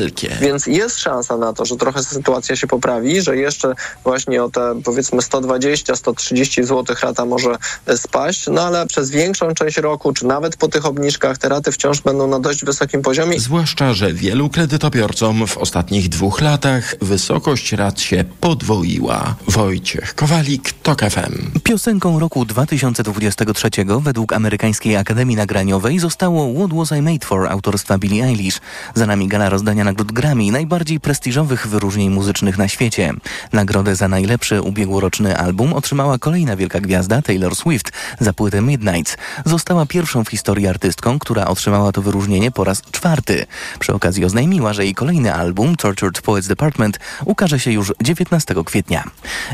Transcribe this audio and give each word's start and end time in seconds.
niewielkie. 0.00 0.36
Więc 0.40 0.66
jest 0.66 0.98
szansa 0.98 1.36
na 1.36 1.52
to, 1.52 1.64
że 1.64 1.76
trochę 1.76 2.04
sytuacja 2.04 2.56
się 2.56 2.66
poprawi, 2.66 3.22
że 3.22 3.36
jeszcze 3.36 3.74
właśnie 4.04 4.44
o 4.44 4.50
te 4.50 4.80
powiedzmy 4.84 5.18
120-130 5.18 6.64
zł 6.64 6.96
rata 7.02 7.24
może 7.24 7.56
spaść, 7.96 8.46
no 8.46 8.62
ale 8.62 8.86
przez 8.86 9.10
większą 9.10 9.54
część 9.54 9.76
roku, 9.76 10.12
czy 10.12 10.26
nawet 10.26 10.56
po 10.56 10.68
tych 10.68 10.86
obniżkach 10.86 11.38
te 11.38 11.48
raty 11.48 11.72
wciąż 11.72 12.00
będą 12.00 12.26
na 12.26 12.40
dość 12.40 12.64
wysokim 12.64 13.02
poziomie. 13.02 13.40
Zwłaszcza, 13.40 13.94
że 13.94 14.12
wielu 14.12 14.48
kredytobiorcom 14.48 15.46
w 15.46 15.58
ostatnich 15.58 16.08
dwóch 16.08 16.40
latach 16.40 16.94
wysokość 17.00 17.72
rat 17.72 18.00
się 18.00 18.24
podwoiła. 18.40 19.34
Wojciech 19.48 20.14
Kowalik, 20.14 20.72
TOK 20.82 21.00
FM. 21.00 21.60
Piosenką 21.64 22.18
roku 22.18 22.44
2023 22.44 23.70
według 24.00 24.32
Amerykańskiej 24.32 24.96
Akademii 24.96 25.36
Nagraniowej 25.36 25.98
zostało 25.98 26.54
What 26.54 26.76
Was 26.78 26.98
I 26.98 27.02
Made 27.02 27.26
For 27.26 27.46
autorstwa 27.48 27.98
Billie 27.98 28.24
Eilish. 28.24 28.60
Za 28.94 29.06
nami 29.06 29.28
gala 29.28 29.48
rozdania 29.48 29.84
nagród 29.90 30.12
Grammy, 30.12 30.52
najbardziej 30.52 31.00
prestiżowych 31.00 31.66
wyróżnień 31.66 32.10
muzycznych 32.10 32.58
na 32.58 32.68
świecie. 32.68 33.12
Nagrodę 33.52 33.96
za 33.96 34.08
najlepszy 34.08 34.62
ubiegłoroczny 34.62 35.36
album 35.36 35.72
otrzymała 35.72 36.18
kolejna 36.18 36.56
wielka 36.56 36.80
gwiazda 36.80 37.22
Taylor 37.22 37.56
Swift 37.56 37.92
za 38.20 38.32
płytę 38.32 38.62
Midnight. 38.62 39.16
Została 39.44 39.86
pierwszą 39.86 40.24
w 40.24 40.28
historii 40.28 40.66
artystką, 40.66 41.18
która 41.18 41.46
otrzymała 41.46 41.92
to 41.92 42.02
wyróżnienie 42.02 42.50
po 42.50 42.64
raz 42.64 42.82
czwarty. 42.82 43.46
Przy 43.78 43.94
okazji 43.94 44.24
oznajmiła, 44.24 44.72
że 44.72 44.84
jej 44.84 44.94
kolejny 44.94 45.34
album 45.34 45.76
Tortured 45.76 46.22
Poets 46.22 46.46
Department 46.48 46.98
ukaże 47.24 47.60
się 47.60 47.72
już 47.72 47.92
19 48.02 48.54
kwietnia. 48.64 49.04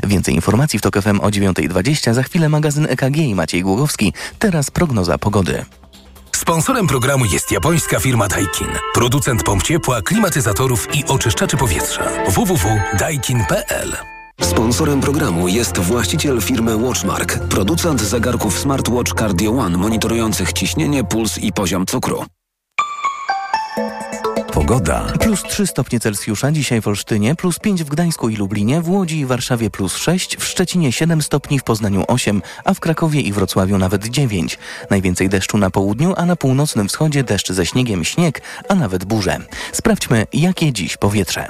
Więcej 0.06 0.34
informacji 0.34 0.78
w 0.78 0.82
TOK 0.82 1.02
FM 1.02 1.20
o 1.20 1.28
9.20, 1.28 2.14
za 2.14 2.22
chwilę 2.22 2.48
magazyn 2.48 2.86
EKG 2.90 3.16
i 3.16 3.34
Maciej 3.34 3.62
Głogowski. 3.62 4.12
Teraz 4.38 4.70
prognoza 4.70 5.18
pogody. 5.18 5.64
Sponsorem 6.36 6.86
programu 6.86 7.24
jest 7.24 7.52
japońska 7.52 8.00
firma 8.00 8.28
Daikin. 8.28 8.68
Producent 8.94 9.42
pomp 9.42 9.62
ciepła, 9.62 10.02
klimatyzatorów 10.02 10.88
i 10.94 11.04
oczyszczaczy 11.04 11.56
powietrza. 11.56 12.04
www.daikin.pl 12.28 13.96
Sponsorem 14.40 15.00
programu 15.00 15.48
jest 15.48 15.78
właściciel 15.78 16.40
firmy 16.42 16.76
Watchmark, 16.76 17.38
producent 17.38 18.00
zegarków 18.00 18.58
smartwatch 18.58 19.14
Cardio 19.14 19.50
One 19.50 19.78
monitorujących 19.78 20.52
ciśnienie, 20.52 21.04
puls 21.04 21.38
i 21.38 21.52
poziom 21.52 21.86
cukru. 21.86 22.24
Pogoda. 24.56 25.04
Plus 25.20 25.42
3 25.42 25.66
stopnie 25.66 26.00
Celsjusza 26.00 26.52
dzisiaj 26.52 26.80
w 26.80 26.88
Olsztynie, 26.88 27.34
plus 27.34 27.58
5 27.58 27.84
w 27.84 27.88
Gdańsku 27.88 28.28
i 28.28 28.36
Lublinie, 28.36 28.80
w 28.80 28.88
Łodzi 28.88 29.18
i 29.18 29.26
Warszawie 29.26 29.70
plus 29.70 29.96
6, 29.96 30.36
w 30.36 30.44
Szczecinie 30.44 30.92
7 30.92 31.22
stopni, 31.22 31.58
w 31.58 31.62
Poznaniu 31.62 32.04
8, 32.08 32.42
a 32.64 32.74
w 32.74 32.80
Krakowie 32.80 33.20
i 33.20 33.32
Wrocławiu 33.32 33.78
nawet 33.78 34.04
9. 34.04 34.58
Najwięcej 34.90 35.28
deszczu 35.28 35.58
na 35.58 35.70
południu, 35.70 36.14
a 36.16 36.26
na 36.26 36.36
północnym 36.36 36.88
wschodzie 36.88 37.24
deszcz 37.24 37.52
ze 37.52 37.66
śniegiem, 37.66 38.04
śnieg, 38.04 38.42
a 38.68 38.74
nawet 38.74 39.04
burze. 39.04 39.38
Sprawdźmy, 39.72 40.26
jakie 40.32 40.72
dziś 40.72 40.96
powietrze. 40.96 41.46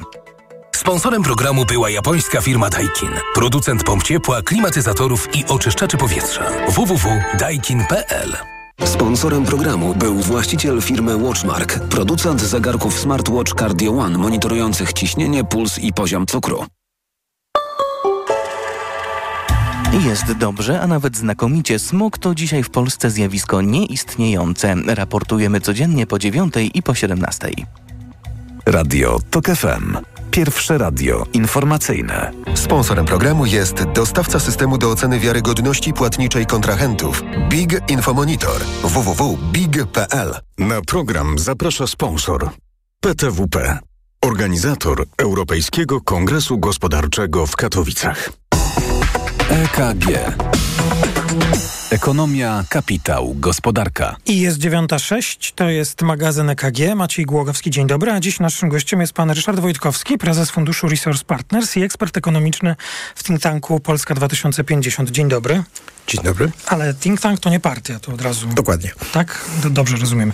Sponsorem 0.76 1.22
programu 1.22 1.64
była 1.64 1.90
japońska 1.90 2.40
firma 2.40 2.70
Daikin. 2.70 3.10
Producent 3.34 3.84
pomp 3.84 4.02
ciepła, 4.02 4.42
klimatyzatorów 4.42 5.36
i 5.36 5.44
oczyszczaczy 5.44 5.96
powietrza. 5.96 6.44
www.daikin.pl 6.68 8.36
Sponsorem 8.84 9.44
programu 9.44 9.94
był 9.94 10.14
właściciel 10.14 10.82
firmy 10.82 11.16
Watchmark, 11.16 11.78
producent 11.78 12.40
zegarków 12.40 12.98
smartwatch 12.98 13.54
Cardio 13.54 13.92
One 13.92 14.18
monitorujących 14.18 14.92
ciśnienie, 14.92 15.44
puls 15.44 15.78
i 15.78 15.92
poziom 15.92 16.26
cukru. 16.26 16.64
Jest 20.04 20.32
dobrze, 20.32 20.80
a 20.80 20.86
nawet 20.86 21.16
znakomicie. 21.16 21.78
Smog 21.78 22.18
to 22.18 22.34
dzisiaj 22.34 22.62
w 22.62 22.70
Polsce 22.70 23.10
zjawisko 23.10 23.62
nieistniejące. 23.62 24.74
Raportujemy 24.86 25.60
codziennie 25.60 26.06
po 26.06 26.18
9 26.18 26.54
i 26.74 26.82
po 26.82 26.94
17. 26.94 27.50
Radio 28.66 29.18
TOK 29.30 29.46
FM. 29.46 30.15
Pierwsze 30.36 30.78
radio 30.78 31.26
informacyjne. 31.32 32.32
Sponsorem 32.54 33.06
programu 33.06 33.46
jest 33.46 33.84
dostawca 33.84 34.40
systemu 34.40 34.78
do 34.78 34.90
oceny 34.90 35.20
wiarygodności 35.20 35.92
płatniczej 35.92 36.46
kontrahentów 36.46 37.22
Big 37.48 37.90
Infomonitor 37.90 38.60
www.big.pl. 38.82 40.34
Na 40.58 40.80
program 40.80 41.38
zaprasza 41.38 41.86
sponsor 41.86 42.50
PTWP, 43.00 43.78
organizator 44.20 45.04
Europejskiego 45.18 46.00
Kongresu 46.00 46.58
Gospodarczego 46.58 47.46
w 47.46 47.56
Katowicach. 47.56 48.30
EKG. 49.50 50.36
Ekonomia, 51.90 52.64
kapitał, 52.68 53.34
gospodarka. 53.34 54.16
I 54.26 54.40
jest 54.40 54.58
9.06, 54.58 55.52
to 55.54 55.68
jest 55.68 56.02
magazyn 56.02 56.50
EKG. 56.50 56.94
Maciej 56.96 57.24
Głogowski, 57.24 57.70
dzień 57.70 57.86
dobry. 57.86 58.12
A 58.12 58.20
dziś 58.20 58.40
naszym 58.40 58.68
gościem 58.68 59.00
jest 59.00 59.12
pan 59.12 59.30
Ryszard 59.30 59.60
Wojtkowski, 59.60 60.18
prezes 60.18 60.50
Funduszu 60.50 60.88
Resource 60.88 61.24
Partners 61.24 61.76
i 61.76 61.82
ekspert 61.82 62.16
ekonomiczny 62.16 62.76
w 63.14 63.24
think 63.24 63.40
tanku 63.40 63.80
Polska 63.80 64.14
2050. 64.14 65.10
Dzień 65.10 65.28
dobry. 65.28 65.62
Dzień 66.06 66.22
dobry. 66.24 66.50
Ale 66.66 66.94
think 66.94 67.20
tank 67.20 67.40
to 67.40 67.50
nie 67.50 67.60
partia, 67.60 68.00
to 68.00 68.12
od 68.12 68.22
razu. 68.22 68.46
Dokładnie. 68.46 68.92
Tak? 69.12 69.44
Dobrze 69.70 69.96
rozumiem. 69.96 70.32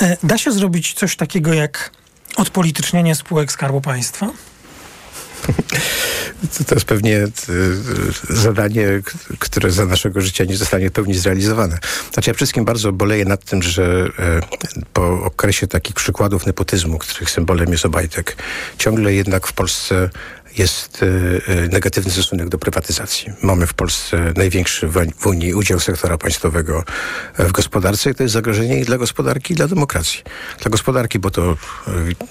E, 0.00 0.16
da 0.22 0.38
się 0.38 0.52
zrobić 0.52 0.92
coś 0.92 1.16
takiego 1.16 1.54
jak 1.54 1.90
odpolitycznienie 2.36 3.14
spółek 3.14 3.52
Skarbu 3.52 3.80
Państwa? 3.80 4.30
To 6.66 6.74
jest 6.74 6.86
pewnie 6.86 7.16
e, 7.18 7.28
zadanie, 8.28 8.88
które 9.38 9.70
za 9.70 9.86
naszego 9.86 10.20
życia 10.20 10.44
nie 10.44 10.56
zostanie 10.56 10.90
pełni 10.90 11.14
zrealizowane. 11.14 11.78
Znaczy 12.12 12.30
ja 12.30 12.34
wszystkim 12.34 12.64
bardzo 12.64 12.92
boleję 12.92 13.24
nad 13.24 13.44
tym, 13.44 13.62
że 13.62 14.08
e, 14.18 14.40
po 14.92 15.24
okresie 15.24 15.66
takich 15.66 15.94
przykładów 15.94 16.46
nepotyzmu, 16.46 16.98
których 16.98 17.30
symbolem 17.30 17.72
jest 17.72 17.86
Obajtek, 17.86 18.36
ciągle 18.78 19.14
jednak 19.14 19.46
w 19.46 19.52
Polsce 19.52 20.10
jest 20.58 21.00
e, 21.02 21.68
negatywny 21.68 22.12
stosunek 22.12 22.48
do 22.48 22.58
prywatyzacji. 22.58 23.32
Mamy 23.42 23.66
w 23.66 23.74
Polsce 23.74 24.32
największy 24.36 24.88
w 24.88 25.26
Unii 25.26 25.54
udział 25.54 25.80
sektora 25.80 26.18
państwowego 26.18 26.84
w 27.38 27.52
gospodarce 27.52 28.10
i 28.10 28.14
to 28.14 28.22
jest 28.22 28.32
zagrożenie 28.32 28.80
i 28.80 28.84
dla 28.84 28.98
gospodarki, 28.98 29.52
i 29.52 29.56
dla 29.56 29.68
demokracji. 29.68 30.22
Dla 30.62 30.70
gospodarki, 30.70 31.18
bo 31.18 31.30
to 31.30 31.56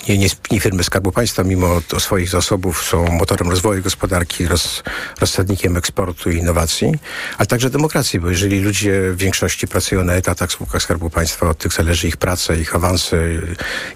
nie, 0.09 0.17
nie, 0.17 0.27
nie 0.51 0.59
firmy 0.59 0.83
Skarbu 0.83 1.11
Państwa, 1.11 1.43
mimo 1.43 1.81
to 1.87 1.99
swoich 1.99 2.29
zasobów 2.29 2.83
są 2.83 3.07
motorem 3.11 3.49
rozwoju 3.49 3.81
gospodarki, 3.81 4.47
roz, 4.47 4.83
rozsadnikiem 5.19 5.77
eksportu 5.77 6.31
i 6.31 6.37
innowacji, 6.37 6.91
ale 7.37 7.47
także 7.47 7.69
demokracji, 7.69 8.19
bo 8.19 8.29
jeżeli 8.29 8.59
ludzie 8.59 9.11
w 9.11 9.17
większości 9.17 9.67
pracują 9.67 10.03
na 10.03 10.13
etatach 10.13 10.49
w 10.49 10.53
spółkach 10.53 10.81
Skarbu 10.81 11.09
Państwa, 11.09 11.49
od 11.49 11.57
tych 11.57 11.73
zależy 11.73 12.07
ich 12.07 12.17
praca, 12.17 12.55
ich 12.55 12.75
awanse, 12.75 13.17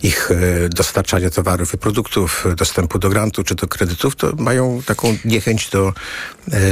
ich 0.03 0.29
dostarczanie 0.69 1.29
towarów 1.29 1.73
i 1.73 1.78
produktów, 1.78 2.47
dostępu 2.56 3.00
do 3.00 3.09
grantu 3.09 3.44
czy 3.44 3.56
do 3.56 3.68
kredytów, 3.68 4.16
to 4.19 4.34
mają 4.38 4.81
taką 4.85 5.18
niechęć 5.25 5.69
do, 5.69 5.94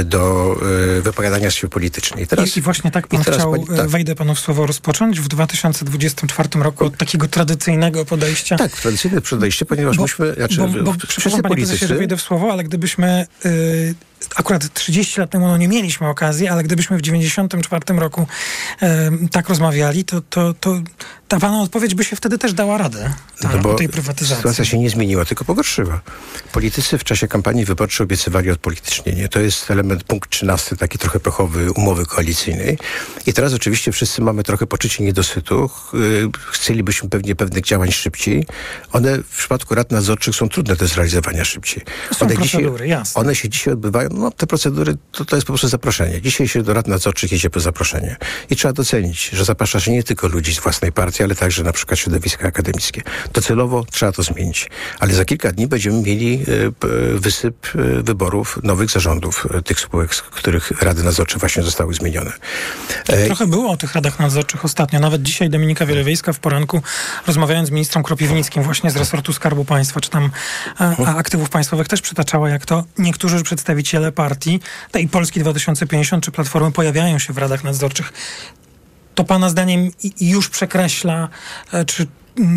do 0.04 0.54
wypowiadania 1.02 1.50
się 1.50 1.68
politycznie. 1.68 2.22
I, 2.22 2.26
teraz, 2.26 2.56
I 2.56 2.60
właśnie 2.60 2.90
tak 2.90 3.06
pan 3.06 3.22
chciał, 3.22 3.52
pani, 3.52 3.66
tak. 3.66 3.88
wejdę 3.88 4.14
panu 4.14 4.34
w 4.34 4.40
słowo, 4.40 4.66
rozpocząć 4.66 5.20
w 5.20 5.28
2024 5.28 6.48
roku 6.54 6.84
od 6.84 6.96
takiego 6.96 7.28
tradycyjnego 7.28 8.04
podejścia. 8.04 8.56
Tak, 8.56 8.72
tradycyjne 8.72 9.20
podejście, 9.20 9.64
ponieważ 9.64 9.96
bo, 9.96 10.02
myśmy... 10.02 10.34
Znaczy, 10.34 10.56
bo, 10.56 10.82
bo, 10.82 10.94
przepraszam 11.08 11.42
panie 11.42 11.54
prezesie, 11.54 11.86
że 11.86 11.94
wejdę 11.94 12.16
w 12.16 12.22
słowo, 12.22 12.52
ale 12.52 12.64
gdybyśmy... 12.64 13.26
Yy, 13.44 13.94
akurat 14.36 14.74
30 14.74 15.20
lat 15.20 15.30
temu 15.30 15.46
no, 15.46 15.56
nie 15.56 15.68
mieliśmy 15.68 16.08
okazji, 16.08 16.48
ale 16.48 16.62
gdybyśmy 16.62 16.98
w 16.98 17.02
94 17.02 17.98
roku 17.98 18.26
e, 18.82 19.10
tak 19.30 19.48
rozmawiali, 19.48 20.04
to, 20.04 20.20
to, 20.20 20.54
to 20.54 20.80
ta 21.28 21.40
pana 21.40 21.60
odpowiedź 21.60 21.94
by 21.94 22.04
się 22.04 22.16
wtedy 22.16 22.38
też 22.38 22.52
dała 22.52 22.78
radę 22.78 23.14
ta, 23.40 23.48
no 23.48 23.58
bo 23.58 23.74
tej 23.74 23.88
prywatyzacji. 23.88 24.36
Sytuacja 24.36 24.64
się 24.64 24.78
nie 24.78 24.90
zmieniła, 24.90 25.24
tylko 25.24 25.44
pogorszyła. 25.44 26.00
Politycy 26.52 26.98
w 26.98 27.04
czasie 27.04 27.28
kampanii 27.28 27.64
wyborczej 27.64 28.04
obiecywali 28.04 28.50
odpolitycznienie. 28.50 29.28
To 29.28 29.40
jest 29.40 29.70
element 29.70 30.04
punkt 30.04 30.30
13, 30.30 30.76
taki 30.76 30.98
trochę 30.98 31.20
pechowy 31.20 31.72
umowy 31.72 32.06
koalicyjnej. 32.06 32.78
I 33.26 33.32
teraz 33.32 33.54
oczywiście 33.54 33.92
wszyscy 33.92 34.22
mamy 34.22 34.42
trochę 34.42 34.66
poczucie 34.66 35.04
niedosytu. 35.04 35.70
Chcielibyśmy 36.50 37.08
pewnie 37.08 37.36
pewnych 37.36 37.64
działań 37.64 37.92
szybciej. 37.92 38.46
One 38.92 39.18
w 39.18 39.36
przypadku 39.36 39.74
rad 39.74 39.90
nadzorczych 39.90 40.36
są 40.36 40.48
trudne 40.48 40.76
do 40.76 40.86
zrealizowania 40.86 41.44
szybciej. 41.44 41.82
To 42.08 42.14
są 42.14 42.26
one 42.26 42.34
procedury, 42.34 42.72
dzisiaj, 42.72 42.88
jasne. 42.88 43.20
One 43.20 43.34
się 43.34 43.48
dzisiaj 43.48 43.72
odbywają, 43.72 44.07
no 44.10 44.30
te 44.30 44.46
procedury 44.46 44.96
to, 45.12 45.24
to 45.24 45.36
jest 45.36 45.46
po 45.46 45.52
prostu 45.52 45.68
zaproszenie. 45.68 46.20
Dzisiaj 46.20 46.48
się 46.48 46.62
do 46.62 46.74
rad 46.74 46.88
nadzorczych 46.88 47.32
jedzie 47.32 47.50
po 47.50 47.60
zaproszenie. 47.60 48.16
I 48.50 48.56
trzeba 48.56 48.72
docenić, 48.72 49.30
że 49.32 49.44
zaprasza 49.44 49.80
się 49.80 49.92
nie 49.92 50.02
tylko 50.02 50.28
ludzi 50.28 50.54
z 50.54 50.60
własnej 50.60 50.92
partii, 50.92 51.22
ale 51.22 51.34
także 51.34 51.62
na 51.62 51.72
przykład 51.72 51.98
środowiska 51.98 52.48
akademickie. 52.48 53.02
Docelowo 53.32 53.84
trzeba 53.90 54.12
to 54.12 54.22
zmienić. 54.22 54.70
Ale 55.00 55.14
za 55.14 55.24
kilka 55.24 55.52
dni 55.52 55.66
będziemy 55.66 56.02
mieli 56.02 56.44
y, 56.48 57.18
wysyp 57.18 57.74
y, 57.74 58.02
wyborów 58.02 58.58
nowych 58.62 58.90
zarządów 58.90 59.46
y, 59.58 59.62
tych 59.62 59.80
spółek, 59.80 60.14
z 60.14 60.22
których 60.22 60.70
rady 60.82 61.02
nadzorcze 61.02 61.38
właśnie 61.38 61.62
zostały 61.62 61.94
zmienione. 61.94 62.32
Trochę 63.26 63.46
było 63.46 63.70
o 63.70 63.76
tych 63.76 63.94
radach 63.94 64.18
nadzorczych 64.18 64.64
ostatnio. 64.64 65.00
Nawet 65.00 65.22
dzisiaj 65.22 65.50
Dominika 65.50 65.86
Wielewiejska 65.86 66.32
w 66.32 66.38
poranku 66.38 66.82
rozmawiając 67.26 67.68
z 67.68 67.70
ministrem 67.70 68.04
Kropiwnickim 68.04 68.62
właśnie 68.62 68.90
z 68.90 68.96
resortu 68.96 69.32
Skarbu 69.32 69.64
Państwa, 69.64 70.00
czy 70.00 70.10
tam 70.10 70.30
a, 70.78 70.96
a 71.06 71.16
aktywów 71.16 71.50
państwowych 71.50 71.88
też 71.88 72.00
przytaczała, 72.00 72.50
jak 72.50 72.66
to 72.66 72.84
niektórzy 72.98 73.42
przedstawiciele 73.42 73.97
partii, 74.14 74.60
tej 74.90 75.08
Polski 75.08 75.40
2050 75.40 76.24
czy 76.24 76.30
Platformy 76.30 76.72
pojawiają 76.72 77.18
się 77.18 77.32
w 77.32 77.38
radach 77.38 77.64
nadzorczych. 77.64 78.12
To 79.14 79.24
pana 79.24 79.48
zdaniem 79.48 79.90
już 80.20 80.48
przekreśla, 80.48 81.28
czy 81.86 82.06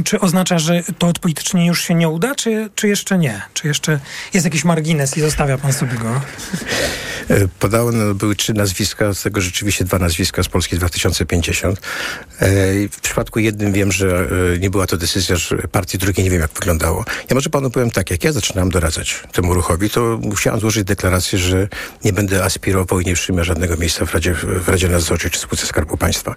czy 0.05 0.19
oznacza, 0.19 0.59
że 0.59 0.83
to 0.97 1.07
odpolitycznienie 1.07 1.67
już 1.67 1.81
się 1.83 1.95
nie 1.95 2.09
uda, 2.09 2.35
czy, 2.35 2.69
czy 2.75 2.87
jeszcze 2.87 3.17
nie? 3.17 3.41
Czy 3.53 3.67
jeszcze 3.67 3.99
jest 4.33 4.45
jakiś 4.45 4.63
margines 4.63 5.17
i 5.17 5.21
zostawia 5.21 5.57
pan 5.57 5.73
sobie 5.73 5.97
go? 5.97 6.21
E, 7.29 7.47
Podane 7.59 8.13
były 8.13 8.35
trzy 8.35 8.53
nazwiska, 8.53 9.13
z 9.13 9.21
tego 9.21 9.41
rzeczywiście 9.41 9.85
dwa 9.85 9.99
nazwiska 9.99 10.43
z 10.43 10.47
Polski 10.47 10.75
2050. 10.77 11.79
E, 12.39 12.47
W 12.91 12.99
przypadku 13.01 13.39
jednym 13.39 13.73
wiem, 13.73 13.91
że 13.91 14.27
e, 14.55 14.59
nie 14.59 14.69
była 14.69 14.87
to 14.87 14.97
decyzja 14.97 15.35
partii, 15.71 15.97
drugiej 15.97 16.23
nie 16.23 16.31
wiem, 16.31 16.41
jak 16.41 16.51
wyglądało. 16.53 17.05
Ja 17.29 17.35
może 17.35 17.49
panu 17.49 17.69
powiem 17.71 17.91
tak, 17.91 18.11
jak 18.11 18.23
ja 18.23 18.31
zaczynałem 18.31 18.69
doradzać 18.69 19.23
temu 19.31 19.53
ruchowi, 19.53 19.89
to 19.89 20.19
musiałem 20.23 20.59
złożyć 20.59 20.83
deklarację, 20.83 21.39
że 21.39 21.67
nie 22.03 22.13
będę 22.13 22.43
aspirował 22.43 22.99
i 22.99 23.05
nie 23.05 23.13
przyjmę 23.13 23.43
żadnego 23.43 23.77
miejsca 23.77 24.05
w 24.05 24.13
Radzie, 24.13 24.33
w 24.33 24.69
Radzie 24.69 24.89
Nadzorczej 24.89 25.31
czy 25.31 25.39
Spółce 25.39 25.67
Skarbu 25.67 25.97
Państwa. 25.97 26.35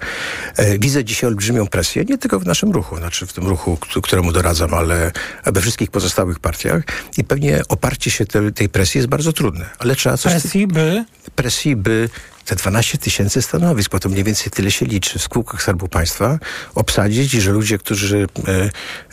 Widzę 0.79 1.05
dzisiaj 1.05 1.29
olbrzymią 1.29 1.67
presję, 1.67 2.05
nie 2.05 2.19
tylko 2.19 2.41
w 2.41 2.47
naszym 2.47 2.71
ruchu, 2.73 2.97
znaczy 2.97 3.27
w 3.27 3.33
tym 3.35 3.47
ruchu, 3.47 3.79
któremu 4.03 4.33
doradzam, 4.33 4.75
ale 4.75 5.13
we 5.45 5.61
wszystkich 5.61 5.91
pozostałych 5.91 6.39
partiach. 6.39 6.83
I 7.19 7.25
pewnie 7.25 7.63
oparcie 7.69 8.11
się 8.11 8.27
te, 8.27 8.53
tej 8.53 8.69
presji 8.69 8.99
jest 8.99 9.09
bardzo 9.09 9.33
trudne, 9.33 9.71
ale 9.79 9.97
trzeba 9.97 10.17
coś... 10.17 10.33
Presji, 10.33 10.67
by? 10.67 11.05
Presji, 11.35 11.77
by 11.77 12.09
te 12.45 12.57
12 12.57 12.99
tysięcy 12.99 13.43
stanowisk, 13.43 13.91
bo 13.91 13.99
to 13.99 14.09
mniej 14.09 14.25
więcej 14.25 14.51
tyle 14.51 14.71
się 14.71 14.87
liczy 14.87 15.19
w 15.19 15.23
spółkach 15.23 15.63
Skarbu 15.63 15.89
Państwa, 15.89 16.39
obsadzić 16.75 17.35
i 17.35 17.41
że 17.41 17.51
ludzie, 17.51 17.79
którzy, 17.79 18.27
e, 18.49 18.71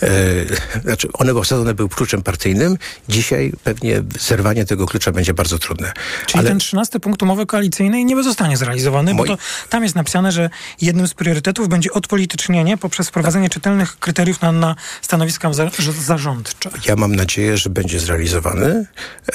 e, 0.07 0.81
znaczy 0.81 1.07
one 1.13 1.31
obsadzone 1.33 1.73
były 1.73 1.89
kluczem 1.89 2.21
partyjnym, 2.21 2.77
dzisiaj 3.09 3.51
pewnie 3.63 4.03
zerwanie 4.19 4.65
tego 4.65 4.85
klucza 4.85 5.11
będzie 5.11 5.33
bardzo 5.33 5.59
trudne. 5.59 5.93
Czyli 6.25 6.43
ten 6.43 6.59
13 6.59 6.99
punkt 6.99 7.23
umowy 7.23 7.45
koalicyjnej 7.45 8.05
nie 8.05 8.23
zostanie 8.23 8.57
zrealizowany, 8.57 9.13
Moi- 9.13 9.17
bo 9.17 9.37
to 9.37 9.43
tam 9.69 9.83
jest 9.83 9.95
napisane, 9.95 10.31
że 10.31 10.49
jednym 10.81 11.07
z 11.07 11.13
priorytetów 11.13 11.69
będzie 11.69 11.91
odpolitycznienie 11.91 12.77
poprzez 12.77 13.07
wprowadzenie 13.07 13.49
czytelnych 13.49 13.99
kryteriów 13.99 14.41
na, 14.41 14.51
na 14.51 14.75
stanowiska 15.01 15.53
za, 15.53 15.69
zarządcze. 16.01 16.69
Ja 16.87 16.95
mam 16.95 17.15
nadzieję, 17.15 17.57
że 17.57 17.69
będzie 17.69 17.99
zrealizowany. 17.99 18.85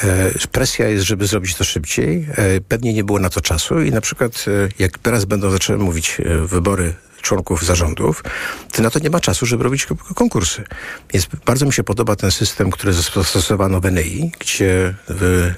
E, 0.04 0.30
presja 0.52 0.88
jest, 0.88 1.04
żeby 1.04 1.26
zrobić 1.26 1.54
to 1.54 1.64
szybciej. 1.64 2.26
E, 2.30 2.60
pewnie 2.60 2.92
nie 2.92 3.04
było 3.04 3.18
na 3.18 3.30
to 3.30 3.40
czasu 3.40 3.85
i 3.86 3.90
na 3.90 4.00
przykład 4.00 4.44
e, 4.48 4.68
jak 4.78 4.98
teraz 4.98 5.24
będą 5.24 5.50
zaczęły 5.50 5.78
mówić 5.78 6.16
e, 6.20 6.46
wybory 6.46 6.94
członków 7.22 7.64
zarządów, 7.64 8.24
to 8.72 8.82
na 8.82 8.90
to 8.90 8.98
nie 8.98 9.10
ma 9.10 9.20
czasu, 9.20 9.46
żeby 9.46 9.64
robić 9.64 9.86
konkursy. 10.14 10.64
Więc 11.12 11.26
bardzo 11.46 11.66
mi 11.66 11.72
się 11.72 11.84
podoba 11.84 12.16
ten 12.16 12.30
system, 12.30 12.70
który 12.70 12.92
zastosowano 12.92 13.80
w 13.80 13.92
NEI, 13.92 14.32
gdzie 14.38 14.94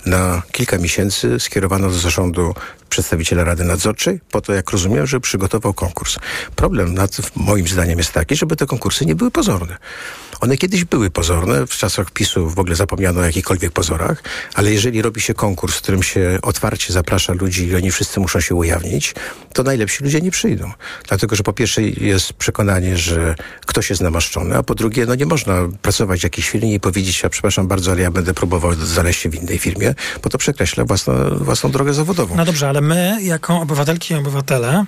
na 0.07 0.43
kilka 0.53 0.79
miesięcy 0.79 1.41
skierowano 1.41 1.89
do 1.89 1.99
zarządu 1.99 2.55
przedstawiciela 2.89 3.45
Rady 3.45 3.65
Nadzorczej, 3.65 4.21
po 4.31 4.41
to, 4.41 4.55
jak 4.55 4.71
rozumiem, 4.71 5.07
że 5.07 5.21
przygotował 5.21 5.75
konkurs. 5.75 6.17
Problem, 6.57 6.95
nad, 6.95 7.37
moim 7.37 7.69
zdaniem, 7.69 7.99
jest 7.99 8.13
taki, 8.13 8.37
żeby 8.37 8.57
te 8.57 8.67
konkursy 8.67 9.07
nie 9.07 9.15
były 9.15 9.31
pozorne. 9.31 9.77
One 10.41 10.57
kiedyś 10.57 10.85
były 10.85 11.11
pozorne, 11.11 11.67
w 11.67 11.71
czasach 11.71 12.11
PiSu 12.11 12.49
w 12.49 12.59
ogóle 12.59 12.77
zapomniano 12.77 13.21
o 13.21 13.25
jakichkolwiek 13.25 13.73
pozorach, 13.73 14.23
ale 14.55 14.73
jeżeli 14.73 15.03
robi 15.03 15.21
się 15.21 15.35
konkurs, 15.35 15.77
w 15.77 15.83
którym 15.83 16.03
się 16.03 16.39
otwarcie 16.43 16.93
zaprasza 16.93 17.33
ludzi 17.33 17.67
i 17.67 17.77
oni 17.77 17.91
wszyscy 17.91 18.21
muszą 18.21 18.41
się 18.41 18.55
ujawnić, 18.55 19.15
to 19.53 19.63
najlepsi 19.63 20.05
ludzie 20.05 20.21
nie 20.21 20.31
przyjdą. 20.31 20.73
Dlatego, 21.09 21.37
że 21.37 21.43
po 21.43 21.53
pierwsze 21.53 21.83
jest 21.83 22.33
przekonanie, 22.33 22.97
że 22.97 23.35
ktoś 23.67 23.91
jest 23.91 24.03
namaszczony, 24.03 24.57
a 24.57 24.63
po 24.63 24.75
drugie, 24.75 25.07
no 25.07 25.15
nie 25.15 25.27
można 25.27 25.55
pracować 25.83 26.21
w 26.21 26.25
jakiejś 26.25 26.51
firmie 26.51 26.75
i 26.75 26.81
powiedzieć, 26.81 27.23
ja 27.23 27.29
przepraszam 27.29 27.69
bardzo, 27.69 27.91
ale 27.91 28.03
ja 28.03 28.11
będę 28.11 28.35
próbował 28.35 28.75
znaleźć 28.75 29.21
się 29.21 29.29
w 29.29 29.35
innej 29.35 29.59
firmie, 29.59 29.95
bo 30.23 30.31
to 30.31 30.39
przekreśla 30.39 30.85
własną, 30.85 31.15
własną 31.39 31.71
drogę 31.71 31.95
zawodową. 31.95 32.37
No 32.37 32.45
dobrze, 32.45 32.69
ale 32.69 32.81
my, 32.81 33.19
jako 33.23 33.61
obywatelki 33.61 34.15
i 34.15 34.17
obywatele, 34.17 34.85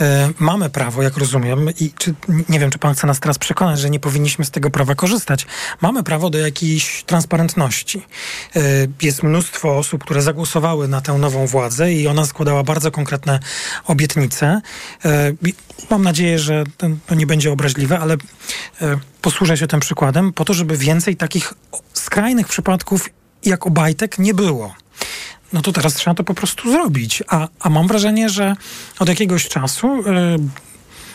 e, 0.00 0.30
mamy 0.38 0.70
prawo, 0.70 1.02
jak 1.02 1.16
rozumiem, 1.16 1.70
i 1.80 1.92
czy, 1.98 2.14
nie 2.48 2.60
wiem, 2.60 2.70
czy 2.70 2.78
pan 2.78 2.94
chce 2.94 3.06
nas 3.06 3.20
teraz 3.20 3.38
przekonać, 3.38 3.80
że 3.80 3.90
nie 3.90 4.00
powinniśmy 4.00 4.44
z 4.44 4.50
tego 4.50 4.70
prawa 4.72 4.94
korzystać. 4.94 5.46
Mamy 5.80 6.02
prawo 6.02 6.30
do 6.30 6.38
jakiejś 6.38 7.04
transparentności. 7.06 8.02
E, 8.56 8.60
jest 9.02 9.22
mnóstwo 9.22 9.78
osób, 9.78 10.04
które 10.04 10.22
zagłosowały 10.22 10.88
na 10.88 11.00
tę 11.00 11.12
nową 11.12 11.46
władzę 11.46 11.92
i 11.92 12.08
ona 12.08 12.26
składała 12.26 12.62
bardzo 12.62 12.90
konkretne 12.90 13.40
obietnice. 13.84 14.60
E, 15.04 15.32
mam 15.90 16.02
nadzieję, 16.02 16.38
że 16.38 16.64
to, 17.06 17.14
nie 17.14 17.26
będzie 17.26 17.52
obraźliwe, 17.52 17.98
ale 17.98 18.14
e, 18.14 18.18
posłużę 19.22 19.56
się 19.56 19.66
tym 19.66 19.80
przykładem 19.80 20.32
po 20.32 20.44
to, 20.44 20.54
żeby 20.54 20.76
więcej 20.76 21.16
takich 21.16 21.54
skrajnych 21.92 22.48
przypadków 22.48 23.08
jak 23.44 23.66
Obajtek 23.66 24.18
nie 24.18 24.34
było 24.34 24.74
no 25.52 25.62
to 25.62 25.72
teraz 25.72 25.94
trzeba 25.94 26.14
to 26.14 26.24
po 26.24 26.34
prostu 26.34 26.72
zrobić. 26.72 27.22
A, 27.28 27.48
a 27.60 27.70
mam 27.70 27.88
wrażenie, 27.88 28.28
że 28.28 28.56
od 28.98 29.08
jakiegoś 29.08 29.48
czasu 29.48 30.02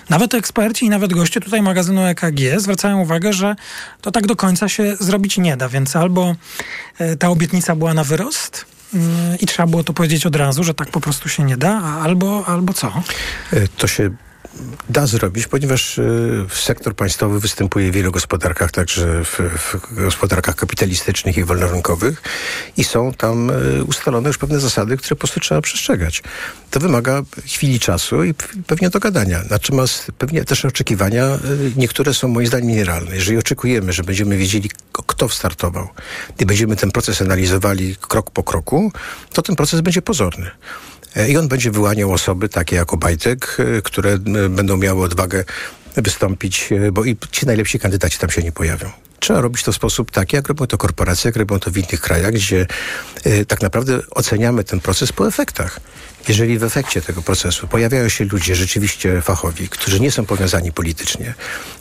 nawet 0.10 0.34
eksperci 0.34 0.86
i 0.86 0.90
nawet 0.90 1.14
goście 1.14 1.40
tutaj 1.40 1.62
magazynu 1.62 2.06
EKG 2.06 2.40
zwracają 2.58 3.00
uwagę, 3.02 3.34
że 3.34 3.56
to 4.02 4.12
tak 4.12 4.28
do 4.28 4.36
końca 4.36 4.70
się 4.70 4.96
zrobić 5.00 5.38
nie 5.38 5.58
da, 5.58 5.70
więc 5.70 5.96
albo 5.96 6.36
y, 7.02 7.18
ta 7.18 7.30
obietnica 7.30 7.76
była 7.76 7.94
na 7.94 8.04
wyrost 8.04 8.66
y, 8.94 8.98
i 9.40 9.46
trzeba 9.46 9.68
było 9.68 9.84
to 9.84 9.94
powiedzieć 9.94 10.26
od 10.26 10.36
razu, 10.36 10.64
że 10.64 10.74
tak 10.74 10.90
po 10.92 11.00
prostu 11.02 11.30
się 11.30 11.44
nie 11.44 11.58
da, 11.58 11.82
albo, 11.82 12.46
albo 12.48 12.74
co? 12.74 13.04
E, 13.54 13.68
To 13.68 13.88
się 13.88 14.10
da 14.90 15.08
zrobić, 15.08 15.48
ponieważ 15.48 16.00
e, 16.00 16.04
sektor 16.50 16.96
państwowy 16.96 17.40
występuje 17.40 17.92
w 17.92 17.96
wielu 17.96 18.12
gospodarkach, 18.12 18.72
także 18.72 19.24
w, 19.24 19.40
w 19.40 19.96
gospodarkach 19.96 20.56
kapitalistycznych 20.56 21.38
i 21.38 21.44
wolnorynkowych 21.44 22.22
i 22.78 22.84
są 22.84 23.14
tam 23.14 23.50
e, 23.50 23.84
ustalone 23.84 24.28
już 24.28 24.38
pewne 24.38 24.60
zasady, 24.60 24.98
które 24.98 25.10
po 25.10 25.20
prostu 25.20 25.40
trzeba 25.40 25.62
przestrzegać. 25.62 26.24
To 26.72 26.80
wymaga 26.80 27.22
chwili 27.46 27.80
czasu 27.80 28.24
i 28.24 28.34
pewnie 28.68 28.90
dogadania. 28.90 29.42
Natomiast 29.50 30.12
pewnie 30.18 30.44
też 30.44 30.66
oczekiwania 30.66 31.26
e, 31.26 31.40
niektóre 31.76 32.14
są 32.14 32.28
moim 32.28 32.48
zdaniem 32.48 32.70
nierealne. 32.70 33.16
Jeżeli 33.16 33.38
oczekujemy, 33.38 33.94
że 33.94 34.04
będziemy 34.04 34.38
wiedzieli, 34.38 34.70
kto 34.92 35.30
startował 35.30 35.88
i 36.40 36.46
będziemy 36.46 36.76
ten 36.76 36.92
proces 36.92 37.22
analizowali 37.22 37.96
krok 37.96 38.32
po 38.32 38.44
kroku, 38.44 38.92
to 39.34 39.42
ten 39.42 39.56
proces 39.56 39.82
będzie 39.82 40.02
pozorny. 40.02 40.52
E, 41.18 41.30
I 41.30 41.38
on 41.38 41.48
będzie 41.48 41.72
wyłaniał 41.72 42.14
osoby 42.14 42.50
takie 42.50 42.76
jak 42.76 42.94
Obajtek, 42.94 43.58
e, 43.60 43.82
które 43.82 44.18
będą 44.50 44.78
miały 44.78 45.04
odwagę 45.04 45.44
wystąpić, 45.96 46.70
e, 46.72 46.92
bo 46.92 47.06
i 47.06 47.18
ci 47.32 47.46
najlepsi 47.46 47.80
kandydaci 47.80 48.20
tam 48.20 48.30
się 48.30 48.44
nie 48.44 48.52
pojawią. 48.52 48.90
Trzeba 49.20 49.42
robić 49.42 49.64
to 49.64 49.72
w 49.72 49.76
sposób 49.76 50.12
taki, 50.12 50.36
jak 50.36 50.48
robią 50.48 50.68
to 50.68 50.78
korporacje, 50.78 51.28
jak 51.28 51.36
robią 51.36 51.60
to 51.60 51.72
w 51.72 51.78
innych 51.78 52.02
krajach, 52.02 52.32
gdzie 52.32 52.68
e, 53.24 53.46
tak 53.46 53.62
naprawdę 53.62 54.00
oceniamy 54.12 54.64
ten 54.64 54.80
proces 54.80 55.12
po 55.12 55.28
efektach. 55.28 55.80
Jeżeli 56.28 56.60
w 56.60 56.64
efekcie 56.64 57.02
tego 57.02 57.22
procesu 57.22 57.68
pojawiają 57.68 58.10
się 58.10 58.26
ludzie 58.26 58.56
rzeczywiście 58.56 59.22
fachowi, 59.22 59.70
którzy 59.70 60.00
nie 60.00 60.12
są 60.12 60.26
powiązani 60.26 60.72
politycznie, 60.72 61.34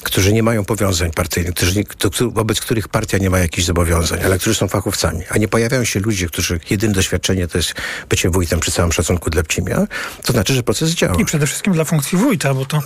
którzy 0.03 0.33
nie 0.33 0.43
mają 0.43 0.65
powiązań 0.65 1.11
partyjnych, 1.11 1.55
którzy 1.55 1.85
wobec 2.33 2.61
których 2.61 2.89
partia 2.89 3.19
nie 3.19 3.31
ma 3.31 3.39
jakichś 3.39 3.67
zobowiązań, 3.67 4.21
ale 4.25 4.39
którzy 4.39 4.55
są 4.55 4.69
fachowcami, 4.69 5.23
a 5.31 5.39
nie 5.39 5.49
pojawiają 5.49 5.85
się 5.85 6.01
ludzie, 6.01 6.27
których 6.27 6.71
jedyne 6.71 6.95
doświadczenie 6.95 7.49
to 7.49 7.59
jest 7.59 7.75
bycie 8.09 8.31
wójtem 8.31 8.61
przy 8.61 8.73
całym 8.73 8.93
szacunku 8.93 9.31
dla 9.31 9.43
Pcimia, 9.43 9.87
to 10.23 10.33
znaczy, 10.33 10.55
że 10.55 10.63
proces 10.63 10.91
działa. 10.91 11.21
I 11.21 11.25
przede 11.25 11.47
wszystkim 11.47 11.73
dla 11.73 11.85
funkcji 11.85 12.19
wójta, 12.19 12.55
bo 12.55 12.65
to 12.67 12.83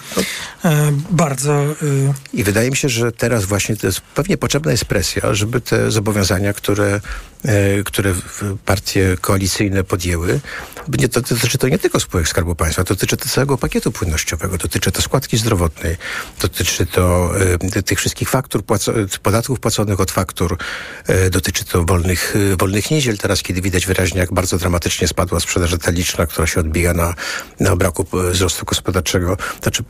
e, 0.65 0.93
bardzo... 1.11 1.65
y, 1.83 2.13
I 2.33 2.45
wydaje 2.45 2.71
mi 2.71 2.77
się, 2.77 2.89
że 2.89 3.13
teraz 3.13 3.45
właśnie 3.45 3.77
to 3.77 3.87
jest, 3.87 4.01
pewnie 4.01 4.37
potrzebna 4.37 4.71
jest 4.73 4.85
presja, 4.85 5.35
żeby 5.35 5.61
te 5.61 5.91
zobowiązania, 5.91 6.53
które, 6.53 7.01
które 7.85 8.15
w- 8.15 8.57
partie 8.65 9.17
koalicyjne 9.21 9.85
podjęły, 9.85 10.41
nie, 10.99 11.09
to, 11.09 11.21
dotyczy 11.21 11.59
to 11.59 11.69
nie 11.69 11.79
tylko 11.79 12.01
spółek 12.01 12.29
Skarbu 12.29 12.55
Państwa, 12.55 12.85
to 12.85 12.95
dotyczy 12.95 13.17
to 13.17 13.29
całego 13.29 13.59
pakietu 13.59 13.93
płynnościowego, 13.93 14.59
dotyczy 14.59 14.93
to 14.93 15.03
składki 15.03 15.37
zdrowotnej, 15.37 15.97
dotyczy 16.41 16.87
to 16.87 17.31
e, 17.77 17.83
tych 17.83 17.99
wszystkich 17.99 18.29
faktur, 18.29 18.65
płaco, 18.65 18.93
podatków 19.23 19.61
płaconych 19.61 20.01
od 20.01 20.11
faktur, 20.11 20.57
e, 21.07 21.31
dotyczy 21.31 21.65
to 21.65 21.85
wolnych, 21.85 22.37
e, 22.53 22.57
wolnych 22.57 22.91
niedziel 22.91 23.19
teraz, 23.19 23.43
kiedy 23.43 23.61
widać 23.61 23.87
wyraźnie, 23.87 24.21
jak 24.21 24.33
bardzo 24.33 24.59
dramatycznie 24.59 25.09
spadła 25.09 25.41
sprzedaż 25.41 25.71
detaliczna, 25.71 26.27
która 26.27 26.47
się 26.47 26.61
odbija 26.61 26.95
na, 26.95 27.15
na 27.61 27.77
braku 27.77 28.07
e, 28.29 28.31
wzrostu 28.31 28.65
gospodarczego, 28.65 29.37
znaczy 29.63 29.85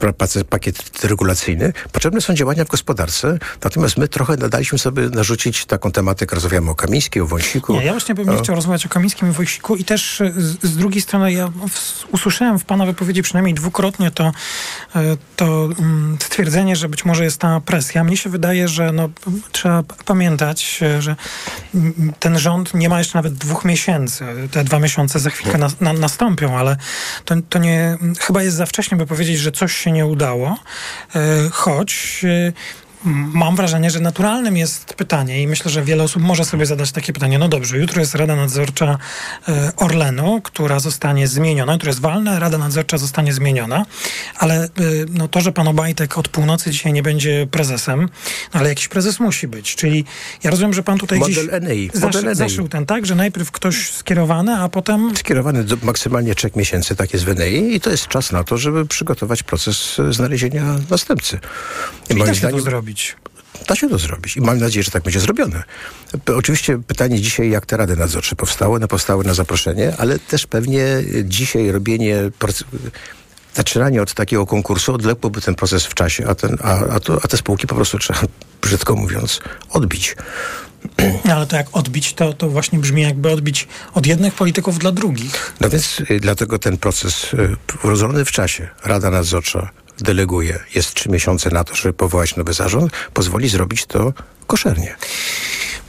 pakiet 0.50 1.04
regulacyjny. 1.04 1.72
Potrzebne 1.92 2.20
są 2.20 2.34
działania 2.34 2.64
w 2.64 2.68
gospodarce, 2.68 3.38
natomiast 3.64 3.96
my 3.96 4.08
trochę 4.08 4.36
nadaliśmy 4.36 4.78
sobie 4.78 5.08
narzucić 5.08 5.66
taką 5.66 5.92
tematykę, 5.92 6.34
rozmawiamy 6.34 6.70
o 6.70 6.74
Kamińskiej, 6.74 7.22
o 7.22 7.26
Wąsiku. 7.40 7.72
Nie, 7.72 7.84
ja 7.84 7.92
właśnie 7.92 8.14
bym 8.14 8.30
nie 8.30 8.36
chciał 8.36 8.54
rozmawiać 8.54 8.86
o 8.86 8.88
Kamińskim 8.88 9.28
i 9.28 9.32
Wojsiku 9.32 9.76
i 9.76 9.84
też 9.84 10.20
e, 10.20 10.32
z, 10.36 10.62
z 10.62 10.76
drugiej 10.76 11.00
strony 11.00 11.32
ja 11.32 11.50
usłyszałem 12.12 12.58
w 12.58 12.64
pana 12.64 12.86
wypowiedzi 12.86 13.22
przynajmniej 13.22 13.54
dwukrotnie 13.54 14.10
to, 14.10 14.32
e, 14.96 15.16
to 15.36 15.68
mm, 15.78 16.16
stwierdzenie, 16.20 16.76
że 16.76 16.88
być 16.88 17.04
może 17.04 17.24
jest 17.24 17.38
ta 17.38 17.60
presja. 17.60 18.04
Mnie 18.04 18.16
się 18.16 18.30
wydaje, 18.30 18.68
że 18.68 18.92
no, 18.92 19.08
trzeba 19.52 19.82
pamiętać, 20.04 20.80
e, 20.82 21.02
że 21.02 21.16
mm, 21.74 22.12
ten 22.20 22.38
rząd 22.38 22.74
nie 22.74 22.88
ma 22.88 22.98
jeszcze 22.98 23.18
nawet 23.18 23.34
dwóch 23.34 23.64
miesięcy. 23.64 24.24
Te 24.50 24.64
dwa 24.64 24.78
miesiące 24.78 25.18
za 25.18 25.30
chwilkę 25.30 25.58
nas, 25.58 25.80
na, 25.80 25.92
nastąpią, 25.92 26.58
ale 26.58 26.76
to, 27.24 27.34
to 27.48 27.58
nie, 27.58 27.98
chyba 28.20 28.42
jest 28.42 28.56
za 28.56 28.66
wcześnie, 28.66 28.96
by 28.96 29.06
powiedzieć, 29.06 29.38
że 29.38 29.52
coś 29.52 29.76
się 29.76 29.92
nie 29.92 30.06
udało, 30.06 30.56
choć 31.52 32.24
mam 33.04 33.56
wrażenie, 33.56 33.90
że 33.90 34.00
naturalnym 34.00 34.56
jest 34.56 34.94
pytanie 34.94 35.42
i 35.42 35.46
myślę, 35.46 35.70
że 35.70 35.82
wiele 35.82 36.02
osób 36.02 36.22
może 36.22 36.44
sobie 36.44 36.66
zadać 36.66 36.92
takie 36.92 37.12
pytanie. 37.12 37.38
No 37.38 37.48
dobrze, 37.48 37.78
jutro 37.78 38.00
jest 38.00 38.14
Rada 38.14 38.36
Nadzorcza 38.36 38.98
e, 39.48 39.72
Orlenu, 39.76 40.40
która 40.42 40.80
zostanie 40.80 41.28
zmieniona, 41.28 41.76
która 41.76 41.90
jest 41.90 42.00
walna, 42.00 42.38
Rada 42.38 42.58
Nadzorcza 42.58 42.98
zostanie 42.98 43.32
zmieniona, 43.32 43.86
ale 44.36 44.64
e, 44.64 44.68
no 45.08 45.28
to, 45.28 45.40
że 45.40 45.52
pan 45.52 45.68
Obajtek 45.68 46.18
od 46.18 46.28
północy 46.28 46.70
dzisiaj 46.70 46.92
nie 46.92 47.02
będzie 47.02 47.46
prezesem, 47.50 48.00
no 48.54 48.60
ale 48.60 48.68
jakiś 48.68 48.88
prezes 48.88 49.20
musi 49.20 49.48
być, 49.48 49.76
czyli 49.76 50.04
ja 50.42 50.50
rozumiem, 50.50 50.74
że 50.74 50.82
pan 50.82 50.98
tutaj 50.98 51.18
Model 51.18 51.34
dziś 51.34 51.62
NEI, 51.62 51.90
zaszy, 51.94 52.22
NEI. 52.22 52.34
zaszył 52.34 52.68
ten 52.68 52.86
tak, 52.86 53.06
że 53.06 53.14
najpierw 53.14 53.50
ktoś 53.50 53.90
skierowany, 53.90 54.56
a 54.56 54.68
potem 54.68 55.16
Skierowany 55.16 55.64
do 55.64 55.76
maksymalnie 55.82 56.34
trzech 56.34 56.56
miesięcy, 56.56 56.96
tak 56.96 57.12
jest 57.12 57.24
w 57.24 57.36
NEI 57.36 57.74
i 57.74 57.80
to 57.80 57.90
jest 57.90 58.08
czas 58.08 58.32
na 58.32 58.44
to, 58.44 58.58
żeby 58.58 58.86
przygotować 58.86 59.42
proces 59.42 59.96
znalezienia 60.10 60.78
następcy. 60.90 61.38
I 62.10 62.14
da 62.14 62.34
się 62.34 62.48
to 62.48 62.56
zrobić. 62.90 63.16
Da 63.68 63.76
się 63.76 63.88
to 63.88 63.98
zrobić 63.98 64.36
i 64.36 64.40
mam 64.40 64.58
nadzieję, 64.58 64.82
że 64.82 64.90
tak 64.90 65.02
będzie 65.02 65.20
zrobione. 65.20 65.62
Oczywiście 66.36 66.82
pytanie 66.86 67.20
dzisiaj, 67.20 67.50
jak 67.50 67.66
te 67.66 67.76
rady 67.76 67.96
nadzorcze 67.96 68.36
powstały? 68.36 68.76
One 68.76 68.88
powstały 68.88 69.24
na 69.24 69.34
zaproszenie, 69.34 69.92
ale 69.98 70.18
też 70.18 70.46
pewnie 70.46 70.84
dzisiaj 71.24 71.70
robienie, 71.70 72.16
zaczynanie 73.54 74.02
od 74.02 74.14
takiego 74.14 74.46
konkursu 74.46 74.94
odległoby 74.94 75.40
ten 75.40 75.54
proces 75.54 75.86
w 75.86 75.94
czasie, 75.94 76.26
a, 76.28 76.34
ten, 76.34 76.56
a, 76.62 76.86
a, 76.86 77.00
to, 77.00 77.18
a 77.24 77.28
te 77.28 77.36
spółki 77.36 77.66
po 77.66 77.74
prostu 77.74 77.98
trzeba, 77.98 78.20
brzydko 78.62 78.96
mówiąc, 78.96 79.40
odbić. 79.70 80.16
No, 81.24 81.34
ale 81.34 81.46
to 81.46 81.56
jak 81.56 81.66
odbić, 81.72 82.14
to, 82.14 82.32
to 82.32 82.48
właśnie 82.48 82.78
brzmi 82.78 83.02
jakby 83.02 83.30
odbić 83.30 83.68
od 83.94 84.06
jednych 84.06 84.34
polityków 84.34 84.78
dla 84.78 84.92
drugich. 84.92 85.52
No 85.60 85.70
więc 85.70 86.00
y, 86.10 86.20
dlatego 86.20 86.58
ten 86.58 86.78
proces 86.78 87.34
y, 87.34 87.56
rozłożony 87.84 88.24
w 88.24 88.32
czasie, 88.32 88.68
Rada 88.84 89.10
Nadzorcza 89.10 89.70
deleguje, 90.02 90.58
jest 90.74 90.94
trzy 90.94 91.08
miesiące 91.08 91.50
na 91.50 91.64
to, 91.64 91.74
żeby 91.74 91.92
powołać 91.92 92.36
nowy 92.36 92.52
zarząd, 92.52 92.92
pozwoli 93.14 93.48
zrobić 93.48 93.86
to 93.86 94.12
koszernie. 94.46 94.96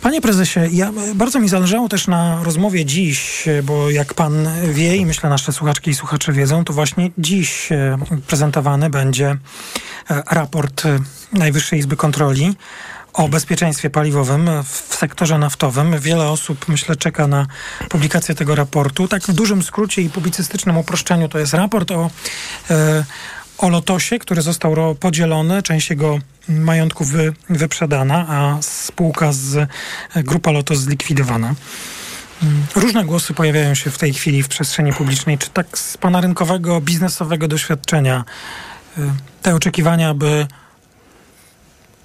Panie 0.01 0.21
prezesie, 0.21 0.59
ja, 0.71 0.91
bardzo 1.15 1.39
mi 1.39 1.49
zależało 1.49 1.89
też 1.89 2.07
na 2.07 2.43
rozmowie 2.43 2.85
dziś, 2.85 3.45
bo 3.63 3.89
jak 3.89 4.13
pan 4.13 4.47
wie 4.73 4.95
i 4.95 5.05
myślę 5.05 5.29
nasze 5.29 5.53
słuchaczki 5.53 5.91
i 5.91 5.95
słuchacze 5.95 6.33
wiedzą, 6.33 6.63
to 6.63 6.73
właśnie 6.73 7.11
dziś 7.17 7.71
e, 7.71 7.97
prezentowany 8.27 8.89
będzie 8.89 9.37
e, 10.09 10.23
raport 10.31 10.85
e, 10.85 10.99
Najwyższej 11.33 11.79
Izby 11.79 11.95
Kontroli 11.95 12.55
o 13.13 13.29
bezpieczeństwie 13.29 13.89
paliwowym 13.89 14.49
w 14.63 14.95
sektorze 14.95 15.37
naftowym. 15.37 15.99
Wiele 15.99 16.29
osób, 16.29 16.67
myślę, 16.67 16.95
czeka 16.95 17.27
na 17.27 17.47
publikację 17.89 18.35
tego 18.35 18.55
raportu. 18.55 19.07
Tak 19.07 19.23
w 19.23 19.33
dużym 19.33 19.63
skrócie 19.63 20.01
i 20.01 20.09
publicystycznym 20.09 20.77
uproszczeniu 20.77 21.29
to 21.29 21.39
jest 21.39 21.53
raport 21.53 21.91
o, 21.91 22.09
o 23.61 23.69
Lotosie, 23.69 24.19
który 24.19 24.41
został 24.41 24.95
podzielony, 24.95 25.63
część 25.63 25.89
jego 25.89 26.19
majątku 26.49 27.05
wy, 27.05 27.33
wyprzedana, 27.49 28.25
a 28.29 28.57
spółka 28.61 29.33
z 29.33 29.55
e, 29.55 29.67
grupa 30.23 30.51
Lotos 30.51 30.79
zlikwidowana. 30.79 31.55
Mm, 32.43 32.65
Różne 32.75 33.05
głosy 33.05 33.33
pojawiają 33.33 33.75
się 33.75 33.91
w 33.91 33.97
tej 33.97 34.13
chwili 34.13 34.43
w 34.43 34.47
przestrzeni 34.47 34.93
publicznej. 34.93 35.37
Czy 35.37 35.49
tak 35.49 35.77
z 35.77 35.97
pana 35.97 36.21
rynkowego, 36.21 36.81
biznesowego 36.81 37.47
doświadczenia 37.47 38.23
y, 38.97 39.01
te 39.41 39.55
oczekiwania, 39.55 40.13
by 40.13 40.47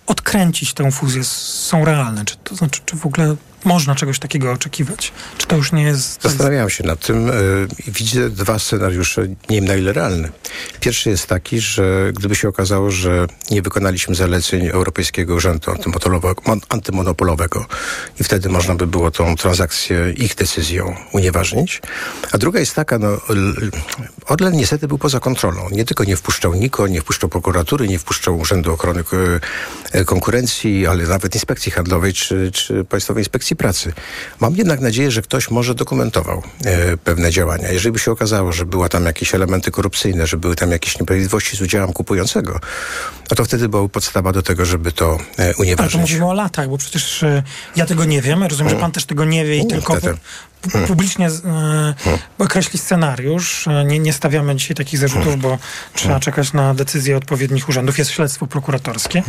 odkręcić 0.07 0.75
tę 0.75 0.93
fuzję 0.93 1.25
są 1.25 1.85
realne? 1.85 2.25
Czy 2.25 2.37
to 2.37 2.55
znaczy, 2.55 2.81
czy 2.87 2.97
w 2.97 3.07
ogóle 3.07 3.37
można 3.67 3.95
czegoś 3.95 4.19
takiego 4.19 4.53
oczekiwać? 4.53 5.13
Czy 5.39 5.47
to 5.47 5.57
już 5.57 5.73
nie 5.73 5.83
jest... 5.83 6.23
Zastanawiałem 6.23 6.71
się 6.71 6.85
nad 6.85 7.07
tym 7.07 7.31
i 7.87 7.93
widzę 7.93 8.31
dwa 8.31 8.59
scenariusze, 8.59 9.29
nie 9.29 9.57
wiem 9.57 9.65
na 9.65 9.75
ile 9.75 9.93
realne. 9.93 10.29
Pierwszy 10.81 11.11
jest 11.11 11.27
taki, 11.27 11.61
że 11.61 12.13
gdyby 12.15 12.35
się 12.35 12.49
okazało, 12.49 12.91
że 12.91 13.27
nie 13.51 13.63
wykonaliśmy 13.63 14.15
zaleceń 14.15 14.67
Europejskiego 14.69 15.35
Urzędu 15.35 15.71
Antymonopolowego, 15.71 16.43
mon- 16.47 16.61
Antymonopolowego 16.69 17.67
i 18.21 18.25
wtedy 18.25 18.49
można 18.49 18.75
by 18.75 18.87
było 18.87 19.11
tą 19.11 19.37
transakcję 19.37 20.13
ich 20.17 20.35
decyzją 20.35 20.95
unieważnić. 21.13 21.83
A 22.33 22.39
druga 22.39 22.61
jest 22.61 22.75
taka, 22.75 22.99
no, 22.99 23.09
Orlen 24.27 24.53
niestety 24.57 24.89
był 24.89 24.99
poza 24.99 25.21
kontrolą. 25.21 25.69
Nie 25.71 25.85
tylko 25.85 26.05
nie 26.05 26.17
wpuszczał 26.17 26.55
NIKO, 26.55 26.87
nie 26.87 27.01
wpuszczał 27.01 27.29
prokuratury, 27.31 27.89
nie 27.89 27.99
wpuszczał 27.99 28.39
Urzędu 28.39 28.73
Ochrony 28.73 29.05
e, 29.93 30.05
Konkurencji, 30.05 30.87
ale 30.87 31.05
nawet 31.05 31.35
Inspekcji 31.35 31.73
Handlowej 31.73 32.13
czy, 32.13 32.51
czy 32.53 32.85
Państwowej 32.85 33.21
Inspekcji 33.21 33.56
Pracy. 33.57 33.93
Mam 34.41 34.55
jednak 34.57 34.81
nadzieję, 34.81 35.11
że 35.11 35.23
ktoś 35.23 35.51
może 35.51 35.75
dokumentował 35.75 36.43
e, 36.65 36.97
pewne 36.97 37.31
działania. 37.31 37.69
Jeżeli 37.73 37.93
by 37.93 37.99
się 37.99 38.13
okazało, 38.13 38.53
że 38.53 38.67
były 38.67 38.89
tam 38.89 39.05
jakieś 39.07 39.35
elementy 39.35 39.71
korupcyjne, 39.71 40.27
że 40.27 40.37
były 40.37 40.57
tam 40.57 40.71
jakieś 40.71 40.99
nieprawidłowości 41.01 41.57
z 41.57 41.61
udziałem 41.61 41.93
kupującego, 41.93 42.61
no 43.31 43.37
to 43.37 43.45
wtedy 43.45 43.69
była 43.69 43.89
podstawa 43.89 44.33
do 44.33 44.43
tego, 44.43 44.65
żeby 44.65 44.93
to 44.93 45.19
e, 45.39 45.43
Ale 45.45 45.55
to 45.55 45.61
unieważnić. 45.63 46.01
mówimy 46.01 46.27
o 46.27 46.33
latach, 46.35 46.69
bo 46.69 46.79
przecież 46.79 47.23
e, 47.23 47.43
ja 47.77 47.87
tego 47.87 48.05
nie 48.05 48.23
wiem. 48.23 48.43
Rozumiem, 48.43 48.71
że 48.71 48.77
pan 48.81 48.93
też 48.93 49.05
tego 49.05 49.25
nie 49.25 49.45
wie 49.45 49.57
i 49.59 49.61
U, 49.63 49.69
tylko 49.69 49.93
pu- 49.95 50.01
tete. 50.01 50.19
Pu- 50.67 50.87
publicznie 50.87 51.27
e, 51.27 51.95
określi 52.39 52.79
scenariusz. 52.79 53.69
E, 53.69 53.85
Nie, 53.85 53.99
nie 53.99 54.13
stawiamy 54.13 54.57
dzisiaj 54.57 54.77
takich 54.77 55.01
zarzutów, 55.01 55.37
bo 55.41 55.59
trzeba 55.95 56.21
czekać 56.21 56.53
na 56.53 56.75
decyzje 56.75 57.17
odpowiednich 57.17 57.69
urzędów. 57.69 57.99
Jest 57.99 58.11
śledztwo 58.11 58.47
prokuratorskie. 58.47 59.23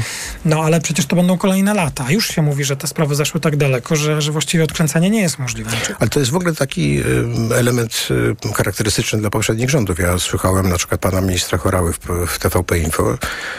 No 0.46 0.62
ale 0.64 0.82
przecież 0.82 1.06
to 1.06 1.16
będą 1.16 1.38
kolejne 1.38 1.74
lata. 1.74 2.12
Już 2.12 2.28
się 2.28 2.42
mówi, 2.42 2.64
że 2.64 2.78
te 2.78 2.88
sprawy 2.88 3.16
zaszły 3.16 3.40
tak 3.40 3.56
daleko, 3.58 3.96
że, 3.96 4.22
że 4.22 4.32
właściwie 4.32 4.64
odkręcenie 4.64 5.10
nie 5.10 5.22
jest 5.22 5.40
możliwe. 5.40 5.72
Ale 6.00 6.10
to 6.10 6.20
jest 6.20 6.32
w 6.32 6.36
ogóle 6.36 6.56
taki 6.56 7.00
ym, 7.02 7.52
element 7.54 8.08
charakterystyczny 8.56 9.20
dla 9.20 9.30
poprzednich 9.30 9.70
rządów. 9.70 10.00
Ja 10.00 10.20
słuchałem 10.20 10.70
na 10.70 10.78
przykład 10.78 11.02
pana 11.02 11.22
ministra 11.22 11.58
Chorały 11.58 11.94
w, 11.94 12.00
w 12.28 12.40
TVP 12.40 12.80
Info, 12.80 13.18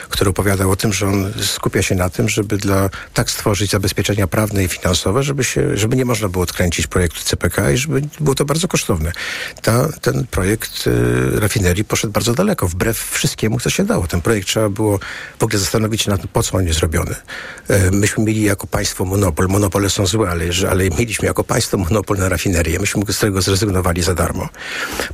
który 0.08 0.30
opowiadał 0.30 0.70
o 0.70 0.76
tym, 0.76 0.92
że 0.92 1.06
on 1.06 1.32
skupia 1.42 1.82
się 1.82 1.94
na 1.94 2.10
tym, 2.10 2.28
żeby 2.28 2.56
dla 2.56 2.90
tak 3.14 3.30
stworzyć 3.30 3.70
zabezpieczenia 3.70 4.26
prawne 4.26 4.64
i 4.64 4.68
finansowe, 4.68 5.22
żeby, 5.22 5.44
się, 5.44 5.76
żeby 5.76 5.96
nie 5.96 6.04
można 6.04 6.28
było 6.28 6.44
odkręcić 6.44 6.86
projektu 6.86 7.20
CPK 7.24 7.67
i 7.70 7.76
żeby 7.76 8.02
było 8.20 8.34
to 8.34 8.44
bardzo 8.44 8.68
kosztowne. 8.68 9.12
Ta, 9.62 9.88
ten 10.00 10.26
projekt 10.30 10.86
y, 10.86 11.40
rafinerii 11.40 11.84
poszedł 11.84 12.12
bardzo 12.12 12.34
daleko, 12.34 12.68
wbrew 12.68 12.98
wszystkiemu, 12.98 13.60
co 13.60 13.70
się 13.70 13.84
dało. 13.84 14.06
Ten 14.06 14.20
projekt 14.20 14.48
trzeba 14.48 14.68
było 14.68 14.98
w 15.38 15.42
ogóle 15.42 15.58
zastanowić 15.58 16.02
się 16.02 16.10
nad 16.10 16.20
tym, 16.20 16.30
po 16.32 16.42
co 16.42 16.56
on 16.58 16.66
jest 16.66 16.78
zrobiony. 16.78 17.14
Y, 17.70 17.90
myśmy 17.90 18.24
mieli 18.24 18.42
jako 18.42 18.66
państwo 18.66 19.04
monopol. 19.04 19.48
Monopole 19.48 19.90
są 19.90 20.06
złe, 20.06 20.30
ale, 20.30 20.44
ale 20.70 20.90
mieliśmy 20.90 21.26
jako 21.26 21.44
państwo 21.44 21.76
monopol 21.78 22.16
na 22.18 22.28
rafinerię. 22.28 22.78
Myśmy 22.78 23.02
z 23.08 23.18
tego 23.18 23.42
zrezygnowali 23.42 24.02
za 24.02 24.14
darmo. 24.14 24.48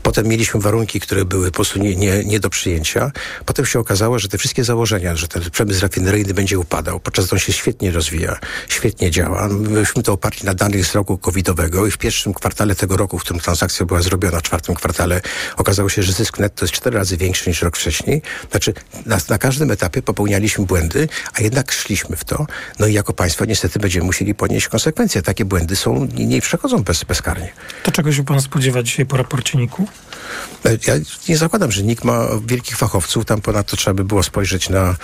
Potem 0.03 0.27
mieliśmy 0.27 0.61
warunki, 0.61 1.01
które 1.01 1.25
były 1.25 1.47
po 1.47 1.55
prostu 1.55 1.79
nie, 1.79 1.97
nie, 1.97 2.25
nie 2.25 2.41
do 2.41 2.51
przyjęcia. 2.51 3.13
Potem 3.45 3.67
się 3.67 3.79
okazało, 3.79 4.19
że 4.19 4.29
te 4.29 4.39
wszystkie 4.39 4.65
założenia, 4.65 5.17
że 5.17 5.29
ten 5.29 5.51
przemysł 5.51 5.83
rafineryjny 5.83 6.35
będzie 6.35 6.59
upadał, 6.59 7.01
podczas 7.01 7.27
gdy 7.27 7.35
on 7.35 7.39
się 7.39 7.53
świetnie 7.53 7.91
rozwija, 7.91 8.39
świetnie 8.69 9.11
działa. 9.11 9.49
Myśmy 9.49 10.03
to 10.03 10.13
oparli 10.13 10.41
na 10.45 10.55
danych 10.55 10.87
z 10.87 10.95
roku 10.95 11.19
covidowego 11.19 11.87
i 11.87 11.91
w 11.91 11.99
pierwszym 11.99 12.34
kwartale 12.35 12.75
tego 12.75 12.97
roku, 12.97 13.19
w 13.19 13.23
którym 13.23 13.41
transakcja 13.41 13.87
była 13.87 14.03
zrobiona, 14.03 14.39
w 14.39 14.43
czwartym 14.43 14.75
kwartale, 14.75 15.21
okazało 15.57 15.89
się, 15.89 16.03
że 16.03 16.13
zysk 16.13 16.39
netto 16.39 16.65
jest 16.65 16.75
cztery 16.75 16.99
razy 16.99 17.17
większy 17.17 17.51
niż 17.51 17.63
rok 17.63 17.77
wcześniej. 17.77 18.23
Znaczy, 18.51 18.75
na, 19.07 19.19
na 19.29 19.39
każdym 19.39 19.71
etapie 19.71 20.03
popełnialiśmy 20.03 20.67
błędy, 20.67 21.09
a 21.35 21.43
jednak 21.43 21.73
szliśmy 21.73 22.17
w 22.17 22.25
to. 22.25 22.47
No 22.79 22.87
i 22.87 22.93
jako 22.93 23.13
państwo 23.13 23.45
niestety 23.45 23.79
będziemy 23.79 24.07
musieli 24.07 24.35
ponieść 24.35 24.69
konsekwencje. 24.69 25.23
Takie 25.23 25.45
błędy 25.45 25.77
są, 25.77 26.09
nie, 26.15 26.27
nie 26.27 26.41
przechodzą 26.41 26.83
bez, 26.83 27.05
bezkarnie. 27.05 27.53
To 27.83 27.93
czego 27.93 28.13
się 28.13 28.25
pan 28.25 28.41
spodziewa 28.41 28.83
dzisiaj 28.83 29.07
po 29.07 29.17
raporcie 29.17 29.59
NIK-u? 29.59 29.87
E, 30.65 30.79
Ja 30.87 30.95
nie 31.29 31.37
zakładam, 31.37 31.73
że 31.73 31.83
NIK 31.83 32.05
ma 32.05 32.29
wielkich 32.47 32.77
fachowców, 32.77 33.25
tam 33.25 33.41
ponadto 33.41 33.77
trzeba 33.77 33.95
by 33.95 34.05
było 34.05 34.23
spojrzeć 34.23 34.69
na, 34.69 34.97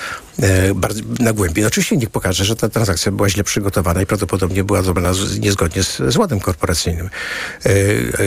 e, 0.43 0.75
bardzo, 0.75 1.01
na 1.19 1.33
głębiej. 1.33 1.63
No 1.63 1.69
oczywiście 1.69 1.97
NIK 1.97 2.11
pokaże, 2.11 2.45
że 2.45 2.57
ta 2.57 2.69
transakcja 2.69 3.13
była 3.13 3.29
źle 3.29 3.45
przygotowana 3.45 4.03
i 4.03 4.07
prawdopodobnie 4.07 4.65
była 4.65 4.83
zrobiona 4.83 5.13
niezgodnie 5.41 5.83
z, 5.83 5.97
z 6.09 6.17
ładem 6.17 6.41
korporacyjnym. 6.41 7.11
E, 7.67 7.71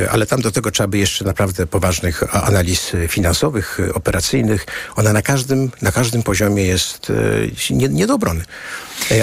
e, 0.03 0.11
ale 0.11 0.25
tam 0.25 0.41
do 0.41 0.51
tego 0.51 0.71
trzeba 0.71 0.87
by 0.87 0.97
jeszcze 0.97 1.25
naprawdę 1.25 1.67
poważnych 1.67 2.35
analiz 2.47 2.91
finansowych, 3.07 3.79
operacyjnych. 3.93 4.65
Ona 4.95 5.13
na 5.13 5.21
każdym, 5.21 5.71
na 5.81 5.91
każdym 5.91 6.23
poziomie 6.23 6.63
jest 6.63 7.09
e, 7.09 7.73
nie, 7.73 7.89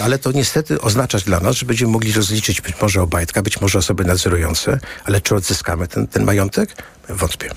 Ale 0.03 0.19
to 0.19 0.33
niestety 0.33 0.81
oznaczać 0.81 1.25
dla 1.25 1.41
nas, 1.41 1.57
że 1.57 1.67
będziemy 1.67 1.93
mogli 1.93 2.13
rozliczyć 2.13 2.61
być 2.61 2.81
może 2.81 3.03
Obajtka, 3.03 3.43
być 3.43 3.61
może 3.61 3.79
osoby 3.79 4.05
nadzorujące, 4.05 4.79
ale 5.05 5.21
czy 5.21 5.35
odzyskamy 5.35 5.89
ten, 5.89 6.07
ten 6.07 6.25
majątek? 6.25 6.75
Wątpię. 7.09 7.51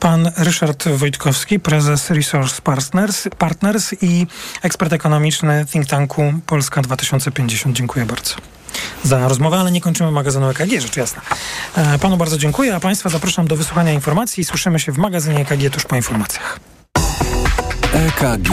Pan 0.00 0.30
Ryszard 0.36 0.88
Wojtkowski, 0.88 1.60
prezes 1.60 2.10
Resource 2.10 2.60
Partners, 2.62 3.28
Partners 3.38 3.94
i 4.02 4.26
ekspert 4.62 4.92
ekonomiczny 4.92 5.66
think 5.72 5.86
tanku 5.86 6.34
Polska 6.46 6.82
2050. 6.82 7.76
Dziękuję 7.76 8.06
bardzo 8.06 8.34
za 9.02 9.28
rozmowę, 9.28 9.56
ale 9.56 9.72
nie 9.72 9.80
kończymy 9.80 10.10
magazynu 10.10 10.50
EKG, 10.50 10.80
rzecz 10.80 10.96
jasna. 10.96 11.22
E, 11.76 11.98
Panu 11.98 12.16
bardzo 12.16 12.38
dziękuję, 12.38 12.74
a 12.76 12.80
Państwa 12.80 13.08
zapraszam 13.08 13.46
do 13.46 13.56
wysłuchania 13.56 13.92
informacji 13.92 14.40
i 14.40 14.44
słyszymy 14.44 14.80
się 14.80 14.92
w 14.92 14.98
magazynie 14.98 15.40
EKG 15.40 15.70
tuż 15.70 15.84
po 15.84 15.96
informacjach. 15.96 16.60
EKG. 17.92 18.50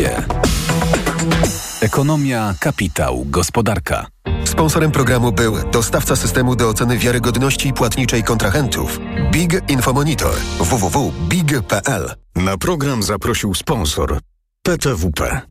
Ekonomia, 1.81 2.53
kapitał, 2.59 3.25
gospodarka. 3.25 4.07
Sponsorem 4.45 4.91
programu 4.91 5.31
był 5.31 5.71
dostawca 5.71 6.15
systemu 6.15 6.55
do 6.55 6.69
oceny 6.69 6.97
wiarygodności 6.97 7.73
płatniczej 7.73 8.23
kontrahentów 8.23 8.99
Big 9.31 9.69
Infomonitor 9.69 10.35
www.big.pl 10.59 12.15
Na 12.35 12.57
program 12.57 13.03
zaprosił 13.03 13.53
sponsor 13.53 14.19
PTWP. 14.63 15.50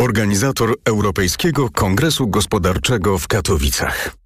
Organizator 0.00 0.74
Europejskiego 0.84 1.70
Kongresu 1.70 2.28
Gospodarczego 2.28 3.18
w 3.18 3.28
Katowicach. 3.28 4.25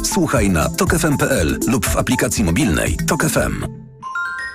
Słuchaj 0.03 0.49
na 0.49 0.69
tokefm.pl 0.69 1.59
lub 1.67 1.85
w 1.85 1.97
aplikacji 1.97 2.43
mobilnej 2.43 2.97
Tok 3.07 3.23
FM. 3.25 3.65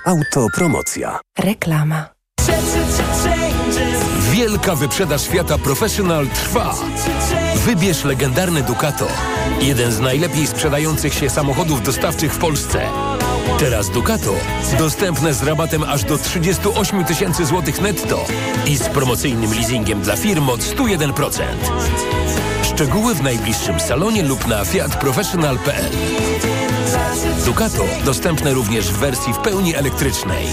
Autopromocja. 0.05 1.19
Reklama. 1.39 2.09
Wielka 4.31 4.75
wyprzedaż 4.75 5.27
Fiata 5.27 5.57
Professional 5.57 6.27
trwa. 6.27 6.75
Wybierz 7.65 8.03
legendarny 8.03 8.63
Ducato. 8.63 9.07
Jeden 9.61 9.91
z 9.91 9.99
najlepiej 9.99 10.47
sprzedających 10.47 11.13
się 11.13 11.29
samochodów 11.29 11.83
dostawczych 11.83 12.33
w 12.33 12.37
Polsce. 12.37 12.81
Teraz 13.59 13.89
Ducato 13.89 14.33
dostępne 14.77 15.33
z 15.33 15.43
rabatem 15.43 15.83
aż 15.83 16.03
do 16.03 16.17
38 16.17 17.05
tysięcy 17.05 17.45
złotych 17.45 17.81
netto 17.81 18.25
i 18.67 18.77
z 18.77 18.83
promocyjnym 18.83 19.53
leasingiem 19.53 20.01
dla 20.01 20.15
firm 20.15 20.49
od 20.49 20.59
101%. 20.59 21.43
Szczegóły 22.77 23.15
w 23.15 23.23
najbliższym 23.23 23.79
salonie 23.79 24.23
lub 24.23 24.47
na 24.47 24.65
fiatprofessional.pl. 24.65 25.91
Ducato 27.45 27.83
dostępne 28.05 28.53
również 28.53 28.91
w 28.91 28.97
wersji 28.97 29.33
w 29.33 29.37
pełni 29.37 29.75
elektrycznej. 29.75 30.45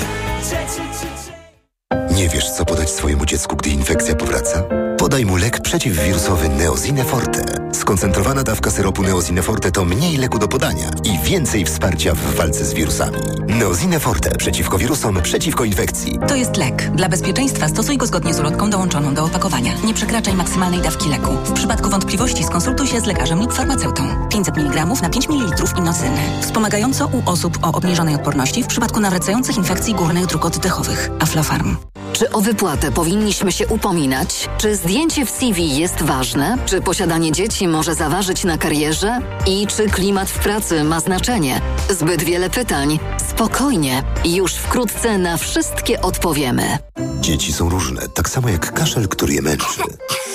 Nie 2.11 2.29
wiesz, 2.29 2.51
co 2.51 2.65
podać 2.65 2.91
swojemu 2.91 3.27
dziecku, 3.27 3.57
gdy 3.57 3.71
infekcja 3.71 4.15
powraca? 4.15 4.63
Podaj 4.99 5.25
mu 5.25 5.37
lek 5.37 5.61
przeciwwirusowy 5.61 6.49
Neozine 6.49 7.05
Forte. 7.05 7.64
Skoncentrowana 7.75 8.43
dawka 8.43 8.71
syropu 8.71 9.03
Neozine 9.03 9.43
Forte 9.43 9.71
to 9.71 9.85
mniej 9.85 10.17
leku 10.17 10.39
do 10.39 10.49
podania 10.49 10.91
i 11.05 11.19
więcej 11.19 11.65
wsparcia 11.65 12.15
w 12.15 12.35
walce 12.35 12.65
z 12.65 12.75
wirusami. 12.75 13.19
Neozine 13.47 14.01
Forte 14.01 14.31
przeciwko 14.31 14.79
wirusom, 14.79 15.23
przeciwko 15.23 15.65
infekcji. 15.65 16.19
To 16.29 16.35
jest 16.35 16.57
lek. 16.57 16.91
Dla 16.91 17.09
bezpieczeństwa 17.09 17.69
stosuj 17.69 17.97
go 17.97 18.07
zgodnie 18.07 18.35
z 18.35 18.41
ulotką 18.41 18.71
dołączoną 18.71 19.15
do 19.15 19.25
opakowania. 19.25 19.73
Nie 19.85 19.95
przekraczaj 19.95 20.35
maksymalnej 20.35 20.81
dawki 20.81 21.09
leku. 21.09 21.33
W 21.45 21.53
przypadku 21.53 21.91
wątpliwości 21.91 22.45
skonsultuj 22.45 22.87
się 22.87 23.01
z 23.01 23.07
lekarzem 23.07 23.41
lub 23.41 23.53
farmaceutą. 23.53 24.29
500 24.29 24.59
mg 24.59 24.87
na 25.03 25.11
5 25.11 25.29
ml 25.29 25.79
inocyny. 25.79 26.21
Wspomagająco 26.41 27.07
u 27.07 27.31
osób 27.31 27.59
o 27.63 27.73
obniżonej 27.73 28.15
odporności 28.15 28.63
w 28.63 28.67
przypadku 28.67 29.01
nawracających 29.01 29.57
infekcji 29.57 29.95
górnych 29.95 30.27
dróg 30.27 30.45
oddechowych. 30.45 31.11
Aflofarm. 31.21 31.77
Czy 32.25 32.31
o 32.31 32.41
wypłatę 32.41 32.93
powinniśmy 32.93 33.53
się 33.53 33.67
upominać? 33.67 34.49
Czy 34.59 34.77
zdjęcie 34.77 35.27
w 35.27 35.31
CV 35.31 35.77
jest 35.77 36.03
ważne? 36.03 36.59
Czy 36.67 36.81
posiadanie 36.81 37.33
dzieci 37.33 37.69
może 37.69 37.95
zaważyć 37.95 38.45
na 38.45 38.59
karierze? 38.59 39.19
I 39.47 39.67
czy 39.67 39.89
klimat 39.89 40.31
w 40.31 40.39
pracy 40.39 40.85
ma 40.85 41.01
znaczenie? 41.01 41.61
Zbyt 41.91 42.23
wiele 42.23 42.51
pytań. 42.51 42.99
Spokojnie. 43.31 44.03
Już 44.25 44.53
wkrótce 44.53 45.19
na 45.19 45.37
wszystkie 45.37 46.01
odpowiemy. 46.01 46.79
Dzieci 47.21 47.53
są 47.53 47.69
różne, 47.69 48.09
tak 48.09 48.29
samo 48.29 48.49
jak 48.49 48.73
kaszel, 48.73 49.09
który 49.09 49.35
je 49.35 49.43
męczy. 49.43 49.81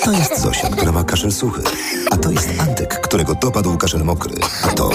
To 0.04 0.12
jest 0.12 0.40
Zosia, 0.40 0.68
która 0.68 0.92
ma 0.92 1.04
kaszel 1.04 1.32
suchy. 1.32 1.62
A 2.10 2.16
to 2.16 2.30
jest 2.30 2.48
Antek, 2.58 3.00
którego 3.00 3.34
dopadł 3.34 3.76
kaszel 3.76 4.04
mokry. 4.04 4.34
A 4.62 4.68
to... 4.68 4.90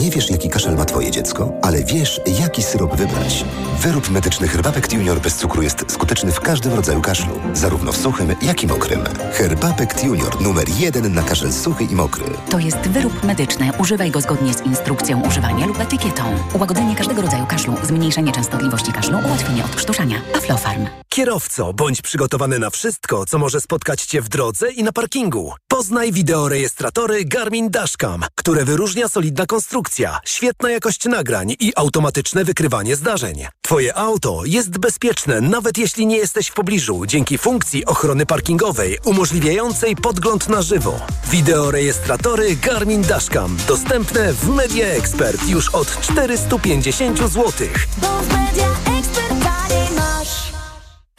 Nie 0.00 0.10
wiesz, 0.10 0.30
jaki 0.30 0.48
kaszel 0.48 0.76
ma 0.76 0.84
twoje 0.84 1.10
dziecko, 1.10 1.52
ale 1.62 1.84
wiesz, 1.84 2.20
jaki 2.40 2.62
syrop 2.62 2.96
wybrać. 2.96 3.44
Wyrób 3.80 4.10
medyczny 4.10 4.48
Herbapekt 4.48 4.92
Junior 4.92 5.20
bez 5.20 5.36
cukru 5.36 5.62
jest 5.62 5.84
skuteczny 5.92 6.21
w 6.30 6.40
każdym 6.40 6.74
rodzaju 6.74 7.00
kaszlu, 7.00 7.40
zarówno 7.54 7.92
w 7.92 7.96
suchym, 7.96 8.34
jak 8.42 8.62
i 8.62 8.66
mokrym. 8.66 9.00
Herbapekt 9.32 10.04
Junior 10.04 10.40
numer 10.40 10.68
jeden 10.68 11.14
na 11.14 11.22
kaszel 11.22 11.52
suchy 11.52 11.84
i 11.84 11.94
mokry. 11.94 12.24
To 12.50 12.58
jest 12.58 12.78
wyrób 12.78 13.24
medyczny. 13.24 13.70
Używaj 13.78 14.10
go 14.10 14.20
zgodnie 14.20 14.54
z 14.54 14.60
instrukcją 14.60 15.22
używania 15.28 15.66
lub 15.66 15.80
etykietą. 15.80 16.22
Ułagodzenie 16.54 16.96
każdego 16.96 17.22
rodzaju 17.22 17.46
kaszlu, 17.46 17.74
zmniejszenie 17.82 18.32
częstotliwości 18.32 18.92
kaszlu, 18.92 19.18
ułatwienie 19.26 19.64
odkrztuszania. 19.64 20.16
Aflofarm. 20.36 20.86
Kierowco, 21.08 21.72
bądź 21.72 22.02
przygotowany 22.02 22.58
na 22.58 22.70
wszystko, 22.70 23.26
co 23.26 23.38
może 23.38 23.60
spotkać 23.60 24.02
Cię 24.02 24.22
w 24.22 24.28
drodze 24.28 24.70
i 24.72 24.82
na 24.82 24.92
parkingu. 24.92 25.52
Poznaj 25.68 26.12
wideorejestratory 26.12 27.24
Garmin 27.24 27.70
Dashcam, 27.70 28.24
które 28.34 28.64
wyróżnia 28.64 29.08
solidna 29.08 29.46
konstrukcja, 29.46 30.18
świetna 30.24 30.70
jakość 30.70 31.04
nagrań 31.04 31.54
i 31.60 31.72
automatyczne 31.76 32.44
wykrywanie 32.44 32.96
zdarzeń. 32.96 33.46
Twoje 33.62 33.94
auto 33.94 34.42
jest 34.44 34.78
bezpieczne, 34.78 35.40
nawet 35.40 35.78
jeśli 35.78 36.01
nie 36.06 36.16
jesteś 36.16 36.48
w 36.48 36.54
pobliżu, 36.54 37.06
dzięki 37.06 37.38
funkcji 37.38 37.84
ochrony 37.84 38.26
parkingowej 38.26 38.98
umożliwiającej 39.04 39.96
podgląd 39.96 40.48
na 40.48 40.62
żywo. 40.62 41.00
Wideorejestratory 41.30 42.56
Garmin 42.56 43.02
Dashcam 43.02 43.56
dostępne 43.68 44.32
w 44.32 44.48
Media 44.48 44.86
Expert 44.86 45.48
już 45.48 45.68
od 45.68 46.00
450 46.00 47.18
zł. 47.18 47.52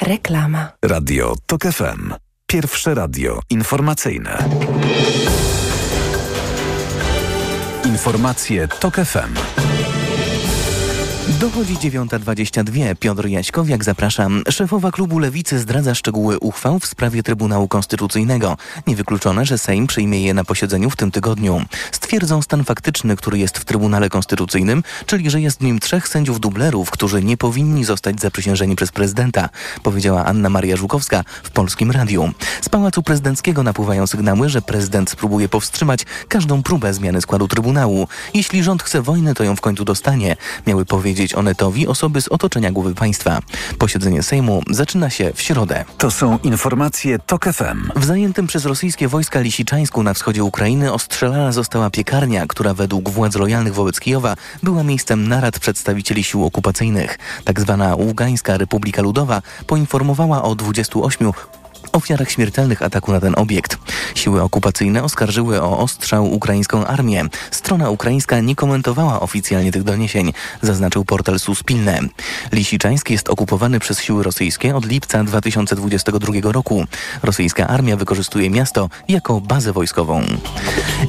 Reklama. 0.01 0.71
Radio 0.85 1.35
Tok 1.45 1.61
FM. 1.63 2.13
Pierwsze 2.47 2.93
radio 2.93 3.39
informacyjne. 3.49 4.37
Informacje 7.85 8.67
Tok 8.67 8.95
FM. 8.95 9.33
Dochodzi 11.43 11.75
9.22. 11.75 12.95
Piotr 12.95 13.27
Jaśkowiak, 13.27 13.83
zapraszam. 13.83 14.43
Szefowa 14.49 14.91
klubu 14.91 15.19
Lewicy 15.19 15.59
zdradza 15.59 15.95
szczegóły 15.95 16.39
uchwał 16.39 16.79
w 16.79 16.85
sprawie 16.85 17.23
Trybunału 17.23 17.67
Konstytucyjnego. 17.67 18.57
Niewykluczone, 18.87 19.45
że 19.45 19.57
Sejm 19.57 19.87
przyjmie 19.87 20.21
je 20.21 20.33
na 20.33 20.43
posiedzeniu 20.43 20.89
w 20.89 20.95
tym 20.95 21.11
tygodniu. 21.11 21.65
Stwierdzą 21.91 22.41
stan 22.41 22.63
faktyczny, 22.63 23.15
który 23.15 23.37
jest 23.37 23.57
w 23.57 23.65
Trybunale 23.65 24.09
Konstytucyjnym, 24.09 24.83
czyli 25.05 25.29
że 25.29 25.41
jest 25.41 25.59
w 25.59 25.63
nim 25.63 25.79
trzech 25.79 26.07
sędziów 26.07 26.39
dublerów, 26.39 26.91
którzy 26.91 27.23
nie 27.23 27.37
powinni 27.37 27.83
zostać 27.83 28.21
zaprzysiężeni 28.21 28.75
przez 28.75 28.91
prezydenta, 28.91 29.49
powiedziała 29.83 30.25
Anna 30.25 30.49
Maria 30.49 30.75
Żukowska 30.75 31.23
w 31.43 31.49
Polskim 31.49 31.91
Radiu. 31.91 32.31
Z 32.61 32.69
Pałacu 32.69 33.03
Prezydenckiego 33.03 33.63
napływają 33.63 34.07
sygnały, 34.07 34.49
że 34.49 34.61
prezydent 34.61 35.09
spróbuje 35.09 35.49
powstrzymać 35.49 36.05
każdą 36.27 36.63
próbę 36.63 36.93
zmiany 36.93 37.21
składu 37.21 37.47
Trybunału. 37.47 38.07
Jeśli 38.33 38.63
rząd 38.63 38.83
chce 38.83 39.01
wojny, 39.01 39.33
to 39.33 39.43
ją 39.43 39.55
w 39.55 39.61
końcu 39.61 39.85
dostanie, 39.85 40.35
miały 40.67 40.85
powiedzieć 40.85 41.32
Onetowi 41.35 41.87
osoby 41.87 42.21
z 42.21 42.27
otoczenia 42.27 42.71
głowy 42.71 42.95
państwa. 42.95 43.39
Posiedzenie 43.77 44.23
Sejmu 44.23 44.63
zaczyna 44.69 45.09
się 45.09 45.31
w 45.35 45.41
środę. 45.41 45.85
To 45.97 46.11
są 46.11 46.39
informacje 46.43 47.19
TOK 47.19 47.45
FM. 47.45 47.89
W 47.95 48.05
zajętym 48.05 48.47
przez 48.47 48.65
rosyjskie 48.65 49.07
wojska 49.07 49.39
Lisiczańsku 49.39 50.03
na 50.03 50.13
wschodzie 50.13 50.43
Ukrainy 50.43 50.93
ostrzelana 50.93 51.51
została 51.51 51.89
piekarnia, 51.89 52.45
która 52.47 52.73
według 52.73 53.09
władz 53.09 53.35
lojalnych 53.35 53.73
wobec 53.73 53.99
Kijowa 53.99 54.35
była 54.63 54.83
miejscem 54.83 55.27
narad 55.27 55.59
przedstawicieli 55.59 56.23
sił 56.23 56.45
okupacyjnych. 56.45 57.17
Tak 57.43 57.61
zwana 57.61 57.95
Ługańska 57.95 58.57
Republika 58.57 59.01
Ludowa 59.01 59.41
poinformowała 59.67 60.43
o 60.43 60.55
28 60.55 61.31
ofiarach 61.93 62.31
śmiertelnych 62.31 62.81
ataku 62.81 63.11
na 63.11 63.19
ten 63.19 63.33
obiekt. 63.37 63.77
Siły 64.15 64.41
okupacyjne 64.41 65.03
oskarżyły 65.03 65.61
o 65.61 65.77
ostrzał 65.79 66.33
ukraińską 66.33 66.85
armię. 66.85 67.25
Strona 67.51 67.89
ukraińska 67.89 68.39
nie 68.39 68.55
komentowała 68.55 69.19
oficjalnie 69.19 69.71
tych 69.71 69.83
doniesień, 69.83 70.33
zaznaczył 70.61 71.05
portal 71.05 71.39
Suspilne. 71.39 71.99
Lisiczańsk 72.51 73.09
jest 73.09 73.29
okupowany 73.29 73.79
przez 73.79 74.01
siły 74.01 74.23
rosyjskie 74.23 74.75
od 74.75 74.85
lipca 74.85 75.23
2022 75.23 76.51
roku. 76.51 76.85
Rosyjska 77.23 77.67
armia 77.67 77.97
wykorzystuje 77.97 78.49
miasto 78.49 78.89
jako 79.07 79.41
bazę 79.41 79.73
wojskową. 79.73 80.23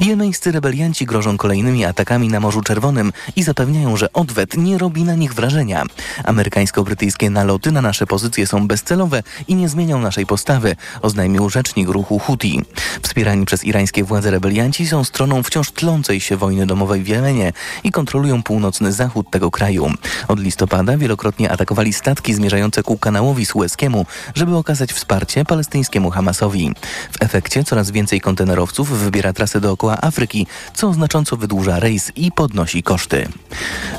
Jemeńscy 0.01 0.51
rebelianci 0.51 1.05
grożą 1.05 1.37
kolejnymi 1.37 1.85
atakami 1.85 2.29
na 2.29 2.39
Morzu 2.39 2.61
Czerwonym 2.61 3.13
i 3.35 3.43
zapewniają, 3.43 3.97
że 3.97 4.13
odwet 4.13 4.57
nie 4.57 4.77
robi 4.77 5.03
na 5.03 5.15
nich 5.15 5.33
wrażenia. 5.33 5.83
Amerykańsko-brytyjskie 6.23 7.29
naloty 7.29 7.71
na 7.71 7.81
nasze 7.81 8.07
pozycje 8.07 8.47
są 8.47 8.67
bezcelowe 8.67 9.23
i 9.47 9.55
nie 9.55 9.69
zmienią 9.69 9.99
naszej 9.99 10.25
postawy, 10.25 10.74
oznajmił 11.01 11.49
rzecznik 11.49 11.89
ruchu 11.89 12.19
Houthi. 12.19 12.61
Wspierani 13.01 13.45
przez 13.45 13.63
irańskie 13.63 14.03
władze 14.03 14.31
rebelianci 14.31 14.87
są 14.87 15.03
stroną 15.03 15.43
wciąż 15.43 15.71
tlącej 15.71 16.19
się 16.19 16.37
wojny 16.37 16.65
domowej 16.65 17.03
w 17.03 17.07
Jemenie 17.07 17.53
i 17.83 17.91
kontrolują 17.91 18.43
północny 18.43 18.93
zachód 18.93 19.29
tego 19.31 19.51
kraju. 19.51 19.91
Od 20.27 20.39
listopada 20.39 20.97
wielokrotnie 20.97 21.51
atakowali 21.51 21.93
statki 21.93 22.33
zmierzające 22.33 22.83
ku 22.83 22.97
kanałowi 22.97 23.45
sueskiemu, 23.45 24.05
żeby 24.35 24.55
okazać 24.55 24.93
wsparcie 24.93 25.45
palestyńskiemu 25.45 26.09
Hamasowi. 26.09 26.71
W 27.11 27.23
efekcie 27.23 27.63
coraz 27.63 27.91
więcej 27.91 28.21
kontenerowców 28.21 28.99
wybiera 28.99 29.33
trasę 29.33 29.61
dookoła 29.61 29.97
Afryki, 30.01 30.47
co 30.73 30.93
znacząco 30.93 31.37
wydłuża 31.37 31.79
rejs 31.79 32.11
i 32.15 32.31
podnosi 32.31 32.83
koszty. 32.83 33.27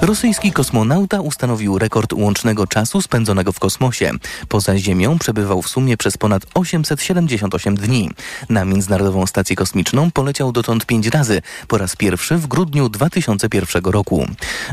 Rosyjski 0.00 0.52
kosmonauta 0.52 1.20
ustanowił 1.20 1.78
rekord 1.78 2.12
łącznego 2.12 2.66
czasu 2.66 3.02
spędzonego 3.02 3.52
w 3.52 3.58
kosmosie. 3.58 4.10
Poza 4.48 4.78
Ziemią 4.78 5.18
przebywał 5.18 5.62
w 5.62 5.68
sumie 5.68 5.96
przez 5.96 6.16
ponad 6.16 6.42
8 6.54 6.65
878 6.66 7.76
dni. 7.76 8.10
Na 8.48 8.64
Międzynarodową 8.64 9.26
Stację 9.26 9.56
Kosmiczną 9.56 10.10
poleciał 10.10 10.52
dotąd 10.52 10.86
pięć 10.86 11.06
razy, 11.06 11.42
po 11.68 11.78
raz 11.78 11.96
pierwszy 11.96 12.36
w 12.36 12.46
grudniu 12.46 12.88
2001 12.88 13.84
roku. 13.84 14.26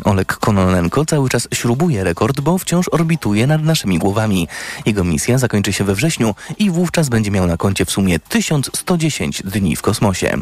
Oleg 0.03 0.37
Kononenko 0.37 1.05
cały 1.05 1.29
czas 1.29 1.47
śrubuje 1.53 2.03
rekord, 2.03 2.41
bo 2.41 2.57
wciąż 2.57 2.89
orbituje 2.89 3.47
nad 3.47 3.63
naszymi 3.63 3.99
głowami. 3.99 4.47
Jego 4.85 5.03
misja 5.03 5.37
zakończy 5.37 5.73
się 5.73 5.83
we 5.83 5.95
wrześniu 5.95 6.35
i 6.59 6.69
wówczas 6.69 7.09
będzie 7.09 7.31
miał 7.31 7.47
na 7.47 7.57
koncie 7.57 7.85
w 7.85 7.91
sumie 7.91 8.19
1110 8.19 9.43
dni 9.45 9.75
w 9.75 9.81
kosmosie. 9.81 10.37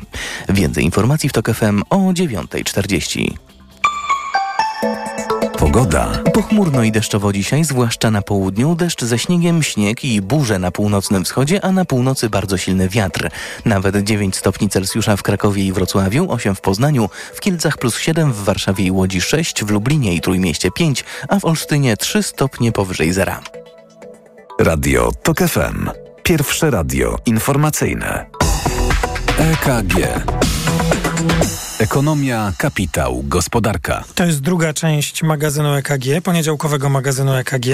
Więcej 0.49 0.83
informacji 0.83 1.29
w 1.29 1.33
TOK 1.33 1.53
FM 1.53 1.81
o 1.89 1.97
9.40. 1.97 3.50
Pogoda. 5.61 6.09
Pochmurno 6.33 6.83
i 6.83 6.91
deszczowo 6.91 7.33
dzisiaj, 7.33 7.63
zwłaszcza 7.63 8.11
na 8.11 8.21
południu, 8.21 8.75
deszcz 8.75 9.03
ze 9.03 9.19
śniegiem, 9.19 9.63
śnieg 9.63 10.03
i 10.03 10.21
burze 10.21 10.59
na 10.59 10.71
północnym 10.71 11.25
wschodzie, 11.25 11.65
a 11.65 11.71
na 11.71 11.85
północy 11.85 12.29
bardzo 12.29 12.57
silny 12.57 12.89
wiatr. 12.89 13.29
Nawet 13.65 14.03
9 14.03 14.35
stopni 14.35 14.69
Celsjusza 14.69 15.17
w 15.17 15.23
Krakowie 15.23 15.63
i 15.63 15.73
Wrocławiu, 15.73 16.31
8 16.31 16.55
w 16.55 16.61
Poznaniu, 16.61 17.09
w 17.33 17.39
Kielcach 17.39 17.77
plus 17.77 17.97
7, 17.97 18.33
w 18.33 18.43
Warszawie 18.43 18.85
i 18.85 18.91
Łodzi 18.91 19.21
6, 19.21 19.63
w 19.63 19.69
Lublinie 19.69 20.15
i 20.15 20.21
Trójmieście 20.21 20.71
5, 20.71 21.05
a 21.29 21.39
w 21.39 21.45
Olsztynie 21.45 21.97
3 21.97 22.23
stopnie 22.23 22.71
powyżej 22.71 23.13
zera. 23.13 23.41
Radio 24.59 25.11
TOK 25.23 25.37
FM. 25.39 25.89
Pierwsze 26.23 26.71
radio 26.71 27.17
informacyjne. 27.25 28.25
EKG. 29.37 30.21
Ekonomia, 31.81 32.53
kapitał, 32.57 33.23
gospodarka. 33.27 34.03
To 34.15 34.25
jest 34.25 34.41
druga 34.41 34.73
część 34.73 35.23
magazynu 35.23 35.73
EKG, 35.73 36.21
poniedziałkowego 36.23 36.89
magazynu 36.89 37.33
EKG. 37.33 37.65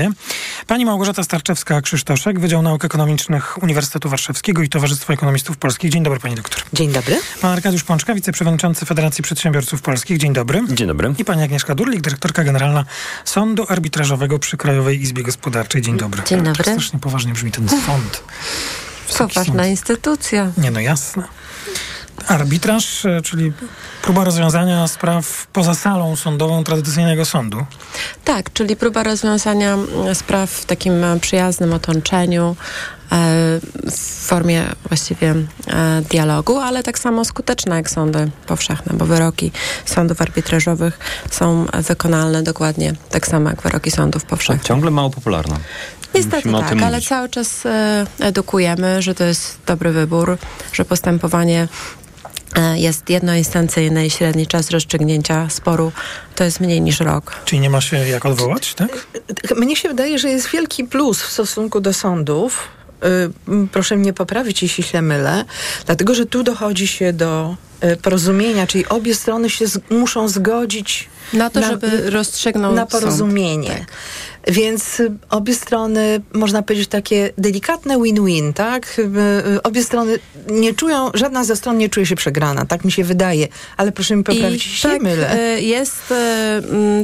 Pani 0.67 0.85
Małgorzata 0.85 1.21
Starczewska-Krzysztoszek, 1.21 2.39
Wydział 2.39 2.61
Nauk 2.61 2.85
Ekonomicznych 2.85 3.63
Uniwersytetu 3.63 4.09
Warszawskiego 4.09 4.61
i 4.61 4.69
Towarzystwo 4.69 5.13
Ekonomistów 5.13 5.57
Polskich. 5.57 5.91
Dzień 5.91 6.03
dobry, 6.03 6.19
pani 6.19 6.35
doktor. 6.35 6.63
Dzień 6.73 6.91
dobry. 6.91 7.19
Pan 7.41 7.51
Arkadiusz 7.51 7.83
Pączka, 7.83 8.13
wiceprzewodniczący 8.13 8.85
Federacji 8.85 9.23
Przedsiębiorców 9.23 9.81
Polskich. 9.81 10.17
Dzień 10.17 10.33
dobry. 10.33 10.61
Dzień 10.69 10.87
dobry. 10.87 11.13
I 11.17 11.25
pani 11.25 11.43
Agnieszka 11.43 11.75
Durlik, 11.75 12.01
dyrektorka 12.01 12.43
generalna 12.43 12.85
Sądu 13.25 13.65
Arbitrażowego 13.69 14.39
przy 14.39 14.57
Krajowej 14.57 15.01
Izbie 15.01 15.23
Gospodarczej. 15.23 15.81
Dzień 15.81 15.97
dobry. 15.97 16.23
Dzień 16.23 16.43
dobry. 16.43 16.63
Strasznie 16.63 16.99
poważnie 16.99 17.33
brzmi 17.33 17.51
ten 17.51 17.69
sąd. 17.69 18.23
Poważna 19.17 19.67
instytucja. 19.67 20.51
Nie 20.57 20.71
no, 20.71 20.79
jasne. 20.79 21.23
Arbitraż, 22.27 23.05
e, 23.05 23.21
czyli 23.21 23.51
próba 24.01 24.23
rozwiązania 24.23 24.87
spraw 24.87 25.47
poza 25.53 25.75
salą 25.75 26.15
sądową 26.15 26.63
tradycyjnego 26.63 27.25
sądu. 27.25 27.65
Tak, 28.25 28.53
czyli 28.53 28.75
próba 28.75 29.03
rozwiązania 29.03 29.77
spraw 30.13 30.51
w 30.51 30.65
takim 30.65 31.03
e, 31.03 31.19
przyjaznym 31.19 31.73
otoczeniu, 31.73 32.55
e, 33.11 33.15
w 33.91 34.27
formie 34.27 34.63
właściwie 34.87 35.35
dialogu, 36.09 36.57
ale 36.57 36.83
tak 36.83 36.99
samo 36.99 37.25
skuteczna 37.25 37.75
jak 37.75 37.89
sądy 37.89 38.31
powszechne, 38.47 38.97
bo 38.97 39.05
wyroki 39.05 39.51
sądów 39.85 40.21
arbitrażowych 40.21 40.99
są 41.31 41.65
wykonalne 41.87 42.43
dokładnie 42.43 42.93
tak 43.09 43.27
samo 43.27 43.49
jak 43.49 43.61
wyroki 43.61 43.91
sądów 43.91 44.25
powszechnych. 44.25 44.67
Ciągle 44.67 44.91
mało 44.91 45.09
popularna. 45.09 45.55
Niestety 46.15 46.51
tak, 46.51 46.81
ale 46.83 47.01
cały 47.01 47.29
czas 47.29 47.63
edukujemy, 48.19 49.01
że 49.01 49.15
to 49.15 49.23
jest 49.23 49.57
dobry 49.65 49.91
wybór, 49.91 50.37
że 50.73 50.85
postępowanie 50.85 51.67
jest 52.75 53.09
jednoinstancyjne 53.09 54.05
i 54.05 54.09
średni 54.09 54.47
czas 54.47 54.71
rozstrzygnięcia 54.71 55.49
sporu 55.49 55.91
to 56.35 56.43
jest 56.43 56.59
mniej 56.59 56.81
niż 56.81 56.99
rok. 56.99 57.35
Czyli 57.45 57.59
nie 57.59 57.69
ma 57.69 57.81
się 57.81 57.97
jak 57.97 58.25
odwołać, 58.25 58.73
tak? 58.73 59.07
Mnie 59.55 59.75
się 59.75 59.89
wydaje, 59.89 60.19
że 60.19 60.29
jest 60.29 60.49
wielki 60.49 60.83
plus 60.83 61.21
w 61.21 61.31
stosunku 61.31 61.79
do 61.79 61.93
sądów. 61.93 62.59
Proszę 63.71 63.95
mnie 63.95 64.13
poprawić, 64.13 64.63
jeśli 64.63 64.83
się 64.83 65.01
mylę, 65.01 65.45
dlatego 65.85 66.15
że 66.15 66.25
tu 66.25 66.43
dochodzi 66.43 66.87
się 66.87 67.13
do 67.13 67.55
porozumienia, 68.01 68.67
czyli 68.67 68.87
obie 68.87 69.15
strony 69.15 69.49
się 69.49 69.67
z, 69.67 69.79
muszą 69.89 70.27
zgodzić 70.27 71.09
na 71.33 71.49
to, 71.49 71.59
na, 71.59 71.67
żeby 71.67 72.09
rozstrzygnąć 72.09 72.75
na 72.75 72.85
porozumienie. 72.85 73.69
Tak. 73.69 73.87
Więc 74.49 75.01
obie 75.29 75.55
strony, 75.55 76.21
można 76.33 76.61
powiedzieć, 76.61 76.87
takie 76.87 77.29
delikatne 77.37 77.97
win-win, 78.03 78.53
tak? 78.53 79.01
Obie 79.63 79.83
strony 79.83 80.19
nie 80.49 80.73
czują, 80.73 81.11
żadna 81.13 81.43
ze 81.43 81.55
stron 81.55 81.77
nie 81.77 81.89
czuje 81.89 82.05
się 82.05 82.15
przegrana, 82.15 82.65
tak 82.65 82.85
mi 82.85 82.91
się 82.91 83.03
wydaje. 83.03 83.47
Ale 83.77 83.91
proszę 83.91 84.15
mi 84.15 84.23
poprawić, 84.23 84.81
tak, 84.81 84.91
się 84.91 84.99
mylę. 84.99 85.61
Jest, 85.61 86.13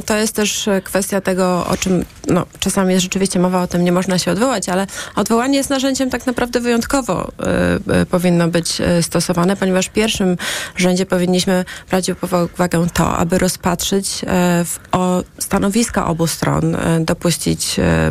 to 0.06 0.16
jest 0.16 0.34
też 0.34 0.68
kwestia 0.84 1.20
tego, 1.20 1.66
o 1.66 1.76
czym 1.76 2.04
no, 2.28 2.46
czasami 2.60 2.92
jest 2.92 3.02
rzeczywiście 3.02 3.38
mowa 3.38 3.62
o 3.62 3.66
tym, 3.66 3.84
nie 3.84 3.92
można 3.92 4.18
się 4.18 4.30
odwołać, 4.30 4.68
ale 4.68 4.86
odwołanie 5.16 5.58
jest 5.58 5.70
narzędziem 5.70 6.10
tak 6.10 6.26
naprawdę 6.26 6.60
wyjątkowo 6.60 7.32
powinno 8.10 8.48
być 8.48 8.78
stosowane, 9.02 9.56
ponieważ 9.56 9.86
w 9.86 9.92
pierwszym 9.92 10.36
rzędzie 10.76 11.06
powinniśmy 11.06 11.64
brać 11.90 12.10
pod 12.20 12.32
uwagę 12.54 12.86
to, 12.94 13.16
aby 13.16 13.38
rozpatrzyć 13.38 14.20
w, 14.64 14.78
o 14.92 15.22
stanowiska 15.38 16.06
obu 16.06 16.26
stron, 16.26 16.76
dopuścić 17.00 17.33
puścić 17.34 17.78
e, 17.78 18.10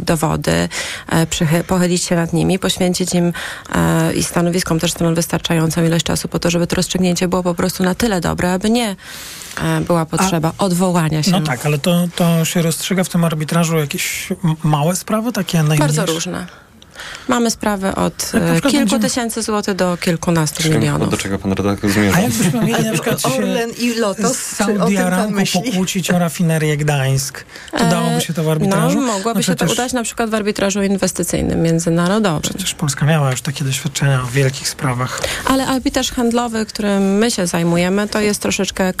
dowody, 0.00 0.68
e, 1.08 1.64
pochylić 1.64 2.02
się 2.02 2.16
nad 2.16 2.32
nimi, 2.32 2.58
poświęcić 2.58 3.14
im 3.14 3.32
e, 3.74 4.14
i 4.14 4.22
stanowiskom 4.22 4.78
też 4.78 4.92
stron 4.92 5.14
wystarczającą 5.14 5.84
ilość 5.84 6.04
czasu 6.04 6.28
po 6.28 6.38
to, 6.38 6.50
żeby 6.50 6.66
to 6.66 6.76
rozstrzygnięcie 6.76 7.28
było 7.28 7.42
po 7.42 7.54
prostu 7.54 7.82
na 7.84 7.94
tyle 7.94 8.20
dobre, 8.20 8.52
aby 8.52 8.70
nie 8.70 8.96
była 9.86 10.06
potrzeba 10.06 10.52
A, 10.58 10.64
odwołania 10.64 11.22
się. 11.22 11.30
No 11.30 11.40
tak, 11.40 11.66
ale 11.66 11.78
to, 11.78 12.08
to 12.16 12.44
się 12.44 12.62
rozstrzyga 12.62 13.04
w 13.04 13.08
tym 13.08 13.24
arbitrażu 13.24 13.78
jakieś 13.78 14.28
małe 14.64 14.96
sprawy, 14.96 15.32
takie 15.32 15.58
najmniejsze? 15.58 15.86
Bardzo 15.86 16.06
różne. 16.06 16.46
Mamy 17.28 17.50
sprawy 17.50 17.94
od 17.94 18.32
e, 18.34 18.60
kilku 18.60 18.78
będziemy... 18.78 19.02
tysięcy 19.02 19.42
złotych 19.42 19.74
do 19.74 19.96
kilkunastu 19.96 20.62
Czekam, 20.62 20.78
milionów. 20.78 21.10
Do 21.10 21.16
czego 21.16 21.38
pan 21.38 21.52
redaktor 21.52 21.90
zmierza? 21.90 22.16
A 22.16 22.20
jakbyśmy 22.20 22.60
mieli 22.60 22.84
na 22.84 22.92
przykład 22.98 23.26
Orlen 23.26 23.70
i 23.78 23.94
Lotos, 23.94 24.36
z 24.36 24.56
Saudi 24.56 24.96
Aramco 24.96 25.60
pokłócić 25.60 26.10
o 26.10 26.18
rafinerię 26.18 26.76
Gdańsk, 26.76 27.44
to 27.70 27.78
e, 27.78 27.90
dałoby 27.90 28.20
się 28.20 28.34
to 28.34 28.44
w 28.44 28.48
arbitrażu? 28.48 29.00
No, 29.00 29.06
mogłoby 29.06 29.38
no 29.38 29.42
się 29.42 29.54
to 29.54 29.66
udać 29.66 29.92
na 29.92 30.02
przykład 30.02 30.30
w 30.30 30.34
arbitrażu 30.34 30.82
inwestycyjnym 30.82 31.62
międzynarodowym. 31.62 32.42
Przecież 32.42 32.74
Polska 32.74 33.06
miała 33.06 33.30
już 33.30 33.42
takie 33.42 33.64
doświadczenia 33.64 34.22
w 34.22 34.32
wielkich 34.32 34.68
sprawach. 34.68 35.20
Ale 35.44 35.66
arbitraż 35.66 36.10
handlowy, 36.10 36.66
którym 36.66 37.18
my 37.18 37.30
się 37.30 37.46
zajmujemy, 37.46 38.08
to 38.08 38.20
jest 38.20 38.42
troszeczkę 38.42 38.84
e, 38.84 38.92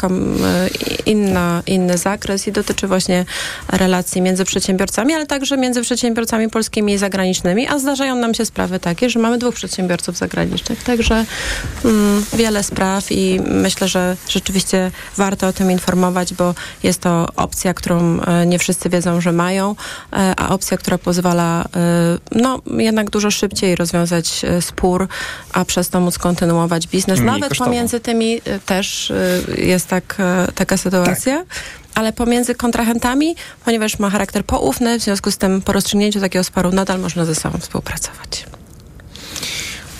inna, 1.06 1.62
inny 1.66 1.98
zakres 1.98 2.48
i 2.48 2.52
dotyczy 2.52 2.86
właśnie 2.86 3.24
relacji 3.68 4.22
między 4.22 4.44
przedsiębiorcami, 4.44 5.14
ale 5.14 5.26
także 5.26 5.56
między 5.56 5.82
przedsiębiorcami 5.82 6.48
polskimi 6.48 6.92
i 6.92 6.98
zagranicznymi, 6.98 7.68
a 7.68 7.78
zdarzają 7.88 8.16
nam 8.16 8.34
się 8.34 8.44
sprawy 8.44 8.80
takie, 8.80 9.10
że 9.10 9.18
mamy 9.18 9.38
dwóch 9.38 9.54
przedsiębiorców 9.54 10.16
zagranicznych, 10.16 10.82
także 10.82 11.24
mm, 11.84 12.24
wiele 12.32 12.62
spraw 12.62 13.12
i 13.12 13.40
myślę, 13.40 13.88
że 13.88 14.16
rzeczywiście 14.28 14.90
warto 15.16 15.46
o 15.46 15.52
tym 15.52 15.70
informować, 15.70 16.34
bo 16.34 16.54
jest 16.82 17.00
to 17.00 17.28
opcja, 17.36 17.74
którą 17.74 18.20
e, 18.20 18.46
nie 18.46 18.58
wszyscy 18.58 18.88
wiedzą, 18.88 19.20
że 19.20 19.32
mają, 19.32 19.74
e, 20.12 20.34
a 20.36 20.48
opcja, 20.48 20.76
która 20.76 20.98
pozwala 20.98 21.64
e, 21.76 22.18
no, 22.32 22.60
jednak 22.78 23.10
dużo 23.10 23.30
szybciej 23.30 23.76
rozwiązać 23.76 24.42
spór, 24.60 25.08
a 25.52 25.64
przez 25.64 25.88
to 25.88 26.00
móc 26.00 26.18
kontynuować 26.18 26.86
biznes. 26.86 27.18
Mniej 27.18 27.32
Nawet 27.32 27.48
kosztowo. 27.48 27.70
pomiędzy 27.70 28.00
tymi 28.00 28.40
też 28.66 29.12
jest 29.58 29.86
tak, 29.86 30.16
taka 30.54 30.76
sytuacja. 30.76 31.38
Tak 31.38 31.46
ale 31.98 32.12
pomiędzy 32.12 32.54
kontrahentami, 32.54 33.36
ponieważ 33.64 33.98
ma 33.98 34.10
charakter 34.10 34.44
poufny, 34.44 34.98
w 34.98 35.02
związku 35.02 35.30
z 35.30 35.38
tym 35.38 35.62
po 35.62 35.72
rozstrzygnięciu 35.72 36.20
takiego 36.20 36.44
sporu 36.44 36.72
nadal 36.72 37.00
można 37.00 37.24
ze 37.24 37.34
sobą 37.34 37.58
współpracować. 37.58 38.46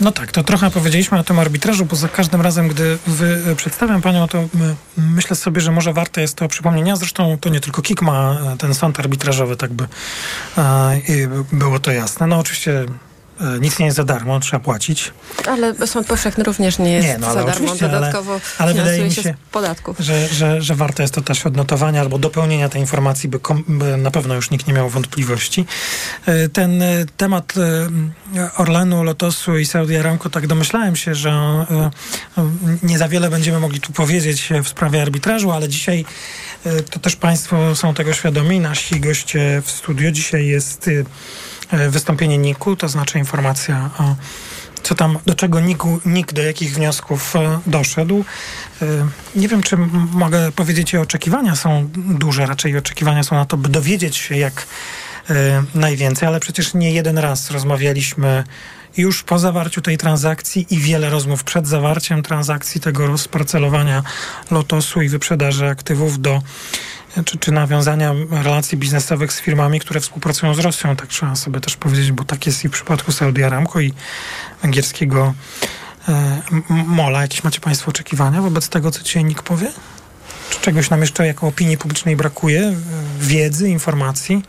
No 0.00 0.12
tak, 0.12 0.32
to 0.32 0.42
trochę 0.42 0.70
powiedzieliśmy 0.70 1.18
o 1.18 1.24
tym 1.24 1.38
arbitrażu, 1.38 1.84
bo 1.84 1.96
za 1.96 2.08
każdym 2.08 2.40
razem, 2.40 2.68
gdy 2.68 2.98
e, 3.46 3.56
przedstawiam 3.56 4.02
panią, 4.02 4.28
to 4.28 4.48
my, 4.54 4.74
myślę 4.96 5.36
sobie, 5.36 5.60
że 5.60 5.72
może 5.72 5.92
warte 5.92 6.20
jest 6.20 6.36
to 6.36 6.48
przypomnienia. 6.48 6.96
Zresztą 6.96 7.38
to 7.40 7.48
nie 7.48 7.60
tylko 7.60 7.82
KIK 7.82 8.02
ma 8.02 8.38
e, 8.52 8.56
ten 8.56 8.74
sąd 8.74 9.00
arbitrażowy, 9.00 9.56
tak 9.56 9.72
by 9.72 9.86
e, 10.58 11.00
było 11.52 11.78
to 11.78 11.92
jasne. 11.92 12.26
No 12.26 12.38
oczywiście 12.38 12.86
nic 13.60 13.78
nie 13.78 13.86
jest 13.86 13.96
za 13.96 14.04
darmo, 14.04 14.40
trzeba 14.40 14.60
płacić. 14.60 15.12
Ale 15.46 15.86
sąd 15.86 16.06
powszechny 16.06 16.44
również 16.44 16.78
nie 16.78 16.92
jest 16.92 17.08
nie, 17.08 17.18
no, 17.18 17.32
za 17.32 17.44
darmo, 17.44 17.76
dodatkowo 17.76 18.32
ale, 18.32 18.40
ale 18.58 18.74
wydaje 18.74 19.04
mi 19.04 19.12
się, 19.12 19.22
się 19.22 19.34
podatków. 19.52 19.98
Że, 19.98 20.28
że, 20.28 20.62
że 20.62 20.74
warto 20.74 21.02
jest 21.02 21.14
to 21.14 21.20
też 21.20 21.46
odnotowania 21.46 22.00
albo 22.00 22.18
dopełnienia 22.18 22.68
tej 22.68 22.80
informacji, 22.80 23.28
by, 23.28 23.40
kom, 23.40 23.64
by 23.68 23.96
na 23.96 24.10
pewno 24.10 24.34
już 24.34 24.50
nikt 24.50 24.66
nie 24.66 24.74
miał 24.74 24.88
wątpliwości. 24.88 25.66
E, 26.26 26.48
ten 26.48 26.82
e, 26.82 27.04
temat 27.16 27.54
Orlenu, 28.56 29.04
Lotosu 29.04 29.58
i 29.58 29.66
Saudi 29.66 29.96
Aramco, 29.96 30.30
tak 30.30 30.46
domyślałem 30.46 30.96
się, 30.96 31.14
że 31.14 31.66
nie 32.82 32.98
za 32.98 33.08
wiele 33.08 33.30
będziemy 33.30 33.60
mogli 33.60 33.80
tu 33.80 33.92
powiedzieć 33.92 34.48
w 34.64 34.68
sprawie 34.68 35.02
arbitrażu, 35.02 35.52
ale 35.52 35.68
dzisiaj 35.68 36.04
to 36.90 36.98
też 36.98 37.16
Państwo 37.16 37.76
są 37.76 37.94
tego 37.94 38.12
świadomi. 38.12 38.60
Nasi 38.60 39.00
goście 39.00 39.62
w 39.64 39.70
studio 39.70 40.10
dzisiaj 40.10 40.46
jest 40.46 40.88
E, 40.88 41.04
wystąpienie 41.88 42.38
NIK-u, 42.38 42.76
to 42.76 42.88
znaczy 42.88 43.18
informacja 43.18 43.90
o 43.98 44.14
co 44.82 44.94
tam, 44.94 45.18
do 45.26 45.34
czego 45.34 45.60
NIK, 45.60 45.82
NIK 46.06 46.32
do 46.32 46.42
jakich 46.42 46.74
wniosków 46.74 47.36
e, 47.36 47.60
doszedł. 47.66 48.24
E, 48.82 48.86
nie 49.36 49.48
wiem, 49.48 49.62
czy 49.62 49.76
mogę 50.12 50.52
powiedzieć, 50.52 50.90
że 50.90 51.00
oczekiwania 51.00 51.56
są 51.56 51.88
duże, 51.94 52.46
raczej 52.46 52.78
oczekiwania 52.78 53.22
są 53.22 53.36
na 53.36 53.44
to, 53.44 53.56
by 53.56 53.68
dowiedzieć 53.68 54.16
się 54.16 54.36
jak 54.36 54.66
najwięcej, 55.74 56.28
ale 56.28 56.40
przecież 56.40 56.74
nie 56.74 56.92
jeden 56.92 57.18
raz 57.18 57.50
rozmawialiśmy 57.50 58.44
już 58.96 59.22
po 59.22 59.38
zawarciu 59.38 59.80
tej 59.80 59.98
transakcji 59.98 60.66
i 60.70 60.78
wiele 60.78 61.10
rozmów 61.10 61.44
przed 61.44 61.66
zawarciem 61.66 62.22
transakcji 62.22 62.80
tego 62.80 63.06
rozparcelowania 63.06 64.02
lotosu 64.50 65.02
i 65.02 65.08
wyprzedaży 65.08 65.68
aktywów 65.68 66.20
do 66.20 66.42
czy, 67.24 67.38
czy 67.38 67.52
nawiązania 67.52 68.14
relacji 68.30 68.78
biznesowych 68.78 69.32
z 69.32 69.40
firmami, 69.40 69.80
które 69.80 70.00
współpracują 70.00 70.54
z 70.54 70.58
Rosją, 70.58 70.96
tak 70.96 71.06
trzeba 71.06 71.36
sobie 71.36 71.60
też 71.60 71.76
powiedzieć, 71.76 72.12
bo 72.12 72.24
tak 72.24 72.46
jest 72.46 72.64
i 72.64 72.68
w 72.68 72.72
przypadku 72.72 73.12
Saudi 73.12 73.42
Aramco 73.42 73.80
i 73.80 73.92
węgierskiego 74.62 75.34
e, 76.08 76.42
Mola. 76.68 77.22
Jakieś 77.22 77.44
macie 77.44 77.60
Państwo 77.60 77.88
oczekiwania 77.88 78.42
wobec 78.42 78.68
tego, 78.68 78.90
co 78.90 79.02
dzisiaj 79.02 79.24
NIK 79.24 79.42
powie? 79.42 79.72
Czy 80.50 80.60
czegoś 80.60 80.90
nam 80.90 81.00
jeszcze 81.00 81.26
jako 81.26 81.46
opinii 81.46 81.78
publicznej 81.78 82.16
brakuje? 82.16 82.74
Wiedzy, 83.20 83.68
informacji? 83.68 84.42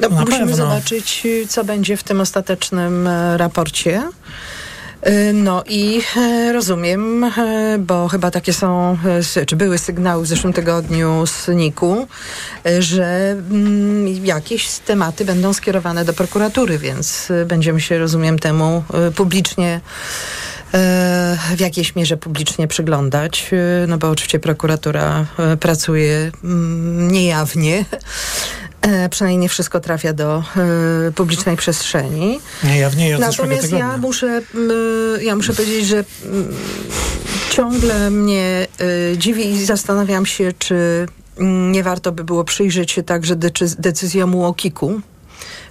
No, 0.00 0.08
musimy 0.10 0.38
pewno. 0.38 0.56
zobaczyć, 0.56 1.26
co 1.48 1.64
będzie 1.64 1.96
w 1.96 2.02
tym 2.02 2.20
ostatecznym 2.20 3.06
e, 3.06 3.36
raporcie. 3.36 4.02
E, 5.02 5.32
no 5.32 5.64
i 5.68 6.02
e, 6.16 6.52
rozumiem, 6.52 7.26
bo 7.78 8.08
chyba 8.08 8.30
takie 8.30 8.52
są, 8.52 8.98
czy 9.46 9.56
były 9.56 9.78
sygnały 9.78 10.24
w 10.24 10.26
zeszłym 10.26 10.52
tygodniu 10.52 11.26
z 11.26 11.48
NIK-u, 11.48 12.06
że 12.78 13.36
mm, 13.50 14.26
jakieś 14.26 14.68
tematy 14.78 15.24
będą 15.24 15.52
skierowane 15.52 16.04
do 16.04 16.12
prokuratury, 16.12 16.78
więc 16.78 17.28
będziemy 17.46 17.80
się, 17.80 17.98
rozumiem, 17.98 18.38
temu 18.38 18.84
publicznie 19.16 19.80
w 21.56 21.60
jakiejś 21.60 21.94
mierze 21.94 22.16
publicznie 22.16 22.68
przyglądać, 22.68 23.50
no 23.88 23.98
bo 23.98 24.10
oczywiście 24.10 24.38
prokuratura 24.38 25.26
pracuje 25.60 26.30
mm, 26.44 27.10
niejawnie. 27.10 27.84
E, 28.82 29.08
przynajmniej 29.08 29.38
nie 29.38 29.48
wszystko 29.48 29.80
trafia 29.80 30.12
do 30.12 30.38
e, 30.38 31.12
publicznej 31.12 31.56
przestrzeni. 31.56 32.40
Niejawnie 32.64 33.14
od 33.14 33.20
Natomiast 33.20 33.72
ja 33.72 33.96
muszę, 33.96 34.42
ja 35.20 35.36
muszę 35.36 35.52
powiedzieć, 35.52 35.86
że 35.86 36.04
ciągle 37.50 38.10
mnie 38.10 38.66
e, 39.12 39.18
dziwi 39.18 39.50
i 39.50 39.64
zastanawiam 39.64 40.26
się, 40.26 40.52
czy 40.58 41.06
nie 41.70 41.82
warto 41.82 42.12
by 42.12 42.24
było 42.24 42.44
przyjrzeć 42.44 42.92
się 42.92 43.02
także 43.02 43.36
decyzjom 43.78 44.34
UOKiK-u 44.34 45.00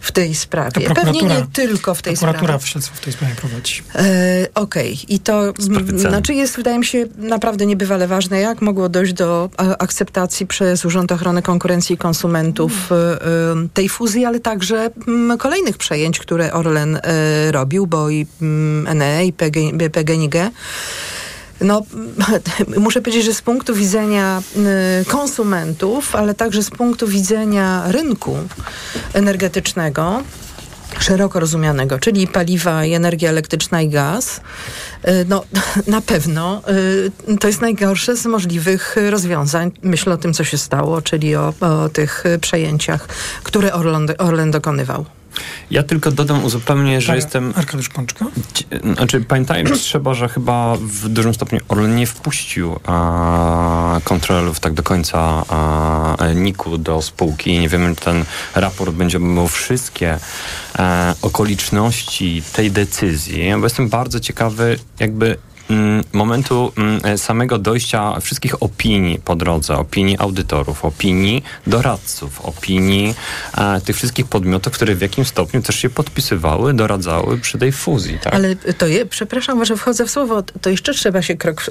w 0.02 0.12
tej 0.12 0.36
sprawie. 0.36 0.90
Pewnie 0.96 1.22
nie 1.22 1.46
tylko 1.54 1.96
w 1.96 2.02
tej 2.02 2.14
prokuratura 2.14 2.60
sprawie. 2.60 2.74
Prokuratura 2.74 2.98
w 2.98 3.00
tej 3.00 3.14
sprawie 3.14 3.36
prowadzi. 3.36 3.84
E, 3.96 4.48
Okej. 4.56 4.94
Okay. 4.94 5.16
I 5.16 5.20
to 5.20 5.54
znaczy 5.96 6.34
jest, 6.34 6.56
wydaje 6.56 6.80
mi 6.80 6.86
się, 6.86 7.06
naprawdę 7.18 7.66
niebywale 7.66 8.08
ważne, 8.08 8.40
jak 8.40 8.62
mogło 8.62 8.90
dojść 8.90 9.14
do 9.14 9.50
akceptacji 9.80 10.48
przez 10.48 10.86
Urząd 10.86 11.12
Ochrony 11.12 11.42
Konkurencji 11.42 11.96
i 11.96 11.98
Konsumentów 11.98 12.90
mm. 12.92 13.70
tej 13.70 13.90
fuzji, 13.90 14.26
ale 14.26 14.40
także 14.40 14.90
m, 15.08 15.38
kolejnych 15.38 15.78
przejęć, 15.78 16.20
które 16.20 16.54
Orlen 16.54 16.96
e, 16.96 17.52
robił, 17.52 17.88
bo 17.88 18.10
i 18.10 18.28
m, 18.42 18.88
NE 18.96 19.26
i 19.26 19.34
PG, 19.34 19.60
PGNiG 19.92 20.36
no, 21.62 21.82
muszę 22.78 23.02
powiedzieć, 23.02 23.26
że 23.26 23.34
z 23.34 23.41
punktu 23.41 23.76
widzenia 23.76 24.41
y, 25.02 25.06
konsumentów, 25.06 26.15
ale 26.15 26.34
także 26.34 26.63
z 26.63 26.70
punktu 26.70 27.08
widzenia 27.08 27.84
rynku 27.88 28.38
energetycznego, 29.13 30.24
szeroko 31.00 31.39
rozumianego, 31.39 32.00
czyli 32.00 32.28
paliwa 32.28 32.86
i 32.86 32.93
energia 32.93 33.30
elektryczna 33.30 33.82
i 33.82 33.89
gaz, 33.89 34.41
y, 35.08 35.26
no 35.30 35.43
na 35.88 36.02
pewno 36.02 36.62
y, 37.30 37.38
to 37.38 37.48
jest 37.48 37.62
najgorsze 37.62 38.17
z 38.17 38.26
możliwych 38.26 38.96
rozwiązań. 39.10 39.72
Myślę 39.82 40.13
o 40.13 40.17
tym, 40.17 40.34
co 40.34 40.43
się 40.43 40.58
stało, 40.58 41.02
czyli 41.02 41.36
o, 41.36 41.54
o 41.60 41.89
tych 41.89 42.24
przejęciach, 42.41 43.08
które 43.43 43.74
Orlen, 43.74 44.08
Orlen 44.17 44.52
dokonywał. 44.52 45.06
Ja 45.71 45.84
tylko 45.84 46.12
dodam, 46.12 46.43
uzupełnię, 46.43 47.02
że 47.02 47.15
jestem... 47.15 47.54
Arkadiusz 47.56 47.89
Pączka? 47.89 48.26
Znaczy, 48.95 49.21
pamiętajmy, 49.21 49.78
trzeba, 49.88 50.13
że 50.13 50.30
chyba 50.30 50.78
w 50.82 51.10
dużym 51.10 51.34
stopniu 51.34 51.60
Orlen 51.67 51.95
nie 51.95 52.08
wpuścił 52.08 52.80
a, 52.86 54.00
kontrolerów 54.04 54.60
tak 54.60 54.73
do 54.73 54.84
końca 54.84 55.43
a, 55.50 56.15
NIK-u 56.36 56.78
do 56.78 57.02
spółki. 57.02 57.60
Nie 57.60 57.69
wiemy, 57.69 57.95
czy 57.95 58.02
ten 58.02 58.26
raport 58.56 58.91
będzie 58.91 59.19
miał 59.19 59.47
wszystkie 59.47 60.17
a, 60.73 61.12
e, 61.12 61.15
okoliczności 61.21 62.43
tej 62.54 62.71
decyzji, 62.71 63.52
bo 63.58 63.65
jestem 63.65 63.89
bardzo 63.89 64.19
ciekawy, 64.19 64.80
jakby 65.00 65.38
momentu 66.14 66.72
mm, 66.78 67.02
e, 67.04 67.18
samego 67.18 67.58
dojścia 67.58 68.20
wszystkich 68.20 68.64
opinii 68.64 69.20
po 69.26 69.36
drodze, 69.36 69.76
opinii 69.76 70.18
audytorów, 70.20 70.86
opinii 70.86 71.44
doradców, 71.68 72.42
opinii 72.42 73.16
e, 73.58 73.82
tych 73.82 73.96
wszystkich 73.96 74.26
podmiotów, 74.26 74.74
które 74.74 74.96
w 74.96 75.02
jakimś 75.02 75.28
stopniu 75.28 75.62
też 75.62 75.76
się 75.76 75.90
podpisywały, 75.90 76.74
doradzały 76.74 77.38
przy 77.38 77.58
tej 77.58 77.72
fuzji. 77.72 78.20
Tak? 78.20 78.36
Ale 78.36 78.56
to 78.56 78.88
je, 78.88 79.06
przepraszam, 79.06 79.66
że 79.66 79.78
wchodzę 79.78 80.06
w 80.06 80.12
słowo, 80.12 80.44
to 80.62 80.70
jeszcze 80.70 80.94
trzeba 80.94 81.22
się 81.22 81.38
krok 81.38 81.66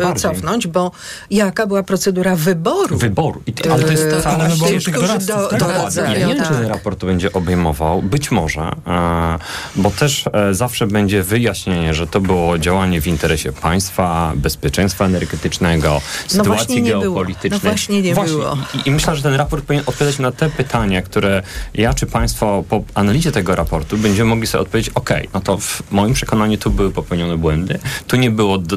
Do, 0.00 0.14
cofnąć, 0.14 0.66
bo 0.66 0.90
jaka 1.30 1.66
była 1.66 1.82
procedura 1.82 2.36
wyboru? 2.36 2.98
Wyboru. 2.98 3.42
I, 3.46 3.68
ale 3.68 3.82
to 3.82 3.92
jest 3.92 4.04
yy, 4.04 4.24
ale 4.24 4.48
wyboru 4.48 4.80
tych 4.80 4.94
doradców, 4.94 5.36
do, 5.36 5.48
tak? 5.48 5.94
Ja 5.96 6.26
nie 6.26 6.34
wiem, 6.34 6.44
czy 6.44 6.50
ten 6.50 6.66
raport 6.66 6.98
to 6.98 7.06
będzie 7.06 7.32
obejmował. 7.32 8.02
Być 8.02 8.30
może, 8.30 8.60
e, 8.86 9.38
bo 9.76 9.90
też 9.90 10.24
e, 10.32 10.54
zawsze 10.54 10.86
będzie 10.86 11.22
wyjaśnienie, 11.22 11.94
że 11.94 12.06
to 12.06 12.20
było 12.20 12.58
działanie 12.58 12.81
działanie 12.82 13.00
w 13.00 13.06
interesie 13.06 13.52
państwa, 13.52 14.32
bezpieczeństwa 14.36 15.04
energetycznego, 15.04 16.00
no 16.34 16.44
sytuacji 16.44 16.82
geopolitycznej. 16.82 17.60
No 17.64 17.70
właśnie 17.70 18.02
nie 18.02 18.14
właśnie. 18.14 18.36
było. 18.36 18.58
I, 18.74 18.88
I, 18.88 18.90
myślę, 18.90 19.16
że 19.16 19.22
ten 19.22 19.34
raport 19.34 19.64
powinien 19.64 19.84
odpowiadać 19.86 20.18
na 20.18 20.32
te 20.32 20.50
pytania, 20.50 21.02
które 21.02 21.42
ja 21.74 21.94
czy 21.94 22.06
państwo 22.06 22.64
po 22.68 22.82
analizie 22.94 23.32
tego 23.32 23.54
raportu 23.54 23.98
będziemy 23.98 24.30
mogli 24.30 24.46
sobie 24.46 24.62
odpowiedzieć, 24.62 24.94
ok, 24.94 25.10
no 25.34 25.40
to 25.40 25.58
w 25.58 25.82
moim 25.90 26.14
przekonaniu 26.14 26.58
tu 26.58 26.70
były 26.70 26.90
popełnione 26.90 27.36
błędy, 27.36 27.78
tu 28.06 28.16
nie 28.16 28.30
było 28.30 28.58
do, 28.58 28.76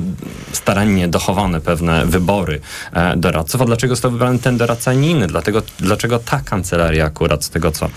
starannie 0.51 1.07
dochowane 1.07 1.61
pewne 1.61 2.05
wybory 2.05 2.59
e, 2.93 3.17
doradców, 3.17 3.61
a 3.61 3.65
dlaczego 3.65 3.95
został 3.95 4.11
wybrany 4.11 4.39
ten 4.39 4.57
doradca, 4.57 4.93
nie 4.93 5.11
inny? 5.11 5.27
Dlatego, 5.27 5.61
dlaczego 5.79 6.19
ta 6.19 6.41
kancelaria 6.41 7.05
akurat, 7.05 7.43
z 7.43 7.49
tego 7.49 7.71
co 7.71 7.89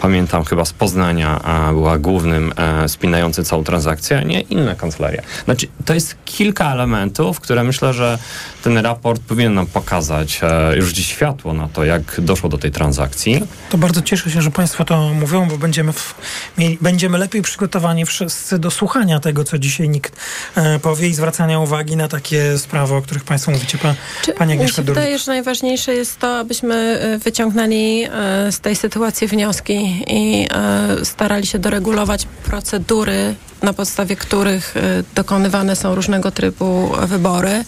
pamiętam 0.00 0.44
chyba 0.44 0.64
z 0.64 0.72
Poznania, 0.72 1.42
a, 1.42 1.72
była 1.72 1.98
głównym 1.98 2.52
e, 2.56 2.88
spinającym 2.88 3.44
całą 3.44 3.64
transakcję, 3.64 4.18
a 4.18 4.22
nie 4.22 4.40
inna 4.40 4.74
kancelaria. 4.74 5.22
Znaczy, 5.56 5.68
to 5.84 5.94
jest 5.94 6.16
kilka 6.24 6.72
elementów, 6.72 7.40
które 7.40 7.64
myślę, 7.64 7.94
że 7.94 8.18
ten 8.62 8.78
raport 8.78 9.22
powinien 9.22 9.54
nam 9.54 9.66
pokazać 9.66 10.40
e, 10.42 10.76
już 10.76 10.92
dziś 10.92 11.06
światło 11.06 11.52
na 11.52 11.68
to, 11.68 11.84
jak 11.84 12.20
doszło 12.20 12.48
do 12.48 12.58
tej 12.58 12.70
transakcji. 12.70 13.42
To 13.70 13.78
bardzo 13.78 14.02
cieszę 14.02 14.30
się, 14.30 14.42
że 14.42 14.50
Państwo 14.50 14.84
to 14.84 15.14
mówią, 15.14 15.48
bo 15.48 15.58
będziemy, 15.58 15.92
w, 15.92 16.14
mieli, 16.58 16.78
będziemy 16.80 17.18
lepiej 17.18 17.42
przygotowani 17.42 18.06
wszyscy 18.06 18.58
do 18.58 18.70
słuchania 18.70 19.20
tego, 19.20 19.44
co 19.44 19.58
dzisiaj 19.58 19.88
nikt 19.88 20.16
e, 20.54 20.78
powie 20.78 21.08
i 21.08 21.14
zwracania 21.14 21.60
uwagi 21.60 21.96
na 21.96 22.08
takie 22.08 22.58
sprawy, 22.58 22.94
o 22.94 23.02
których 23.02 23.24
Państwo 23.24 23.50
mówicie. 23.50 23.78
Pa, 23.78 23.94
Czy, 24.22 24.32
Pani 24.32 24.52
Agnieszka 24.52 24.76
się 24.76 24.82
wydaje, 24.82 25.18
że 25.18 25.32
najważniejsze 25.32 25.94
jest 25.94 26.18
to, 26.18 26.38
abyśmy 26.38 26.74
e, 26.74 27.18
wyciągnęli 27.18 28.04
e, 28.04 28.52
z 28.52 28.60
tej 28.60 28.76
sytuacji 28.76 29.26
wnioski 29.26 30.04
i 30.08 30.48
e, 30.50 31.04
starali 31.04 31.46
się 31.46 31.58
doregulować 31.58 32.26
procedury 32.44 33.34
na 33.62 33.72
podstawie 33.72 34.16
których 34.16 34.76
y, 34.76 34.80
dokonywane 35.14 35.76
są 35.76 35.94
różnego 35.94 36.30
typu 36.30 36.92
wybory 37.02 37.64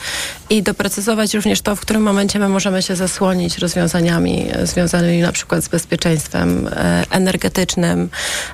i 0.51 0.63
doprecyzować 0.63 1.35
również 1.35 1.61
to, 1.61 1.77
w 1.77 1.81
którym 1.81 2.03
momencie 2.03 2.39
my 2.39 2.49
możemy 2.49 2.83
się 2.83 2.97
zasłonić 2.97 3.59
rozwiązaniami 3.59 4.47
związanymi 4.63 5.23
na 5.23 5.33
przykład 5.33 5.65
z 5.65 5.69
bezpieczeństwem 5.69 6.67
y, 6.67 6.71
energetycznym 7.11 8.09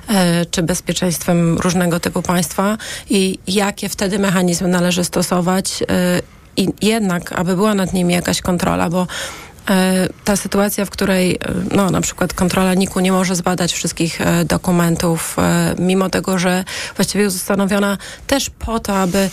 y, 0.09 0.13
czy 0.51 0.63
bezpieczeństwem 0.63 1.57
różnego 1.57 1.99
typu 1.99 2.21
państwa 2.21 2.77
i 3.09 3.39
jakie 3.47 3.89
wtedy 3.89 4.19
mechanizmy 4.19 4.67
należy 4.67 5.03
stosować 5.03 5.83
i 6.57 6.69
jednak, 6.81 7.31
aby 7.31 7.55
była 7.55 7.73
nad 7.73 7.93
nimi 7.93 8.13
jakaś 8.13 8.41
kontrola, 8.41 8.89
bo 8.89 9.07
ta 10.23 10.35
sytuacja, 10.35 10.85
w 10.85 10.89
której 10.89 11.31
e, 11.31 11.37
no, 11.75 11.89
na 11.89 12.01
przykład 12.01 12.33
kontrola 12.33 12.73
NIK-u 12.73 12.99
nie 12.99 13.11
może 13.11 13.35
zbadać 13.35 13.73
wszystkich 13.73 14.21
e, 14.21 14.45
dokumentów, 14.45 15.35
mimo 15.79 16.09
tego, 16.09 16.39
że 16.39 16.63
właściwie 16.95 17.23
jest 17.23 17.35
ustanowiona 17.35 17.97
też 18.27 18.49
po 18.49 18.79
to, 18.79 18.97
aby 18.97 19.29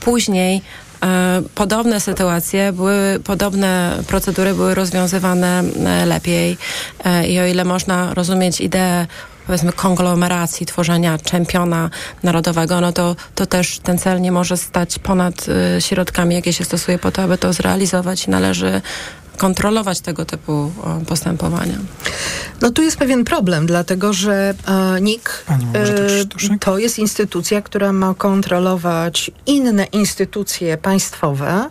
później 0.00 0.62
podobne 1.54 2.00
sytuacje, 2.00 2.72
były, 2.72 3.20
podobne 3.24 3.98
procedury 4.06 4.54
były 4.54 4.74
rozwiązywane 4.74 5.62
lepiej. 6.06 6.58
I 7.28 7.40
o 7.40 7.46
ile 7.46 7.64
można 7.64 8.14
rozumieć 8.14 8.60
ideę 8.60 9.06
powiedzmy 9.46 9.72
konglomeracji, 9.72 10.66
tworzenia 10.66 11.18
czempiona 11.18 11.90
narodowego, 12.22 12.80
no 12.80 12.92
to, 12.92 13.16
to 13.34 13.46
też 13.46 13.78
ten 13.78 13.98
cel 13.98 14.20
nie 14.20 14.32
może 14.32 14.56
stać 14.56 14.98
ponad 14.98 15.46
środkami, 15.78 16.34
jakie 16.34 16.52
się 16.52 16.64
stosuje 16.64 16.98
po 16.98 17.10
to, 17.10 17.22
aby 17.22 17.38
to 17.38 17.52
zrealizować 17.52 18.26
należy 18.26 18.80
kontrolować 19.36 20.00
tego 20.00 20.24
typu 20.24 20.72
postępowania? 21.06 21.78
No 22.60 22.70
tu 22.70 22.82
jest 22.82 22.96
pewien 22.96 23.24
problem, 23.24 23.66
dlatego 23.66 24.12
że 24.12 24.54
e, 24.68 25.00
NIK 25.00 25.44
e, 26.50 26.58
to 26.60 26.78
jest 26.78 26.98
instytucja, 26.98 27.62
która 27.62 27.92
ma 27.92 28.14
kontrolować 28.14 29.30
inne 29.46 29.84
instytucje 29.84 30.76
państwowe 30.76 31.70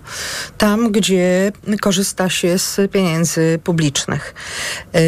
tam, 0.58 0.92
gdzie 0.92 1.52
korzysta 1.82 2.30
się 2.30 2.60
z 2.60 2.92
pieniędzy 2.92 3.60
publicznych. 3.64 4.34
E, 4.96 5.00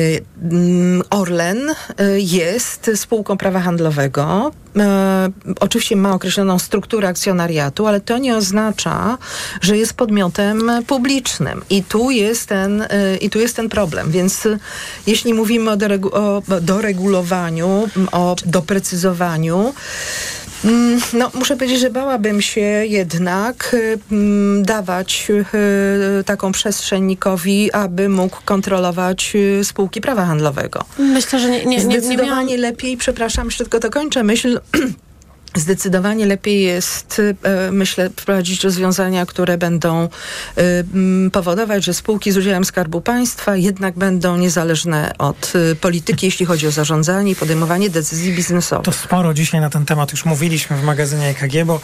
Orlen 1.10 1.70
e, 1.70 1.74
jest 2.20 2.92
spółką 2.96 3.38
prawa 3.38 3.60
handlowego, 3.60 4.52
e, 4.78 5.30
oczywiście 5.60 5.96
ma 5.96 6.14
określoną 6.14 6.60
strukturę 6.60 7.08
akcjonariatu, 7.08 7.88
ale 7.88 8.02
to 8.02 8.18
nie 8.18 8.38
oznacza, 8.38 9.18
że 9.62 9.78
jest 9.78 9.94
podmiotem 9.94 10.72
publicznym. 10.88 11.62
I 11.70 11.84
tu 11.84 12.12
jest 12.12 12.50
ten, 12.50 12.82
e, 12.82 13.18
i 13.22 13.30
tu 13.30 13.40
jest 13.40 13.56
ten 13.56 13.70
problem. 13.70 14.12
Więc 14.12 14.46
e, 14.46 14.60
jeśli 15.08 15.34
mówimy 15.34 15.72
o, 15.72 15.78
doregu 15.78 16.16
o 16.16 16.42
doregulowaniu, 16.62 17.90
o 18.12 18.36
doprecyzowaniu, 18.46 19.74
no, 21.14 21.32
muszę 21.34 21.56
powiedzieć, 21.56 21.80
że 21.80 21.90
bałabym 21.90 22.42
się 22.42 22.62
jednak 22.86 23.76
mm, 24.12 24.64
dawać 24.64 25.28
y, 26.20 26.24
taką 26.24 26.52
przestrzeń 26.52 27.04
Nikowi, 27.04 27.72
aby 27.72 28.10
mógł 28.10 28.38
kontrolować 28.46 29.34
y, 29.36 29.64
spółki 29.64 30.02
prawa 30.02 30.26
handlowego. 30.26 30.86
Myślę, 31.00 31.40
że 31.40 31.50
nie, 31.50 31.66
nie, 31.66 31.78
nie, 31.78 31.82
Zdecydowanie 31.82 32.46
nie 32.46 32.58
miałam... 32.58 32.62
lepiej, 32.62 32.98
przepraszam, 32.98 33.46
jeszcze 33.46 33.64
tylko 33.64 33.80
dokończę 33.80 34.24
myśl. 34.24 34.60
Zdecydowanie 35.56 36.26
lepiej 36.26 36.64
jest, 36.64 37.22
e, 37.44 37.72
myślę, 37.72 38.10
wprowadzić 38.10 38.64
rozwiązania, 38.64 39.26
które 39.26 39.58
będą 39.58 40.04
e, 40.04 40.10
powodować, 41.32 41.86
że 41.86 41.94
spółki 41.94 42.32
z 42.32 42.38
udziałem 42.38 42.66
Skarbu 42.66 43.02
Państwa 43.02 43.56
jednak 43.56 43.96
będą 43.98 44.38
niezależne 44.38 45.12
od 45.18 45.54
e, 45.72 45.76
polityki, 45.76 46.26
jeśli 46.26 46.46
chodzi 46.46 46.68
o 46.68 46.72
zarządzanie 46.72 47.32
i 47.32 47.36
podejmowanie 47.36 47.90
decyzji 47.90 48.34
biznesowych. 48.34 48.86
To 48.86 48.92
sporo 48.92 49.34
dzisiaj 49.34 49.62
na 49.62 49.70
ten 49.70 49.86
temat 49.86 50.12
już 50.12 50.26
mówiliśmy 50.26 50.78
w 50.78 50.84
magazynie 50.84 51.28
EKG, 51.28 51.66
bo 51.66 51.80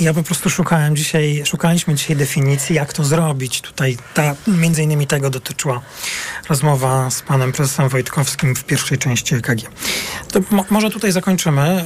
ja 0.00 0.14
po 0.14 0.22
prostu 0.22 0.50
szukałem 0.50 0.96
dzisiaj, 0.96 1.42
szukaliśmy 1.44 1.94
dzisiaj 1.94 2.16
definicji, 2.16 2.76
jak 2.76 2.92
to 2.92 3.04
zrobić. 3.04 3.60
Tutaj 3.60 3.96
ta, 4.14 4.34
między 4.46 4.82
innymi 4.82 5.06
tego 5.06 5.30
dotyczyła 5.30 5.80
rozmowa 6.48 7.10
z 7.10 7.22
panem 7.22 7.52
prezesem 7.52 7.88
Wojtkowskim 7.88 8.54
w 8.54 8.64
pierwszej 8.64 8.98
części 8.98 9.34
EKG. 9.34 9.62
To 10.32 10.40
mo, 10.50 10.64
może 10.70 10.90
tutaj 10.90 11.12
zakończymy. 11.12 11.84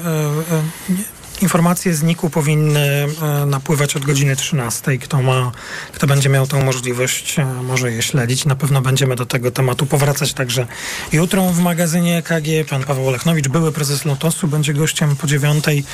Informacje 1.41 1.95
z 1.95 2.03
NIK-u 2.03 2.31
powinny 2.31 3.07
e, 3.23 3.47
napływać 3.47 3.97
od 3.97 4.05
godziny 4.05 4.37
13. 4.37 4.99
Kto 4.99 5.23
ma, 5.23 5.53
kto 5.93 6.07
będzie 6.07 6.29
miał 6.29 6.47
tą 6.47 6.65
możliwość, 6.65 7.39
e, 7.39 7.45
może 7.45 7.93
je 7.93 8.03
śledzić. 8.03 8.45
Na 8.45 8.57
pewno 8.57 8.81
będziemy 8.81 9.17
do 9.17 9.27
tego 9.27 9.51
tematu 9.51 9.87
powracać 9.87 10.33
także 10.33 10.67
jutro 11.13 11.43
w 11.43 11.59
magazynie 11.59 12.17
EKG. 12.17 12.71
Pan 12.71 12.85
Paweł 12.85 13.09
Olechnowicz, 13.09 13.49
były 13.49 13.73
prezes 13.73 14.05
Lotosu, 14.05 14.49
będzie 14.49 14.75
gościem 14.75 15.17
po 15.17 15.27
dziewiątej. 15.27 15.85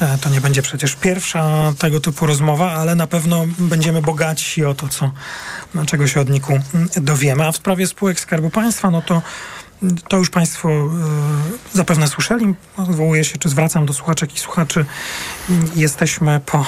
E, 0.00 0.18
to 0.18 0.30
nie 0.30 0.40
będzie 0.40 0.62
przecież 0.62 0.96
pierwsza 0.96 1.72
tego 1.78 2.00
typu 2.00 2.26
rozmowa, 2.26 2.72
ale 2.72 2.94
na 2.94 3.06
pewno 3.06 3.44
będziemy 3.58 4.02
bogaci 4.02 4.64
o 4.64 4.74
to, 4.74 4.88
co, 4.88 5.10
czego 5.86 6.06
się 6.06 6.20
od 6.20 6.28
NIK-u 6.28 6.52
mm, 6.52 6.88
dowiemy. 6.96 7.46
A 7.46 7.52
w 7.52 7.56
sprawie 7.56 7.86
spółek 7.86 8.20
Skarbu 8.20 8.50
Państwa, 8.50 8.90
no 8.90 9.02
to 9.02 9.22
to 10.08 10.16
już 10.16 10.30
Państwo 10.30 10.68
e, 10.68 10.88
zapewne 11.72 12.08
słyszeli. 12.08 12.54
Odwołuję 12.76 13.24
się, 13.24 13.38
czy 13.38 13.48
zwracam 13.48 13.86
do 13.86 13.92
słuchaczek 13.92 14.34
i 14.34 14.38
słuchaczy. 14.38 14.84
Jesteśmy 15.76 16.40
po, 16.46 16.66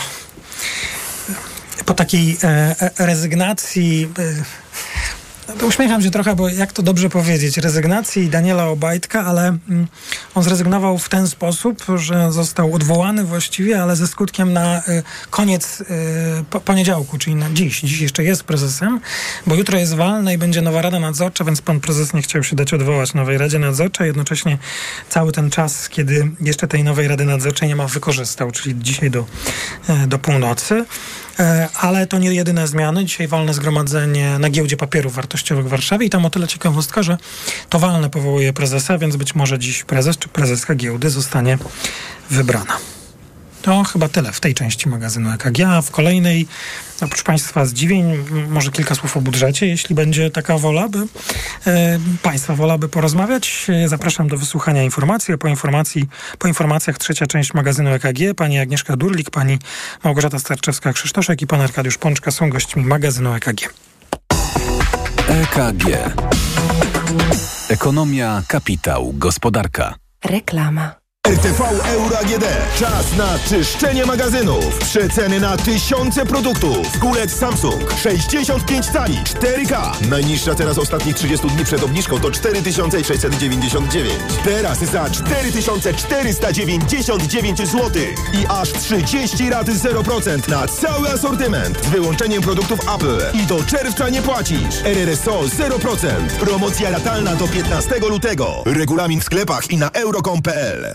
po 1.84 1.94
takiej 1.94 2.36
e, 2.44 2.74
e, 2.98 3.06
rezygnacji. 3.06 4.08
Uśmiecham 5.62 6.02
się 6.02 6.10
trochę, 6.10 6.36
bo 6.36 6.48
jak 6.48 6.72
to 6.72 6.82
dobrze 6.82 7.10
powiedzieć, 7.10 7.56
rezygnacji 7.56 8.28
Daniela 8.28 8.66
Obajtka, 8.66 9.24
ale 9.24 9.46
mm, 9.68 9.86
on 10.34 10.42
zrezygnował 10.42 10.98
w 10.98 11.08
ten 11.08 11.28
sposób, 11.28 11.84
że 11.96 12.32
został 12.32 12.74
odwołany 12.74 13.24
właściwie, 13.24 13.82
ale 13.82 13.96
ze 13.96 14.06
skutkiem 14.06 14.52
na 14.52 14.78
y, 14.78 15.02
koniec 15.30 15.80
y, 16.56 16.60
poniedziałku, 16.60 17.18
czyli 17.18 17.36
na 17.36 17.50
dziś. 17.50 17.80
Dziś 17.80 18.00
jeszcze 18.00 18.24
jest 18.24 18.44
prezesem, 18.44 19.00
bo 19.46 19.54
jutro 19.54 19.78
jest 19.78 19.94
walne 19.94 20.34
i 20.34 20.38
będzie 20.38 20.62
nowa 20.62 20.82
Rada 20.82 20.98
Nadzorcza, 20.98 21.44
więc 21.44 21.62
pan 21.62 21.80
prezes 21.80 22.14
nie 22.14 22.22
chciał 22.22 22.42
się 22.42 22.56
dać 22.56 22.74
odwołać 22.74 23.14
nowej 23.14 23.38
Radzie 23.38 23.58
Nadzorczej. 23.58 24.06
Jednocześnie 24.06 24.58
cały 25.08 25.32
ten 25.32 25.50
czas, 25.50 25.88
kiedy 25.88 26.30
jeszcze 26.40 26.68
tej 26.68 26.84
nowej 26.84 27.08
Rady 27.08 27.24
Nadzorczej 27.24 27.68
nie 27.68 27.76
ma, 27.76 27.86
wykorzystał, 27.86 28.50
czyli 28.50 28.74
dzisiaj 28.78 29.10
do, 29.10 29.24
y, 30.04 30.06
do 30.06 30.18
północy. 30.18 30.84
E, 31.38 31.68
ale 31.80 32.06
to 32.06 32.18
nie 32.18 32.34
jedyne 32.34 32.68
zmiany. 32.68 33.04
Dzisiaj 33.04 33.28
walne 33.28 33.54
zgromadzenie 33.54 34.38
na 34.38 34.50
giełdzie 34.50 34.76
papierów 34.76 35.18
w 35.54 35.68
Warszawie 35.68 36.06
i 36.06 36.10
tam 36.10 36.24
o 36.24 36.30
tyle 36.30 36.48
ciekawostka, 36.48 37.02
że 37.02 37.18
to 37.68 37.78
walne 37.78 38.10
powołuje 38.10 38.52
prezesa, 38.52 38.98
więc 38.98 39.16
być 39.16 39.34
może 39.34 39.58
dziś 39.58 39.84
prezes 39.84 40.18
czy 40.18 40.28
prezeska 40.28 40.74
giełdy 40.74 41.10
zostanie 41.10 41.58
wybrana. 42.30 42.78
To 43.66 43.84
chyba 43.84 44.08
tyle 44.08 44.32
w 44.32 44.40
tej 44.40 44.54
części 44.54 44.88
magazynu 44.88 45.30
EKG, 45.30 45.60
a 45.60 45.82
w 45.82 45.90
kolejnej, 45.90 46.46
oprócz 47.00 47.22
Państwa 47.22 47.66
zdziwień, 47.66 48.24
może 48.48 48.70
kilka 48.70 48.94
słów 48.94 49.16
o 49.16 49.20
budżecie, 49.20 49.66
jeśli 49.66 49.94
będzie 49.94 50.30
taka 50.30 50.58
wola, 50.58 50.88
by 50.88 50.98
e, 51.66 51.98
Państwa 52.22 52.54
wola, 52.54 52.78
by 52.78 52.88
porozmawiać. 52.88 53.66
Zapraszam 53.86 54.28
do 54.28 54.36
wysłuchania 54.36 54.82
informacji, 54.82 55.38
po, 55.38 55.48
informacji, 55.48 56.08
po 56.38 56.48
informacjach 56.48 56.98
trzecia 56.98 57.26
część 57.26 57.54
magazynu 57.54 57.90
EKG. 57.90 58.34
Pani 58.36 58.58
Agnieszka 58.58 58.96
Durlik, 58.96 59.30
Pani 59.30 59.58
Małgorzata 60.04 60.36
Starczewska-Krzysztoszek 60.36 61.42
i 61.42 61.46
Pan 61.46 61.60
Arkadiusz 61.60 61.98
Pączka 61.98 62.30
są 62.30 62.50
gośćmi 62.50 62.84
magazynu 62.84 63.34
EKG. 63.34 63.74
EKG. 65.36 65.84
Ekonomia, 67.68 68.42
kapitał, 68.48 69.12
gospodarka. 69.12 69.94
Reklama. 70.24 71.05
RTV 71.26 71.64
Euro 71.84 72.18
AGD. 72.18 72.44
Czas 72.78 73.16
na 73.16 73.38
czyszczenie 73.38 74.06
magazynów. 74.06 74.78
Przeceny 74.78 75.40
na 75.40 75.56
tysiące 75.56 76.26
produktów. 76.26 76.98
Kulec 76.98 77.34
Samsung 77.34 77.92
65 78.02 78.86
cali 78.86 79.18
4K. 79.18 79.90
Najniższa 80.08 80.54
teraz 80.54 80.78
ostatnich 80.78 81.16
30 81.16 81.46
dni 81.46 81.64
przed 81.64 81.82
obniżką 81.82 82.20
to 82.20 82.30
4699. 82.30 84.12
Teraz 84.44 84.78
za 84.78 85.10
4499 85.10 87.58
zł. 87.58 87.90
I 88.32 88.46
aż 88.48 88.72
30 88.72 89.50
rat 89.50 89.66
0% 89.66 90.48
na 90.48 90.68
cały 90.68 91.10
asortyment. 91.10 91.84
Z 91.84 91.88
wyłączeniem 91.88 92.42
produktów 92.42 92.80
Apple. 92.94 93.20
I 93.32 93.46
do 93.46 93.62
czerwca 93.62 94.08
nie 94.08 94.22
płacisz. 94.22 94.84
RRSO 94.84 95.40
0%. 95.40 96.06
Promocja 96.40 96.90
latalna 96.90 97.36
do 97.36 97.48
15 97.48 97.94
lutego. 98.10 98.62
Regulamin 98.66 99.20
w 99.20 99.24
sklepach 99.24 99.70
i 99.70 99.76
na 99.76 99.90
euro.com.pl 99.90 100.94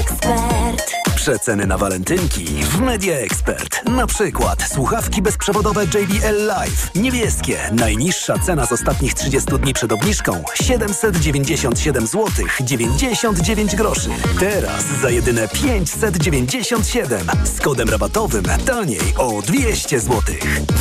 Expert. 0.00 0.92
Przeceny 1.14 1.66
na 1.66 1.78
walentynki 1.78 2.44
w 2.44 2.80
Media 2.80 3.14
Expert. 3.14 3.84
Na 3.84 4.06
przykład 4.06 4.62
słuchawki 4.62 5.22
bezprzewodowe 5.22 5.84
JBL 5.84 6.46
Live. 6.46 6.90
Niebieskie. 6.94 7.58
Najniższa 7.72 8.38
cena 8.38 8.66
z 8.66 8.72
ostatnich 8.72 9.14
30 9.14 9.58
dni 9.58 9.74
przed 9.74 9.92
obniżką 9.92 10.44
797 10.54 12.06
zł 12.06 12.46
99 12.60 13.76
groszy. 13.76 14.10
Teraz 14.40 14.84
za 15.02 15.10
jedyne 15.10 15.48
597 15.48 17.20
z 17.44 17.60
kodem 17.60 17.88
rabatowym 17.88 18.44
taniej 18.66 19.14
o 19.18 19.42
200 19.42 20.00
zł. 20.00 20.20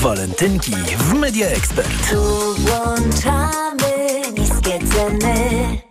Walentynki 0.01 0.75
w 0.97 1.13
Media 1.13 1.47
Expert. 1.47 2.09
Tu 2.09 2.55
włączamy 2.55 3.91
niskie 4.37 4.79
ceny. 4.93 5.90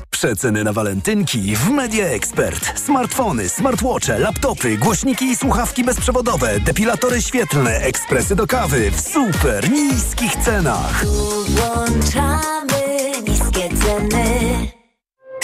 Przeceny 0.09 0.63
na 0.63 0.73
walentynki 0.73 1.55
w 1.55 1.69
Media 1.69 2.05
Expert. 2.05 2.79
Smartfony, 2.79 3.49
smartwatche, 3.49 4.19
laptopy, 4.19 4.77
głośniki 4.77 5.25
i 5.25 5.35
słuchawki 5.35 5.83
bezprzewodowe, 5.83 6.59
depilatory 6.59 7.21
świetlne, 7.21 7.77
ekspresy 7.77 8.35
do 8.35 8.47
kawy 8.47 8.91
w 8.91 9.01
super 9.01 9.71
niskich 9.71 10.35
cenach. 10.35 11.01
Tu 11.01 11.45
włączamy 11.45 12.81
niskie 13.27 13.69
ceny. 13.69 14.30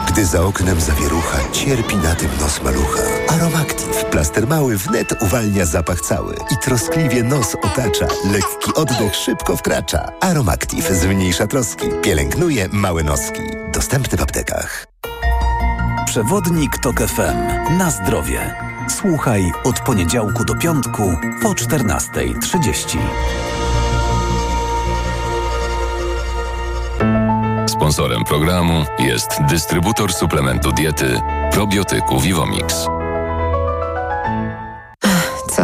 Gdy 0.00 0.26
za 0.26 0.42
oknem 0.42 0.80
zawierucha, 0.80 1.38
cierpi 1.52 1.96
na 1.96 2.14
tym 2.14 2.30
nos 2.40 2.62
malucha. 2.62 3.02
Aromactive, 3.28 4.04
plaster 4.10 4.48
mały 4.48 4.76
wnet 4.76 5.22
uwalnia 5.22 5.66
zapach 5.66 6.00
cały 6.00 6.34
i 6.50 6.56
troskliwie 6.64 7.22
nos 7.22 7.54
otacza. 7.54 8.06
Lekki 8.32 8.74
oddech 8.74 9.14
szybko 9.14 9.56
wkracza. 9.56 10.12
Aromactive 10.20 10.94
zmniejsza 10.94 11.46
troski, 11.46 11.86
pielęgnuje 12.02 12.68
małe 12.72 13.02
noski. 13.02 13.40
Dostępny 13.72 14.18
w 14.18 14.22
aptekach. 14.22 14.86
Przewodnik 16.06 16.78
TOK 16.78 17.00
FM. 17.00 17.76
Na 17.78 17.90
zdrowie. 17.90 18.54
Słuchaj 18.88 19.52
od 19.64 19.80
poniedziałku 19.80 20.44
do 20.44 20.54
piątku 20.54 21.16
po 21.42 21.48
14.30. 21.48 22.98
Sponsorem 27.82 28.24
programu 28.24 28.84
jest 28.98 29.28
dystrybutor 29.48 30.12
suplementu 30.12 30.72
diety 30.72 31.20
probiotyku 31.52 32.20
Vivomix. 32.20 33.01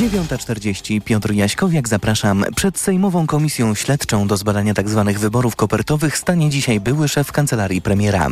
9.40 0.00 1.00
Piotr 1.00 1.32
Jaśkowiak 1.32 1.88
zapraszam. 1.88 2.44
Przed 2.56 2.78
Sejmową 2.78 3.26
Komisją 3.26 3.74
Śledczą 3.74 4.26
do 4.26 4.36
zbadania 4.36 4.74
tzw. 4.74 5.12
wyborów 5.18 5.56
kopertowych 5.56 6.18
stanie 6.18 6.50
dzisiaj 6.50 6.80
były 6.80 7.08
szef 7.08 7.32
kancelarii 7.32 7.82
premiera. 7.82 8.28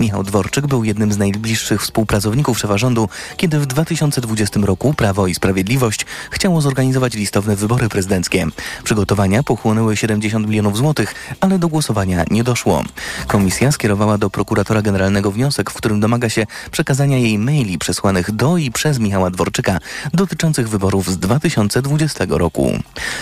Michał 0.00 0.22
Dworczyk 0.22 0.66
był 0.66 0.84
jednym 0.84 1.12
z 1.12 1.18
najbliższych 1.18 1.82
współpracowników 1.82 2.58
szefa 2.58 2.78
rządu, 2.78 3.08
kiedy 3.36 3.60
w 3.60 3.66
2020 3.66 4.60
roku 4.60 4.94
Prawo 4.94 5.26
i 5.26 5.34
Sprawiedliwość 5.34 6.06
chciało 6.30 6.60
zorganizować 6.60 7.14
listowne 7.14 7.56
wybory 7.56 7.88
prezydenckie. 7.88 8.46
Przygotowania 8.84 9.42
pochłonęły 9.42 9.96
70 9.96 10.48
milionów 10.48 10.76
złotych, 10.76 11.14
ale 11.40 11.58
do 11.58 11.68
głosowania 11.68 12.24
nie 12.30 12.44
doszło. 12.44 12.84
Komisja 13.26 13.72
skierowała 13.72 14.18
do 14.18 14.30
prokuratora 14.30 14.82
generalnego 14.82 15.30
wniosek, 15.30 15.70
w 15.70 15.74
którym 15.74 16.00
domaga 16.00 16.28
się 16.28 16.46
przekazania 16.70 17.18
jej 17.18 17.38
maili 17.38 17.78
przesłanych 17.78 18.32
do 18.32 18.56
i 18.56 18.70
przez 18.70 18.98
Michała 18.98 19.30
Dworczyka 19.30 19.78
dotyczących 20.14 20.68
wyborów 20.68 21.09
z 21.10 21.18
2020 21.18 22.24
roku. 22.28 22.72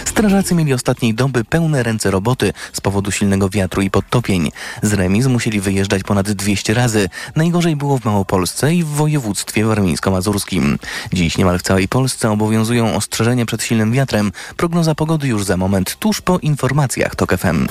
Strażacy 0.04 0.54
mieli 0.54 0.74
ostatniej 0.74 1.14
doby 1.14 1.44
pełne 1.44 1.82
ręce 1.82 2.10
roboty 2.10 2.52
z 2.72 2.80
powodu 2.80 3.10
silnego 3.10 3.48
wiatru 3.48 3.82
i 3.82 3.90
podtopień. 3.90 4.50
Z 4.82 4.92
remiz 4.92 5.26
musieli 5.26 5.60
wyjeżdżać 5.60 6.02
ponad 6.02 6.30
200 6.30 6.74
razy. 6.74 7.08
Najgorzej 7.36 7.76
było 7.76 7.98
w 7.98 8.04
Małopolsce 8.04 8.74
i 8.74 8.84
w 8.84 8.88
województwie 8.88 9.64
warmińsko-mazurskim. 9.64 10.78
Dziś 11.12 11.38
niemal 11.38 11.58
w 11.58 11.62
całej 11.62 11.88
Polsce 11.88 12.30
obowiązują 12.30 12.94
ostrzeżenia 12.94 13.46
przed 13.46 13.62
silnym 13.62 13.92
wiatrem. 13.92 14.32
Prognoza 14.56 14.94
pogody 14.94 15.28
już 15.28 15.44
za 15.44 15.56
moment, 15.56 15.96
tuż 15.98 16.20
po 16.20 16.38
informacjach 16.38 17.16
TOK 17.16 17.36
FM. 17.38 17.66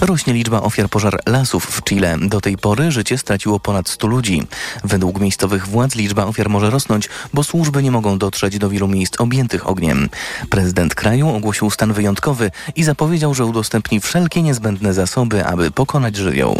Rośnie 0.00 0.34
liczba 0.34 0.62
ofiar 0.62 0.88
pożar 0.88 1.20
lasów 1.26 1.64
w 1.64 1.82
Chile. 1.84 2.18
Do 2.20 2.40
tej 2.40 2.58
pory 2.58 2.92
życie 2.92 3.18
straciło 3.18 3.60
ponad 3.60 3.88
100 3.88 4.06
ludzi. 4.06 4.42
Według 4.84 5.20
miejscowych 5.20 5.68
władz 5.68 5.94
liczba 5.94 6.24
ofiar 6.24 6.48
może 6.48 6.70
rosnąć, 6.70 7.08
bo 7.34 7.44
służby 7.44 7.82
nie 7.82 7.90
mogą 7.90 8.18
dotrzeć 8.18 8.58
do 8.58 8.68
wielu 8.68 8.88
miejsc 8.88 9.20
objętych 9.42 9.68
ogniem. 9.68 10.08
Prezydent 10.50 10.94
kraju 10.94 11.28
ogłosił 11.28 11.70
stan 11.70 11.92
wyjątkowy 11.92 12.50
i 12.76 12.84
zapowiedział, 12.84 13.34
że 13.34 13.44
udostępni 13.44 14.00
wszelkie 14.00 14.42
niezbędne 14.42 14.94
zasoby, 14.94 15.44
aby 15.44 15.70
pokonać 15.70 16.16
żywioł. 16.16 16.56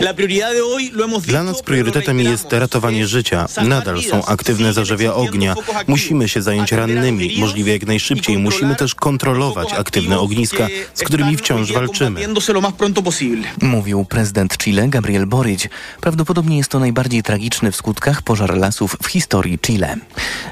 Dla 1.26 1.42
nas 1.42 1.62
priorytetem 1.62 2.20
jest 2.20 2.52
ratowanie 2.52 3.06
życia. 3.06 3.46
Nadal 3.64 4.02
są 4.02 4.24
aktywne 4.24 4.72
zarzewia 4.72 5.14
ognia. 5.14 5.54
Musimy 5.86 6.28
się 6.28 6.42
zająć 6.42 6.72
rannymi, 6.72 7.36
możliwie 7.38 7.72
jak 7.72 7.86
najszybciej. 7.86 8.38
Musimy 8.38 8.76
też 8.76 8.94
kontrolować 8.94 9.72
aktywne 9.72 10.18
ogniska, 10.18 10.66
z 10.94 11.02
którymi 11.02 11.36
wciąż 11.36 11.72
walczymy. 11.72 12.20
Mówił 13.62 14.04
prezydent 14.04 14.58
Chile 14.58 14.88
Gabriel 14.88 15.26
Boric. 15.26 15.68
Prawdopodobnie 16.00 16.56
jest 16.58 16.70
to 16.70 16.78
najbardziej 16.78 17.22
tragiczny 17.22 17.72
w 17.72 17.76
skutkach 17.76 18.22
pożar 18.22 18.56
lasów 18.56 18.96
w 19.02 19.06
historii 19.06 19.58
Chile. 19.58 19.96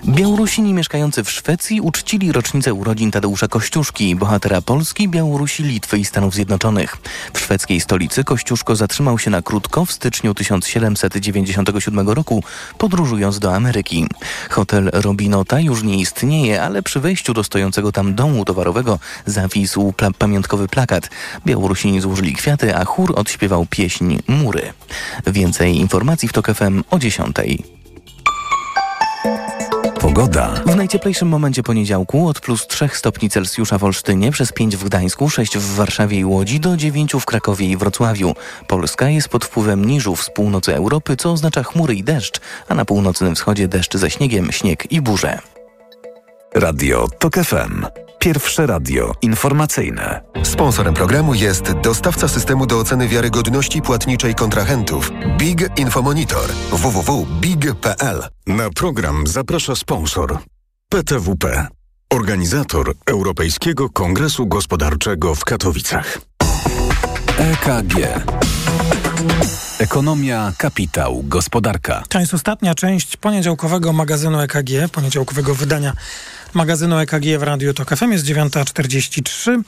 Białorusini 0.04 0.74
mieszkający 0.74 1.24
w 1.24 1.30
Szwecji 1.30 1.80
uczcili 1.80 2.19
rocznicę 2.28 2.74
urodzin 2.74 3.10
Tadeusza 3.10 3.48
Kościuszki, 3.48 4.16
bohatera 4.16 4.62
Polski, 4.62 5.08
Białorusi, 5.08 5.62
Litwy 5.62 5.98
i 5.98 6.04
Stanów 6.04 6.34
Zjednoczonych. 6.34 6.96
W 7.34 7.38
szwedzkiej 7.38 7.80
stolicy 7.80 8.24
Kościuszko 8.24 8.76
zatrzymał 8.76 9.18
się 9.18 9.30
na 9.30 9.42
krótko 9.42 9.84
w 9.84 9.92
styczniu 9.92 10.34
1797 10.34 12.10
roku, 12.10 12.42
podróżując 12.78 13.38
do 13.38 13.54
Ameryki. 13.54 14.06
Hotel 14.50 14.90
Robinota 14.92 15.60
już 15.60 15.82
nie 15.82 15.96
istnieje, 15.96 16.62
ale 16.62 16.82
przy 16.82 17.00
wejściu 17.00 17.34
do 17.34 17.44
stojącego 17.44 17.92
tam 17.92 18.14
domu 18.14 18.44
towarowego 18.44 18.98
zawisł 19.26 19.92
pla- 19.92 20.12
pamiątkowy 20.18 20.68
plakat. 20.68 21.10
Białorusini 21.46 22.00
złożyli 22.00 22.32
kwiaty, 22.32 22.76
a 22.76 22.84
chór 22.84 23.12
odśpiewał 23.16 23.66
pieśń 23.70 24.18
Mury. 24.28 24.72
Więcej 25.26 25.76
informacji 25.76 26.28
w 26.28 26.32
TOK 26.32 26.54
FM 26.54 26.82
o 26.90 26.98
10. 26.98 27.36
Pogoda. 30.01 30.55
W 30.66 30.76
najcieplejszym 30.76 31.28
momencie 31.28 31.62
poniedziałku 31.62 32.28
od 32.28 32.40
plus 32.40 32.66
3 32.66 32.88
stopni 32.92 33.30
Celsjusza 33.30 33.78
w 33.78 33.84
Olsztynie, 33.84 34.30
przez 34.30 34.53
5 34.53 34.76
w 34.76 34.84
Gdańsku, 34.84 35.30
6 35.30 35.59
w 35.59 35.74
Warszawie 35.74 36.18
i 36.18 36.24
Łodzi, 36.24 36.61
do 36.61 36.76
9 36.76 37.12
w 37.12 37.24
Krakowie 37.24 37.66
i 37.66 37.76
Wrocławiu. 37.76 38.34
Polska 38.66 39.09
jest 39.09 39.28
pod 39.28 39.44
wpływem 39.44 39.84
niżów 39.84 40.24
z 40.24 40.30
północy 40.30 40.76
Europy, 40.76 41.16
co 41.16 41.32
oznacza 41.32 41.62
chmury 41.62 41.94
i 41.94 42.05
deszcz, 42.05 42.40
a 42.68 42.74
na 42.74 42.84
północnym 42.84 43.34
wschodzie 43.34 43.68
deszcz 43.68 43.96
ze 43.96 44.11
śniegiem, 44.11 44.53
śnieg 44.53 44.92
i 44.92 45.01
burze. 45.01 45.38
Radio 46.55 47.09
TOK 47.18 47.34
FM. 47.34 47.86
Pierwsze 48.18 48.66
radio 48.66 49.12
informacyjne. 49.22 50.20
Sponsorem 50.42 50.94
programu 50.94 51.34
jest 51.34 51.72
dostawca 51.72 52.28
systemu 52.28 52.66
do 52.66 52.78
oceny 52.78 53.09
wiarygodności 53.09 53.82
płatniczej 53.82 54.34
kontrahentów 54.34 55.11
Big 55.38 55.78
Infomonitor 55.78 56.51
www.big.pl. 56.72 58.22
Na 58.46 58.70
program 58.70 59.26
zaprasza 59.26 59.76
sponsor 59.76 60.38
PTWP, 60.88 61.66
organizator 62.11 62.94
Europejskiego 63.07 63.90
Kongresu 63.90 64.46
Gospodarczego 64.46 65.34
w 65.34 65.44
Katowicach. 65.44 66.18
EKG. 67.38 67.96
Ekonomia, 69.78 70.53
kapitał, 70.59 71.22
gospodarka. 71.24 72.03
To 72.09 72.20
jest 72.20 72.34
ostatnia 72.34 72.74
część 72.74 73.16
poniedziałkowego 73.16 73.92
magazynu 73.92 74.40
EKG, 74.40 74.88
poniedziałkowego 74.92 75.55
wydania 75.55 75.92
magazynu 76.55 76.98
EKG 76.98 77.38
w 77.38 77.42
Radiu 77.42 77.74
Tok 77.74 77.96
FM. 77.96 78.12
Jest 78.12 78.24
9.43. 78.24 79.62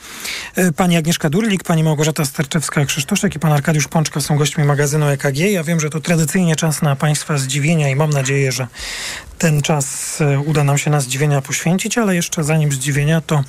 E, 0.57 0.72
Pani 0.72 0.97
Agnieszka 0.97 1.30
Durlik, 1.30 1.64
pani 1.64 1.85
Małgorzata 1.85 2.22
Sterczewska-Krzysztoszek 2.22 3.37
i 3.37 3.39
pan 3.39 3.53
Arkadiusz 3.53 3.89
Pączka 3.89 4.20
są 4.20 4.37
gośćmi 4.37 4.64
magazynu 4.64 5.07
EKG. 5.07 5.39
Ja 5.39 5.64
wiem, 5.64 5.80
że 5.80 5.91
to 5.91 6.01
tradycyjnie 6.01 6.57
czas 6.57 6.83
na 6.83 6.97
państwa 6.97 7.39
zdziwienia 7.39 7.89
i 7.89 7.97
mam 7.97 8.11
nadzieję, 8.11 8.53
że 8.53 8.66
ten 9.39 9.62
czas 9.62 10.20
e, 10.20 10.41
uda 10.41 10.64
nam 10.64 10.78
się 10.78 10.91
na 10.91 11.01
zdziwienia 11.01 11.43
poświęcić, 11.43 11.99
ale 11.99 12.14
jeszcze 12.14 12.45
zanim 12.45 12.72
zdziwienia, 12.72 13.20
to 13.20 13.45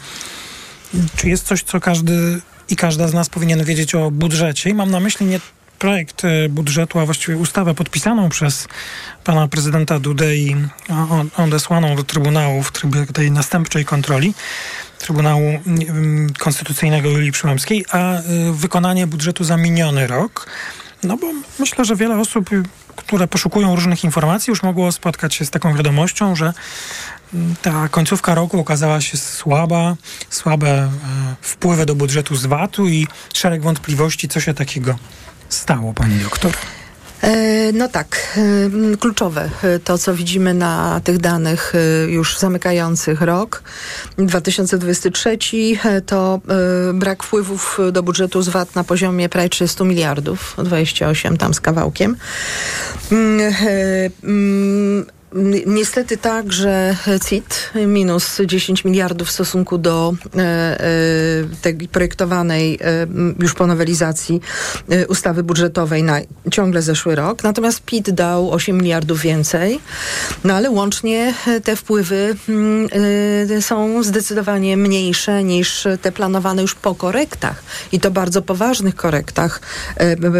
czy 1.16 1.30
jest 1.30 1.48
coś, 1.48 1.64
co 1.64 1.80
każdy 1.80 2.42
i 2.70 2.76
każda 2.76 3.08
z 3.08 3.14
nas 3.14 3.30
powinien 3.30 3.64
wiedzieć 3.64 3.96
o 3.96 4.12
budżecie? 4.12 4.70
I 4.70 4.74
mam 4.74 4.92
na 4.92 5.00
myśli 5.00 5.26
nie 5.26 5.40
projekt 5.80 6.26
e, 6.26 6.50
budżetu, 6.50 7.00
a 7.00 7.06
właściwie 7.06 7.38
ustawę 7.38 7.74
podpisaną 7.74 8.30
przez 8.30 8.68
pana 9.24 9.48
prezydenta 9.48 10.00
Dudę 10.00 10.36
i 10.36 10.56
odesłaną 11.38 11.96
do 11.96 12.04
Trybunału 12.04 12.64
w 12.64 12.72
trybie 12.72 13.06
tej 13.06 13.32
następczej 13.32 13.86
kontroli. 13.86 14.34
Trybunału 15.00 15.60
Konstytucyjnego 16.40 17.10
Julii 17.10 17.32
Przyłębskiej, 17.32 17.86
a 17.92 18.20
y, 18.20 18.24
wykonanie 18.54 19.08
budżetu 19.08 19.44
za 19.44 19.58
miniony 19.58 20.08
rok. 20.08 20.48
No 21.04 21.18
bo 21.18 21.28
myślę, 21.60 21.86
że 21.86 21.96
wiele 21.96 22.20
osób, 22.20 22.54
y, 22.54 22.64
które 22.96 23.28
poszukują 23.28 23.76
różnych 23.76 24.04
informacji, 24.04 24.52
już 24.52 24.64
mogło 24.64 24.92
spotkać 24.92 25.36
się 25.36 25.46
z 25.46 25.50
taką 25.50 25.76
wiadomością, 25.76 26.36
że 26.36 26.54
ta 27.62 27.90
końcówka 27.90 28.36
roku 28.36 28.60
okazała 28.60 29.02
się 29.02 29.18
słaba, 29.18 29.96
słabe 30.30 30.70
e, 30.70 30.90
wpływy 31.42 31.86
do 31.86 31.96
budżetu 31.96 32.36
z 32.36 32.46
VAT-u 32.46 32.88
i 32.88 33.08
szereg 33.34 33.62
wątpliwości, 33.62 34.28
co 34.28 34.40
się 34.40 34.54
takiego 34.54 34.96
stało, 35.50 35.94
pani 35.94 36.20
doktor. 36.20 36.52
E, 37.22 37.54
No 37.74 37.88
tak, 37.88 38.38
e, 38.94 38.98
kluczowe 38.98 39.50
e, 39.64 39.80
to, 39.80 39.98
co 39.98 40.14
widzimy 40.16 40.54
na 40.54 41.02
tych 41.04 41.18
danych 41.18 41.74
już 42.08 42.38
zamykających 42.38 43.22
rok 43.22 43.64
2023, 44.18 45.38
e, 45.84 46.02
to 46.02 46.42
brak 46.94 47.24
wpływów 47.24 47.80
do 47.92 48.04
budżetu 48.04 48.42
z 48.42 48.50
VAT 48.50 48.76
na 48.76 48.84
poziomie 48.84 49.30
prawie 49.30 49.50
300 49.50 49.84
miliardów, 49.84 50.56
28 50.58 51.38
tam 51.38 51.54
z 51.54 51.62
kawałkiem. 51.62 52.18
Niestety 55.66 56.18
tak, 56.18 56.54
że 56.54 56.96
CIT 57.28 57.72
minus 57.76 58.42
10 58.46 58.86
miliardów 58.86 59.28
w 59.28 59.32
stosunku 59.32 59.78
do 59.78 60.14
e, 60.36 60.40
e, 60.40 60.84
tej 61.62 61.76
projektowanej 61.76 62.80
e, 62.82 63.08
już 63.40 63.54
po 63.54 63.68
nowelizacji 63.68 64.42
ustawy 65.08 65.44
budżetowej 65.44 66.04
na 66.04 66.20
ciągle 66.52 66.82
zeszły 66.82 67.16
rok. 67.16 67.44
Natomiast 67.44 67.82
PIT 67.82 68.12
dał 68.12 68.52
8 68.52 68.78
miliardów 68.78 69.22
więcej. 69.22 69.80
No 70.44 70.54
ale 70.54 70.70
łącznie 70.70 71.34
te 71.64 71.76
wpływy 71.76 72.36
mm, 72.50 73.62
są 73.62 74.04
zdecydowanie 74.04 74.78
mniejsze 74.78 75.44
niż 75.44 75.88
te 76.02 76.12
planowane 76.12 76.62
już 76.62 76.76
po 76.76 76.96
korektach. 76.96 77.64
I 77.92 78.00
to 78.00 78.12
bardzo 78.12 78.42
poważnych 78.42 78.96
korektach 78.96 79.62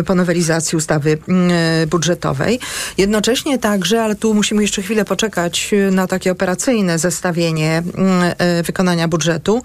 po 0.06 0.16
nowelizacji 0.16 0.78
ustawy 0.78 1.18
mm, 1.28 1.52
budżetowej. 1.90 2.60
Jednocześnie 2.98 3.60
także, 3.60 4.04
ale 4.04 4.16
tu 4.16 4.34
musimy 4.34 4.62
jeszcze 4.62 4.83
chwilę 4.84 5.06
poczekać 5.06 5.74
e, 5.74 5.92
na 5.92 6.08
takie 6.08 6.32
operacyjne 6.32 7.00
zestawienie 7.00 7.84
mm, 7.98 8.34
e, 8.38 8.64
wykonania 8.64 9.08
budżetu. 9.08 9.62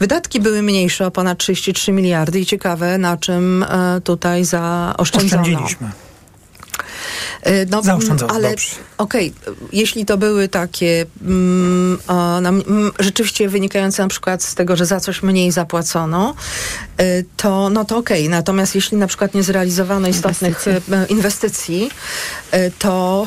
Wydatki 0.00 0.40
były 0.40 0.62
mniejsze 0.62 1.06
o 1.06 1.10
ponad 1.10 1.38
33 1.38 1.92
miliardy 1.92 2.40
i 2.40 2.46
ciekawe 2.46 2.98
na 2.98 3.16
czym 3.16 3.62
e, 3.62 4.00
tutaj 4.04 4.44
zaoszczędzono. 4.44 5.42
Oszczędziliśmy. 5.42 5.90
E, 7.42 7.66
No, 7.66 7.82
Zaoszczędzono, 7.82 8.34
ale 8.34 8.50
dobrze. 8.50 8.66
okej, 8.98 9.32
jeśli 9.72 10.06
to 10.06 10.18
były 10.18 10.48
takie 10.48 11.06
mm, 11.22 11.98
o, 12.08 12.40
nam- 12.40 12.62
mm, 12.68 12.90
rzeczywiście 12.98 13.48
wynikające 13.48 14.02
na 14.02 14.08
przykład 14.08 14.42
z 14.42 14.54
tego, 14.54 14.76
że 14.76 14.86
za 14.86 15.00
coś 15.00 15.22
mniej 15.22 15.52
zapłacono, 15.52 16.34
e, 16.98 17.22
to 17.36 17.70
no 17.70 17.84
to 17.84 17.96
okej. 17.96 18.28
Natomiast 18.28 18.74
jeśli 18.74 18.96
na 18.98 19.06
przykład 19.06 19.34
nie 19.34 19.42
zrealizowano 19.42 20.08
istotnych 20.08 20.64
inwestycji, 21.08 21.90
e, 22.50 22.70
to 22.70 23.26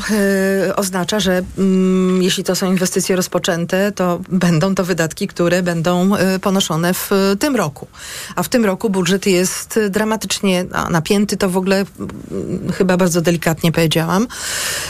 e, 0.70 0.76
oznacza, 0.76 1.20
że 1.20 1.42
mm, 1.58 2.24
jeśli 2.24 2.44
to 2.44 2.56
są 2.56 2.72
inwestycje 2.72 3.16
rozpoczęte, 3.16 3.92
to 3.92 4.22
będą 4.30 4.76
to 4.76 4.84
wydatki, 4.84 5.28
które 5.28 5.64
będą 5.64 6.10
ponoszone 6.42 6.94
w 6.94 7.10
tym 7.40 7.56
roku. 7.56 7.88
A 8.36 8.44
w 8.44 8.50
tym 8.50 8.66
roku 8.66 8.90
budżet 8.90 9.26
jest 9.26 9.80
dramatycznie 9.90 10.66
a, 10.72 10.90
napięty, 10.90 11.38
to 11.38 11.50
w 11.50 11.58
ogóle 11.58 11.86
mm, 12.00 12.72
chyba 12.72 12.98
bardzo 12.98 13.22
delikatnie 13.22 13.72
powiedziałam, 13.74 14.28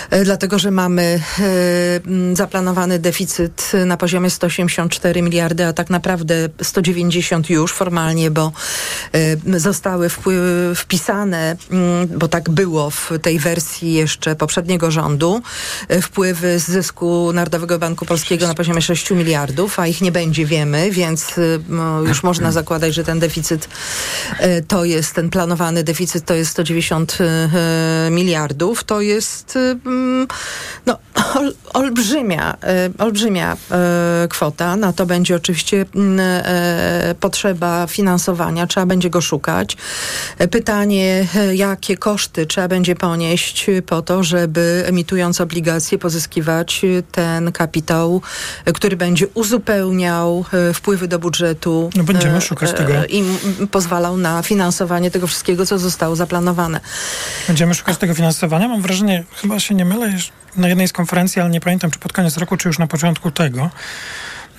e, 0.10 0.24
dlatego 0.24 0.60
że 0.60 0.72
mamy 0.72 1.22
e, 1.40 2.36
zaplanowany 2.36 3.00
deficyt 3.00 3.72
na 3.86 3.98
poziomie 3.98 4.30
184 4.30 5.22
miliardy, 5.22 5.66
a 5.66 5.74
tak 5.74 5.90
naprawdę 5.90 6.50
190 6.62 7.50
już 7.50 7.74
formalnie, 7.74 8.32
bo 8.32 8.52
e, 9.14 9.60
zostały 9.60 10.10
wpisane, 10.76 11.56
bo 12.18 12.28
tak 12.28 12.50
było 12.50 12.90
w 12.90 13.12
tej 13.22 13.40
wersji 13.40 13.94
jeszcze 13.94 14.36
poprzedniego 14.36 14.92
rządu, 14.92 15.42
wpływy 16.02 16.60
z 16.60 16.68
zysku 16.68 17.34
Narodowego 17.34 17.80
Banku 17.80 18.06
Polskiego 18.06 18.48
na 18.48 18.54
poziomie 18.54 18.82
6 18.82 19.12
miliardów, 19.12 19.80
a 19.80 19.88
ich 19.88 20.02
nie 20.02 20.12
będzie, 20.12 20.46
wiemy, 20.46 20.92
więc 20.92 21.36
już 22.08 22.24
można 22.24 22.52
zakładać, 22.52 22.94
że 22.94 23.04
ten 23.04 23.20
deficyt 23.20 23.70
to 24.68 24.86
jest, 24.86 25.14
ten 25.14 25.30
planowany 25.30 25.84
deficyt 25.84 26.26
to 26.26 26.34
jest 26.34 26.52
190 26.52 27.18
e, 27.22 28.10
To 28.86 29.02
jest 29.02 29.60
no, 30.86 31.00
ol, 31.36 31.54
olbrzymia, 31.74 32.58
e, 32.64 32.90
olbrzymia 32.98 33.58
e, 33.72 34.28
kwota. 34.28 34.76
Na 34.76 34.94
to 34.94 35.06
będzie 35.06 35.36
oczywiście 35.36 35.86
mm, 35.96 36.20
e, 36.20 37.16
potrzeba 37.20 37.88
finansowania, 37.88 38.68
trzeba 38.68 38.86
będzie 38.86 39.10
go 39.10 39.22
szukać. 39.22 39.78
Pytanie, 40.52 41.28
jakie 41.54 41.98
koszty 41.98 42.46
trzeba 42.46 42.68
będzie 42.68 42.96
ponieść 42.96 43.66
po 43.86 44.02
to, 44.02 44.24
żeby 44.24 44.84
emitując 44.86 45.42
obligacje 45.42 45.98
pozyskiwać 45.98 46.82
ten 47.12 47.52
kapitał, 47.52 48.22
który 48.74 48.98
będzie 48.98 49.28
uzupełniał 49.28 50.46
wpływy 50.74 51.08
do 51.08 51.20
budżetu. 51.20 51.90
No 51.96 52.04
będziemy 52.04 52.42
szukać 52.42 52.74
tego. 52.74 52.94
I 53.10 53.24
pozwalał 53.72 54.18
na 54.18 54.44
finansowanie 54.44 55.12
tego 55.12 55.28
wszystkiego, 55.28 55.66
co 55.66 55.80
zostało 55.80 56.16
zaplanowane. 56.16 56.80
Będziemy 57.48 57.74
szukać 57.74 57.98
tego 57.98 58.14
finansowania. 58.14 58.68
Mam 58.68 58.82
wrażenie, 58.82 59.24
chyba 59.42 59.60
się 59.60 59.76
nie 59.76 59.86
mylę, 59.86 60.12
na 60.56 60.68
jednej 60.68 60.88
z 60.88 60.94
konferencji, 60.94 61.42
ale 61.42 61.50
nie 61.50 61.62
pamiętam, 61.62 61.92
czy 61.92 62.00
pod 62.00 62.14
koniec 62.14 62.38
roku, 62.38 62.58
czy 62.58 62.68
już 62.70 62.80
na 62.80 62.88
początku 62.88 63.32
tego. 63.32 63.70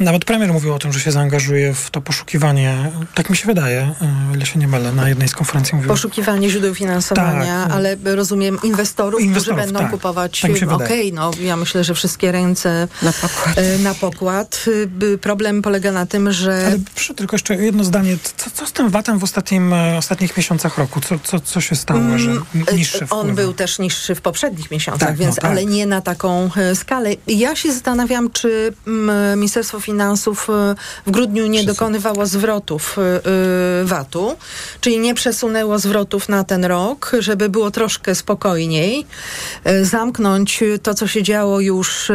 Nawet 0.01 0.25
premier 0.25 0.53
mówił 0.53 0.75
o 0.75 0.79
tym, 0.79 0.93
że 0.93 1.01
się 1.01 1.11
zaangażuje 1.13 1.75
w 1.75 1.91
to 1.91 2.01
poszukiwanie. 2.01 2.91
Tak 3.15 3.31
mi 3.31 3.37
się 3.37 3.47
wydaje, 3.47 3.81
e, 3.81 4.35
ile 4.37 4.47
się 4.47 4.59
nie 4.59 4.69
mylę. 4.69 4.93
Na 4.93 5.09
jednej 5.09 5.29
z 5.29 5.35
konferencji 5.35 5.75
mówił. 5.77 5.89
Poszukiwanie 5.91 6.51
źródeł 6.51 6.75
finansowania, 6.75 7.63
Tak. 7.65 7.73
ale 7.73 7.97
rozumiem 8.05 8.59
inwestorów, 8.63 9.21
Inwestorów, 9.21 9.59
którzy 9.59 9.67
będą 9.67 9.81
tak. 9.81 9.91
kupować. 9.91 10.41
Tak 10.41 10.57
się 10.57 10.67
Okej, 10.69 10.79
wydaje. 10.79 11.13
no 11.13 11.31
ja 11.41 11.57
myślę, 11.57 11.85
że 11.85 11.95
wszystkie 11.95 12.33
ręce 12.33 12.89
na 13.03 13.13
pokład. 13.13 13.57
Na 13.83 13.95
pokład. 13.95 14.65
By- 14.87 15.19
Problem 15.19 15.63
polega 15.63 15.93
na 15.93 16.07
tym, 16.07 16.33
że 16.33 16.65
Ale 16.67 16.79
proszę 16.95 17.15
tylko 17.15 17.35
jeszcze 17.37 17.55
jedno 17.57 17.85
zdanie. 17.85 18.17
Co, 18.37 18.51
co 18.51 18.67
z 18.67 18.73
tym 18.73 18.91
VAT-em 18.91 19.19
w 19.19 19.25
ostatnim, 19.25 19.73
e, 19.73 19.97
ostatnich 19.99 20.37
miesiącach 20.37 20.79
roku? 20.79 21.01
Co, 21.01 21.19
co, 21.19 21.41
co 21.41 21.61
się 21.61 21.77
stało, 21.77 22.19
że 22.19 22.31
Mm, 22.31 22.45
niższy 22.75 22.97
wpływ? 22.97 23.13
On 23.13 23.35
był 23.35 23.53
też 23.53 23.79
niższy 23.79 24.15
w 24.15 24.21
poprzednich 24.21 24.71
miesiącach, 24.71 25.09
Tak, 25.09 25.19
no 25.19 25.25
więc 25.25 25.37
tak. 25.37 25.45
ale 25.45 25.65
nie 25.65 25.87
na 25.87 26.01
taką 26.01 26.51
e, 26.57 26.75
skalę. 26.77 27.11
Ja 27.27 27.57
się 27.57 27.73
zastanawiam, 27.73 28.31
czy 28.31 28.73
mm, 28.87 29.39
Ministerstwo 29.39 29.81
Finansów 29.85 30.51
e, 30.51 30.75
w 31.07 31.11
grudniu 31.11 31.47
nie 31.47 31.65
dokonywało 31.65 32.27
zwrotów 32.27 32.97
e, 32.99 33.03
e, 33.03 33.85
VAT-u, 33.85 34.37
czyli 34.81 34.99
nie 34.99 35.15
przesunęło 35.15 35.79
zwrotów 35.79 36.29
na 36.29 36.45
ten 36.45 36.65
rok, 36.65 37.13
żeby 37.19 37.49
było 37.49 37.71
troszkę 37.71 38.15
spokojniej, 38.15 39.07
zamknąć 39.83 40.65
to, 40.83 40.95
co 40.95 41.07
się 41.07 41.23
działo 41.23 41.61
już 41.61 42.13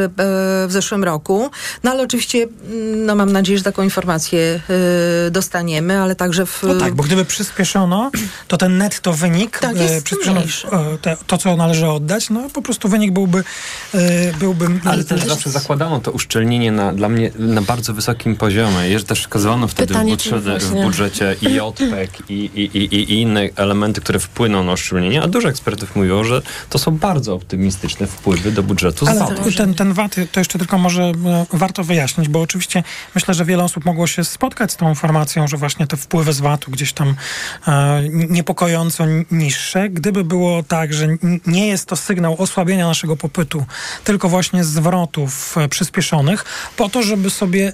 w 0.68 0.68
zeszłym 0.70 1.04
roku. 1.04 1.52
No 1.84 1.92
ale 1.92 2.04
oczywiście, 2.04 2.44
mm, 2.44 3.06
no 3.06 3.16
mam 3.16 3.32
nadzieję, 3.32 3.58
że 3.58 3.64
taką 3.64 3.84
informację 3.84 4.62
dostaniemy, 5.32 6.00
ale 6.02 6.16
także 6.16 6.46
w... 6.46 6.64
No 6.64 6.76
tak, 6.76 6.96
bo 6.96 7.04
gdyby 7.04 7.26
przyspieszono, 7.26 8.12
to 8.48 8.58
ten 8.58 8.78
netto 8.78 9.14
wynik, 9.14 9.60
Tak, 9.60 9.76
przyspieszono 10.04 10.42
te, 11.02 11.18
to, 11.28 11.38
co 11.38 11.56
należy 11.56 11.88
oddać, 11.88 12.30
no 12.30 12.50
po 12.54 12.62
prostu 12.62 12.90
wynik 12.90 13.12
byłby, 13.12 13.44
byłby 14.40 14.68
Ale 14.86 15.04
też 15.04 15.24
zawsze 15.24 15.50
zakładano 15.50 16.00
to 16.00 16.12
uszczelnienie 16.12 16.72
na, 16.72 16.94
dla 16.94 17.10
mnie 17.10 17.32
na 17.40 17.59
bardzo 17.62 17.94
wysokim 17.94 18.36
poziomie. 18.36 18.90
Jest 18.90 19.08
też 19.08 19.22
wskazywano 19.22 19.68
wtedy 19.68 19.94
w 19.94 19.98
Pytanie, 19.98 20.18
czy 20.18 20.32
budżecie, 20.32 20.66
w 20.66 20.72
budżecie 20.72 21.36
i 21.42 21.46
JPEG 21.60 22.30
i, 22.30 22.34
i, 22.34 22.78
i, 22.78 22.96
i, 22.96 23.22
inne 23.22 23.50
elementy, 23.56 24.02
które 24.02 24.20
wpłyną 24.20 24.64
na 24.64 24.74
uszczelnienie, 24.74 25.22
a 25.22 25.28
dużo 25.28 25.50
ekspertów 25.50 25.96
mówiło, 25.96 26.24
że 26.24 26.42
to 26.70 26.80
są 26.80 26.98
bardzo 26.98 27.34
optymistyczne 27.34 28.08
wpływy 28.08 28.52
do 28.52 28.64
budżetu 28.64 29.06
z 29.06 29.10
Ale 29.10 29.20
VAT-u. 29.20 29.52
ten, 29.52 29.74
ten 29.74 29.94
VAT, 29.94 30.16
to 30.32 30.40
jeszcze 30.40 30.60
tylko 30.60 30.78
może 30.78 31.04
e, 31.04 31.14
warto 31.54 31.84
wyjaśnić, 31.84 32.30
bo 32.30 32.42
oczywiście 32.42 32.84
myślę, 33.16 33.34
że 33.34 33.46
wiele 33.46 33.64
osób 33.64 33.86
mogło 33.86 34.08
się 34.08 34.24
spotkać 34.24 34.72
z 34.72 34.76
tą 34.76 34.90
informacją, 34.90 35.48
że 35.48 35.58
właśnie 35.58 35.88
te 35.88 35.98
wpływy 35.98 36.34
z 36.34 36.40
VAT-u 36.40 36.72
gdzieś 36.72 36.94
tam 36.94 37.16
e, 37.68 38.04
niepokojąco 38.12 39.06
ni- 39.06 39.26
niższe. 39.32 39.90
Gdyby 39.90 40.24
było 40.24 40.64
tak, 40.64 40.94
że 40.94 41.08
nie 41.46 41.68
jest 41.68 41.86
to 41.86 41.96
sygnał 41.96 42.36
osłabienia 42.42 42.88
naszego 42.88 43.18
popytu, 43.18 43.66
tylko 44.04 44.30
właśnie 44.30 44.64
zwrotów 44.64 45.58
e, 45.58 45.68
przyspieszonych, 45.68 46.46
po 46.78 46.90
to, 46.90 47.04
żeby 47.04 47.30
sobie 47.30 47.49
e, 47.58 47.72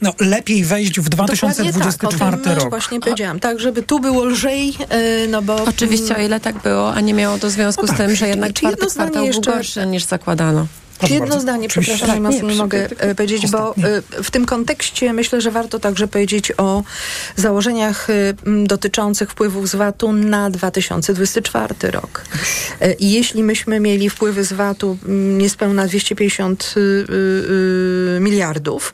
no, 0.00 0.12
lepiej 0.20 0.64
wejść 0.64 1.00
w 1.00 1.08
Dokładnie 1.08 1.36
2024 1.36 2.18
tak, 2.18 2.40
o 2.40 2.44
tym 2.44 2.52
rok. 2.52 2.70
właśnie 2.70 3.00
powiedziałam. 3.00 3.40
Tak, 3.40 3.60
żeby 3.60 3.82
tu 3.82 4.00
było 4.00 4.24
lżej, 4.24 4.74
e, 4.88 5.26
no 5.28 5.42
bo... 5.42 5.64
Oczywiście, 5.64 6.16
o 6.16 6.20
ile 6.20 6.40
tak 6.40 6.62
było, 6.62 6.94
a 6.94 7.00
nie 7.00 7.14
miało 7.14 7.38
to 7.38 7.50
związku 7.50 7.82
No 7.86 7.92
z 7.92 7.96
tak, 7.96 8.06
tym, 8.06 8.16
że 8.16 8.28
jednak 8.28 8.52
czwarty 8.52 8.86
kwartał 8.86 9.12
był 9.22 9.24
jeszcze- 9.24 9.52
gorszy 9.52 9.86
niż 9.86 10.04
zakładano. 10.04 10.66
Proszę 10.98 11.14
Jedno 11.14 11.28
bardzo. 11.28 11.40
zdanie, 11.42 11.66
Oczywiście. 11.66 11.92
przepraszam, 11.94 12.06
Tak, 12.06 12.22
najmocniej 12.22 12.52
nie, 12.56 12.62
mogę 12.62 12.86
przy- 12.86 12.98
e, 12.98 13.14
powiedzieć, 13.14 13.50
bo 13.50 13.74
e, 13.76 14.22
w 14.22 14.30
tym 14.30 14.46
kontekście 14.46 15.12
myślę, 15.12 15.40
że 15.40 15.50
warto 15.50 15.78
także 15.78 16.08
powiedzieć 16.08 16.52
o 16.56 16.82
założeniach 17.36 18.10
e, 18.10 18.14
dotyczących 18.66 19.30
wpływów 19.30 19.68
z 19.68 19.74
VAT-u 19.74 20.12
na 20.12 20.50
2024 20.50 21.90
rok. 21.90 22.24
I 22.98 23.12
jeśli 23.12 23.42
myśmy 23.42 23.80
mieli 23.80 24.10
wpływy 24.10 24.44
z 24.44 24.52
VAT-u 24.52 24.98
niespełna 25.38 25.86
250 25.86 26.74
y, 26.76 26.80
y, 26.80 27.14
y, 28.16 28.20
miliardów, 28.20 28.92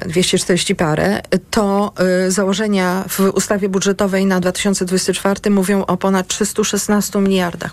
240 0.00 0.74
parę, 0.74 1.20
to 1.50 1.92
e, 1.96 2.30
założenia 2.30 3.04
w 3.08 3.20
ustawie 3.20 3.68
budżetowej 3.68 4.26
na 4.26 4.40
2024 4.40 5.50
mówią 5.50 5.86
o 5.86 5.96
ponad 5.96 6.26
316 6.26 7.18
miliardach. 7.18 7.70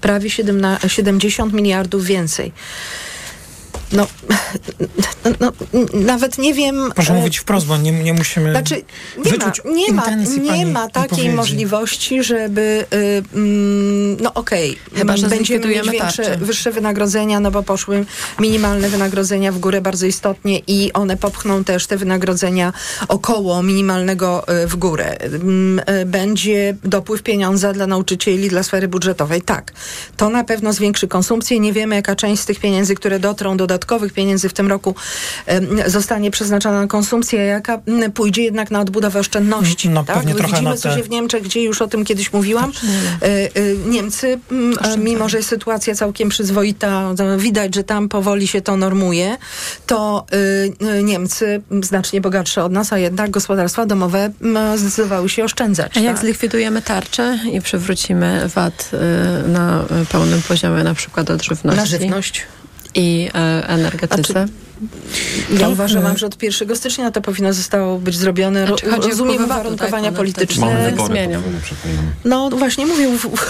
Prawie 0.00 0.30
17, 0.30 0.88
70 0.88 1.52
miliardów 1.52 2.04
więcej. 2.04 2.52
No, 3.92 4.06
no, 5.24 5.30
no, 5.40 5.52
nawet 5.94 6.38
nie 6.38 6.54
wiem. 6.54 6.92
Proszę 6.94 7.12
e, 7.12 7.16
mówić 7.16 7.38
wprost, 7.38 7.66
bo 7.66 7.76
nie, 7.76 7.92
nie 7.92 8.12
musimy 8.12 8.50
Znaczy, 8.50 8.82
nie 9.24 9.30
ma, 9.30 9.30
wyczuć 9.30 9.64
nie 9.64 9.92
ma, 9.92 10.10
nie 10.10 10.26
pani 10.48 10.66
ma 10.66 10.88
takiej 10.88 11.08
wypowiedzi. 11.08 11.36
możliwości, 11.36 12.22
żeby. 12.22 12.86
Y, 12.94 13.22
mm, 13.34 14.16
no 14.20 14.34
okej, 14.34 14.78
Chyba, 14.94 15.16
że 15.16 15.28
będziemy 15.28 15.66
mieć 15.66 15.90
większe, 15.90 16.36
wyższe 16.36 16.72
wynagrodzenia, 16.72 17.40
no 17.40 17.50
bo 17.50 17.62
poszły 17.62 18.04
minimalne 18.38 18.88
wynagrodzenia 18.88 19.52
w 19.52 19.58
górę 19.58 19.80
bardzo 19.80 20.06
istotnie 20.06 20.58
i 20.66 20.92
one 20.92 21.16
popchną 21.16 21.64
też 21.64 21.86
te 21.86 21.96
wynagrodzenia 21.96 22.72
około 23.08 23.62
minimalnego 23.62 24.44
y, 24.64 24.66
w 24.66 24.76
górę. 24.76 25.16
Mm, 25.20 25.80
y, 26.00 26.06
Będzie 26.06 26.76
dopływ 26.84 27.22
pieniądza 27.22 27.72
dla 27.72 27.86
nauczycieli, 27.86 28.48
dla 28.48 28.62
sfery 28.62 28.88
budżetowej. 28.88 29.42
Tak, 29.42 29.72
to 30.16 30.30
na 30.30 30.44
pewno 30.44 30.72
zwiększy 30.72 31.08
konsumpcję. 31.08 31.60
Nie 31.60 31.72
wiemy, 31.72 31.94
jaka 31.94 32.16
część 32.16 32.42
z 32.42 32.46
tych 32.46 32.60
pieniędzy, 32.60 32.94
które 32.94 33.18
dotrą, 33.18 33.56
dodatkowych 33.82 34.12
pieniędzy 34.12 34.48
w 34.48 34.52
tym 34.52 34.68
roku 34.68 34.94
zostanie 35.86 36.30
przeznaczona 36.30 36.80
na 36.80 36.86
konsumpcję, 36.86 37.40
jaka 37.40 37.80
pójdzie 38.14 38.42
jednak 38.42 38.70
na 38.70 38.80
odbudowę 38.80 39.20
oszczędności. 39.20 39.88
No, 39.88 40.04
tak? 40.04 40.16
pewnie 40.16 40.34
trochę 40.34 40.52
Widzimy, 40.52 40.70
na 40.70 40.76
co 40.76 40.88
te- 40.88 40.96
się 40.96 41.02
w 41.02 41.10
Niemczech 41.10 41.46
dzieje, 41.46 41.66
już 41.66 41.82
o 41.82 41.88
tym 41.88 42.04
kiedyś 42.04 42.32
mówiłam. 42.32 42.72
E, 43.22 43.26
e, 43.26 43.50
Niemcy, 43.86 44.38
e, 44.80 44.98
mimo 44.98 45.28
że 45.28 45.36
jest 45.36 45.48
sytuacja 45.48 45.94
całkiem 45.94 46.28
przyzwoita, 46.28 47.14
widać, 47.38 47.74
że 47.74 47.84
tam 47.84 48.08
powoli 48.08 48.48
się 48.48 48.60
to 48.60 48.76
normuje, 48.76 49.36
to 49.86 50.26
e, 50.82 50.88
e, 50.88 51.02
Niemcy 51.02 51.62
znacznie 51.82 52.20
bogatsze 52.20 52.64
od 52.64 52.72
nas, 52.72 52.92
a 52.92 52.98
jednak 52.98 53.30
gospodarstwa 53.30 53.86
domowe 53.86 54.32
zdecydowały 54.76 55.28
się 55.28 55.44
oszczędzać. 55.44 55.96
A 55.96 56.00
jak 56.00 56.16
tak? 56.16 56.24
zlikwidujemy 56.24 56.82
tarczę 56.82 57.38
i 57.52 57.60
przywrócimy 57.60 58.48
VAT 58.48 58.90
y, 59.44 59.48
na 59.48 59.84
y, 60.02 60.06
pełnym 60.06 60.42
poziomie, 60.42 60.84
na 60.84 60.94
przykład 60.94 61.30
od 61.30 61.42
żywności? 61.42 61.80
Na 61.80 61.86
żywność. 61.86 62.46
I 62.94 63.28
y, 63.32 63.64
energetyce? 63.68 64.46
Ja 65.60 65.68
uważam, 65.68 66.18
że 66.18 66.26
od 66.26 66.42
1 66.42 66.76
stycznia 66.76 67.10
to 67.10 67.20
powinno 67.20 67.52
zostało 67.52 67.98
być 67.98 68.16
zrobione. 68.16 68.66
Znaczy, 68.66 68.90
chodzi 68.90 69.06
o 69.06 69.10
Rozumiem 69.10 69.44
uwarunkowania 69.44 69.90
tak, 69.90 70.00
wtedy 70.00 70.16
polityczne. 70.16 70.66
Mamy 70.66 70.90
wybory, 70.90 71.14
zmienią. 71.14 71.42
No 72.24 72.50
właśnie 72.50 72.86
mówię, 72.86 73.08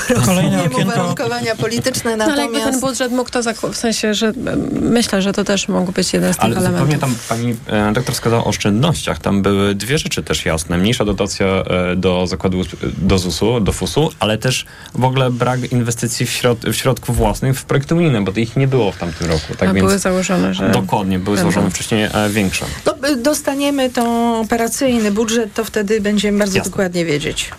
rozumiem 0.09 0.61
okienko. 0.61 0.93
uwarunkowania 0.93 1.57
polityczne, 1.57 2.17
No, 2.17 2.25
ale 2.25 2.43
jakby 2.43 2.59
natomiast... 2.59 2.81
ten 2.81 2.91
budżet 2.91 3.13
mógł 3.13 3.31
to 3.31 3.43
w 3.73 3.77
sensie, 3.77 4.15
że 4.15 4.33
myślę, 4.81 5.23
że 5.23 5.33
to 5.33 5.45
też 5.45 5.69
mógł 5.69 5.93
być 5.93 6.13
jeden 6.13 6.35
z 6.35 6.37
tych 6.37 6.45
Ale 6.45 6.57
elementów. 6.57 7.01
tam 7.01 7.15
pani 7.29 7.57
e, 7.67 7.93
doktor 7.93 8.15
wskazała 8.15 8.45
o 8.45 8.47
oszczędnościach. 8.47 9.19
Tam 9.19 9.43
były 9.43 9.75
dwie 9.75 9.99
rzeczy 9.99 10.23
też 10.23 10.45
jasne. 10.45 10.79
Mniejsza 10.79 11.05
dotacja 11.05 11.47
e, 11.47 11.97
do 11.97 12.27
zakładu, 12.27 12.63
do 12.99 13.19
ZUS-u, 13.19 13.61
do 13.61 13.73
FUS-u, 13.73 14.11
ale 14.21 14.39
też 14.39 14.67
w 14.95 15.05
ogóle 15.05 15.31
brak 15.31 15.73
inwestycji 15.73 16.27
w, 16.27 16.31
środ, 16.31 16.59
w 16.65 16.75
środków 16.75 17.17
własnych 17.17 17.59
w 17.59 17.65
projekty 17.65 17.95
unijne, 17.95 18.25
bo 18.25 18.33
ich 18.37 18.57
nie 18.57 18.69
było 18.69 18.93
w 18.93 18.99
tamtym 18.99 19.27
roku. 19.31 19.55
Tak 19.59 19.69
A 19.69 19.73
więc 19.73 19.87
były 19.87 19.99
założone, 19.99 20.55
że... 20.55 20.71
Dokładnie, 20.71 21.19
były 21.23 21.39
złożone 21.39 21.71
wcześniej 21.71 22.05
e, 22.05 22.31
większe. 22.31 22.67
No, 22.87 22.95
dostaniemy 23.17 23.91
tą 23.91 24.37
operacyjny 24.41 25.11
budżet, 25.13 25.55
to 25.55 25.65
wtedy 25.65 26.01
będziemy 26.01 26.39
bardzo 26.39 26.59
Jasne. 26.59 26.71
dokładnie 26.71 27.05
wiedzieć. 27.05 27.51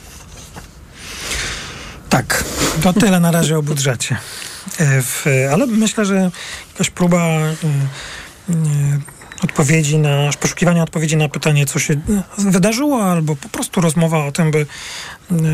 Tak, 2.10 2.44
to 2.84 2.94
tyle 2.94 3.20
na 3.20 3.32
razie 3.32 3.58
o 3.58 3.64
budżecie. 3.64 4.18
E, 4.80 5.02
W, 5.02 5.26
ale 5.54 5.66
myślę, 5.66 6.06
że 6.06 6.32
jakaś 6.74 6.90
próba 6.90 7.18
e, 7.18 7.50
e, 8.50 8.54
odpowiedzi 9.44 9.98
na, 9.98 10.30
poszukiwania 10.40 10.84
odpowiedzi 10.84 11.18
na 11.18 11.30
pytanie, 11.30 11.66
co 11.66 11.80
się 11.80 11.96
wydarzyło, 12.38 13.04
albo 13.06 13.36
po 13.36 13.50
prostu 13.50 13.82
rozmowa 13.82 14.26
o 14.26 14.32
tym, 14.32 14.52
by, 14.52 14.66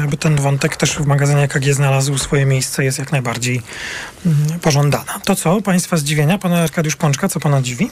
by 0.10 0.18
ten 0.18 0.36
wątek 0.36 0.76
też 0.78 0.92
w 0.96 1.06
magazynie 1.06 1.48
KG 1.48 1.74
znalazł 1.74 2.18
swoje 2.18 2.46
miejsce, 2.46 2.84
jest 2.84 3.00
jak 3.00 3.12
najbardziej 3.12 3.62
mm, 4.26 4.60
pożądana. 4.60 5.20
To 5.26 5.36
co? 5.36 5.62
Państwa 5.62 5.98
zdziwienia? 5.98 6.38
Pana 6.38 6.60
Arkadiusz 6.62 6.96
Pączka, 6.96 7.30
co 7.30 7.40
pana 7.40 7.62
dziwi? 7.62 7.92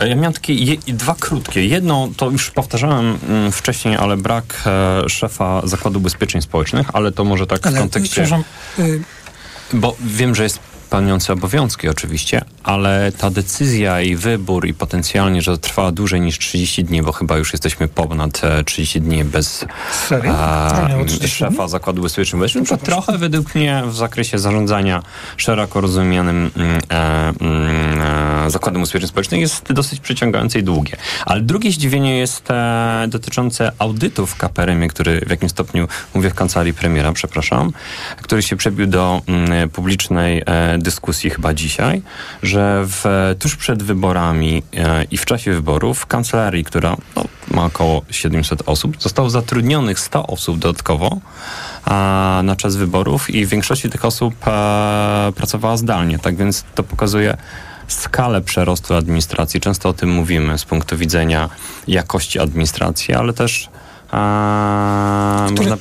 E, 0.00 0.08
Ja 0.08 0.14
miałem 0.14 0.32
takie 0.32 0.54
je, 0.54 0.76
dwa 0.76 1.14
krótkie. 1.20 1.66
Jedno 1.66 2.08
to 2.16 2.30
już 2.30 2.50
powtarzałem 2.50 3.18
mm, 3.28 3.52
wcześniej, 3.52 3.96
ale 3.96 4.16
brak 4.16 4.62
e, 4.66 5.08
szefa 5.08 5.62
Zakładu 5.64 5.98
Ubezpieczeń 5.98 6.42
Społecznych, 6.42 6.86
ale 6.92 7.12
to 7.12 7.24
może 7.24 7.46
tak 7.46 7.62
w 7.62 7.66
Ale, 7.66 7.78
kontekście... 7.78 8.10
przepraszam, 8.22 8.44
y, 8.78 9.00
Bo 9.72 9.96
wiem, 10.00 10.34
że 10.34 10.42
jest 10.42 10.58
pełniący 10.90 11.32
obowiązki 11.32 11.88
oczywiście, 11.88 12.44
ale 12.66 13.12
ta 13.18 13.30
decyzja 13.30 14.00
i 14.00 14.16
wybór 14.16 14.66
i 14.66 14.74
potencjalnie, 14.74 15.42
że 15.42 15.58
trwała 15.58 15.92
dłużej 15.92 16.20
niż 16.20 16.38
30 16.38 16.84
dni, 16.84 17.02
bo 17.02 17.12
chyba 17.12 17.36
już 17.36 17.52
jesteśmy 17.52 17.88
ponad 17.88 18.44
e, 18.44 18.64
30 18.64 19.00
dni 19.00 19.24
bez 19.24 19.66
Serio? 20.08 20.34
30 21.06 21.28
szefa 21.28 21.68
Zakładu 21.68 22.00
Ubezpieczeń 22.00 22.40
trochę 22.82 23.18
według 23.18 23.54
mnie 23.54 23.82
w 23.86 23.96
zakresie 23.96 24.38
zarządzania 24.38 25.02
szeroko 25.36 25.80
rozumianym 25.80 26.50
mm, 26.56 26.80
e, 26.90 27.28
mm, 27.40 28.46
e, 28.46 28.50
Zakładem 28.50 28.82
Ubezpieczeń 28.82 29.08
Społecznych 29.08 29.40
jest 29.40 29.72
dosyć 29.72 30.00
przyciągające 30.00 30.58
i 30.58 30.62
długie. 30.62 30.96
Ale 31.26 31.40
drugie 31.40 31.72
zdziwienie 31.72 32.18
jest 32.18 32.50
e, 32.50 33.06
dotyczące 33.08 33.72
audytu 33.78 34.26
w 34.26 34.36
KPRM-ie, 34.36 34.88
który 34.88 35.20
w 35.20 35.30
jakimś 35.30 35.52
stopniu, 35.52 35.88
mówię 36.14 36.30
w 36.30 36.34
kancelarii 36.34 36.74
premiera, 36.74 37.12
przepraszam, 37.12 37.72
który 38.22 38.42
się 38.42 38.56
przebił 38.56 38.86
do 38.86 39.22
mm, 39.26 39.70
publicznej 39.70 40.42
e, 40.46 40.78
dyskusji 40.78 41.30
chyba 41.30 41.54
dzisiaj, 41.54 42.02
że 42.42 42.55
w, 42.58 43.34
tuż 43.38 43.56
przed 43.56 43.82
wyborami 43.82 44.62
e, 44.76 45.04
i 45.04 45.16
w 45.16 45.24
czasie 45.24 45.52
wyborów 45.52 45.98
w 45.98 46.06
kancelarii, 46.06 46.64
która 46.64 46.96
no, 47.16 47.24
ma 47.50 47.64
około 47.64 48.02
700 48.10 48.62
osób, 48.66 49.02
zostało 49.02 49.30
zatrudnionych 49.30 50.00
100 50.00 50.26
osób 50.26 50.58
dodatkowo 50.58 51.20
a, 51.84 52.40
na 52.44 52.56
czas 52.56 52.76
wyborów 52.76 53.30
i 53.30 53.46
w 53.46 53.48
większości 53.48 53.90
tych 53.90 54.04
osób 54.04 54.34
e, 54.46 55.32
pracowała 55.36 55.76
zdalnie. 55.76 56.18
Tak 56.18 56.36
więc 56.36 56.64
to 56.74 56.82
pokazuje 56.82 57.36
skalę 57.88 58.40
przerostu 58.40 58.94
administracji. 58.94 59.60
Często 59.60 59.88
o 59.88 59.92
tym 59.92 60.10
mówimy 60.10 60.58
z 60.58 60.64
punktu 60.64 60.96
widzenia 60.96 61.48
jakości 61.88 62.38
administracji, 62.38 63.14
ale 63.14 63.32
też 63.32 63.68
e, 64.12 64.16
można 65.58 65.76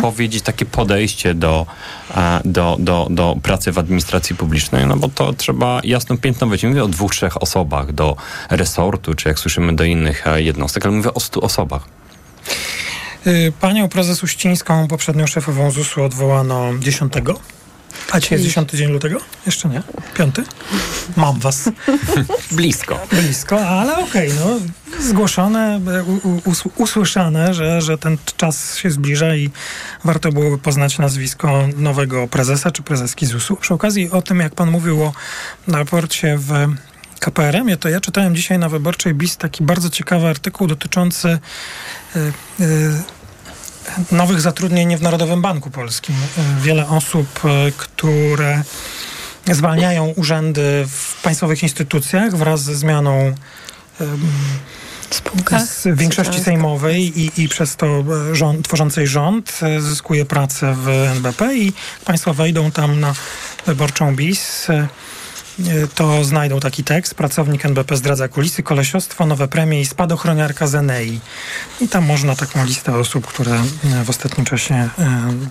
powiedzieć 0.00 0.42
takie 0.42 0.66
podejście 0.66 1.34
do, 1.34 1.66
e, 2.16 2.40
do, 2.44 2.76
do, 2.80 3.06
do 3.10 3.36
pracy 3.42 3.72
w 3.72 3.78
administracji 3.78 4.36
publicznej, 4.36 4.86
no 4.86 4.96
bo 4.96 5.08
to 5.08 5.32
trzeba 5.32 5.80
jasno 5.84 6.16
piętnować. 6.16 6.62
Nie 6.62 6.68
mówię 6.68 6.84
o 6.84 6.88
dwóch, 6.88 7.12
trzech 7.20 7.42
osobach 7.42 7.92
do 7.92 8.16
resortu, 8.50 9.14
czy 9.14 9.28
jak 9.28 9.38
słyszymy 9.38 9.76
do 9.76 9.84
innych 9.84 10.26
e, 10.26 10.42
jednostek, 10.42 10.86
ale 10.86 10.96
mówię 10.96 11.14
o 11.14 11.20
stu 11.20 11.44
osobach. 11.44 11.82
y, 13.26 13.52
panią 13.60 13.88
prezes 13.88 14.22
Uścińską, 14.22 14.88
poprzednią 14.88 15.26
szefową 15.26 15.70
ZUS-u 15.70 16.02
odwołano 16.02 16.78
10. 16.78 17.12
A 18.12 18.20
dzisiaj 18.20 18.38
jest 18.38 18.48
10 18.48 18.70
dzień 18.70 18.90
lutego? 18.92 19.18
Jeszcze 19.46 19.68
nie? 19.68 19.82
Piąty? 20.14 20.44
Mam 21.16 21.40
was. 21.40 21.70
Blisko. 22.52 23.00
Blisko, 23.12 23.66
ale 23.68 23.98
okej, 23.98 24.30
no. 24.40 24.46
Zgłoszone, 25.00 25.80
us- 26.44 26.62
usłyszane, 26.76 27.54
że, 27.54 27.82
że 27.82 27.98
ten 27.98 28.18
czas 28.36 28.76
się 28.76 28.90
zbliża 28.90 29.36
i 29.36 29.50
warto 30.04 30.32
byłoby 30.32 30.58
poznać 30.58 30.98
nazwisko 30.98 31.68
nowego 31.76 32.28
prezesa 32.28 32.70
czy 32.70 32.82
prezeski 32.82 33.26
ZUS-u. 33.26 33.56
Przy 33.56 33.74
okazji 33.74 34.10
o 34.10 34.22
tym, 34.22 34.40
jak 34.40 34.54
pan 34.54 34.70
mówił 34.70 35.02
o 35.02 35.12
raporcie 35.68 36.38
w 36.38 36.52
KPRM-ie, 37.20 37.76
to 37.76 37.88
ja 37.88 38.00
czytałem 38.00 38.36
dzisiaj 38.36 38.58
na 38.58 38.68
Wyborczej 38.68 39.14
BIS 39.14 39.36
taki 39.36 39.64
bardzo 39.64 39.90
ciekawy 39.90 40.26
artykuł 40.26 40.66
dotyczący 40.66 41.28
y, 42.16 42.18
y, 42.60 43.02
nowych 44.12 44.40
zatrudnień 44.40 44.96
w 44.96 45.02
Narodowym 45.02 45.42
Banku 45.42 45.70
Polskim. 45.70 46.14
Wiele 46.62 46.88
osób, 46.88 47.40
y, 47.44 47.72
które 47.76 48.62
zwalniają 49.52 50.06
urzędy 50.06 50.86
w 50.88 51.22
państwowych 51.22 51.62
instytucjach 51.62 52.36
wraz 52.36 52.62
ze 52.62 52.74
zmianą 52.74 53.34
z 55.66 55.98
większości 55.98 56.40
sejmowej 56.40 57.20
i, 57.20 57.42
i 57.42 57.48
przez 57.48 57.76
to 57.76 57.86
e, 57.86 58.34
rząd, 58.34 58.64
tworzącej 58.64 59.06
rząd 59.06 59.60
e, 59.62 59.80
zyskuje 59.80 60.24
pracę 60.24 60.74
w 60.74 60.88
NBP 60.88 61.56
i 61.56 61.72
państwo 62.04 62.34
wejdą 62.34 62.70
tam 62.70 63.00
na 63.00 63.14
wyborczą 63.66 64.16
BIS. 64.16 64.66
To 65.94 66.24
znajdą 66.24 66.60
taki 66.60 66.84
tekst. 66.84 67.14
Pracownik 67.14 67.66
NBP 67.66 67.96
zdradza 67.96 68.28
kulisy, 68.28 68.62
kolesiostwo, 68.62 69.26
nowe 69.26 69.48
premie 69.48 69.80
i 69.80 69.86
spadochroniarka 69.86 70.66
z 70.66 70.74
Enei. 70.74 71.20
I 71.80 71.88
tam 71.88 72.04
można 72.04 72.36
taką 72.36 72.64
listę 72.64 72.94
osób, 72.94 73.26
które 73.26 73.52
e, 73.52 74.04
w 74.04 74.10
ostatnim 74.10 74.46
czasie 74.46 74.74
e, 74.74 74.88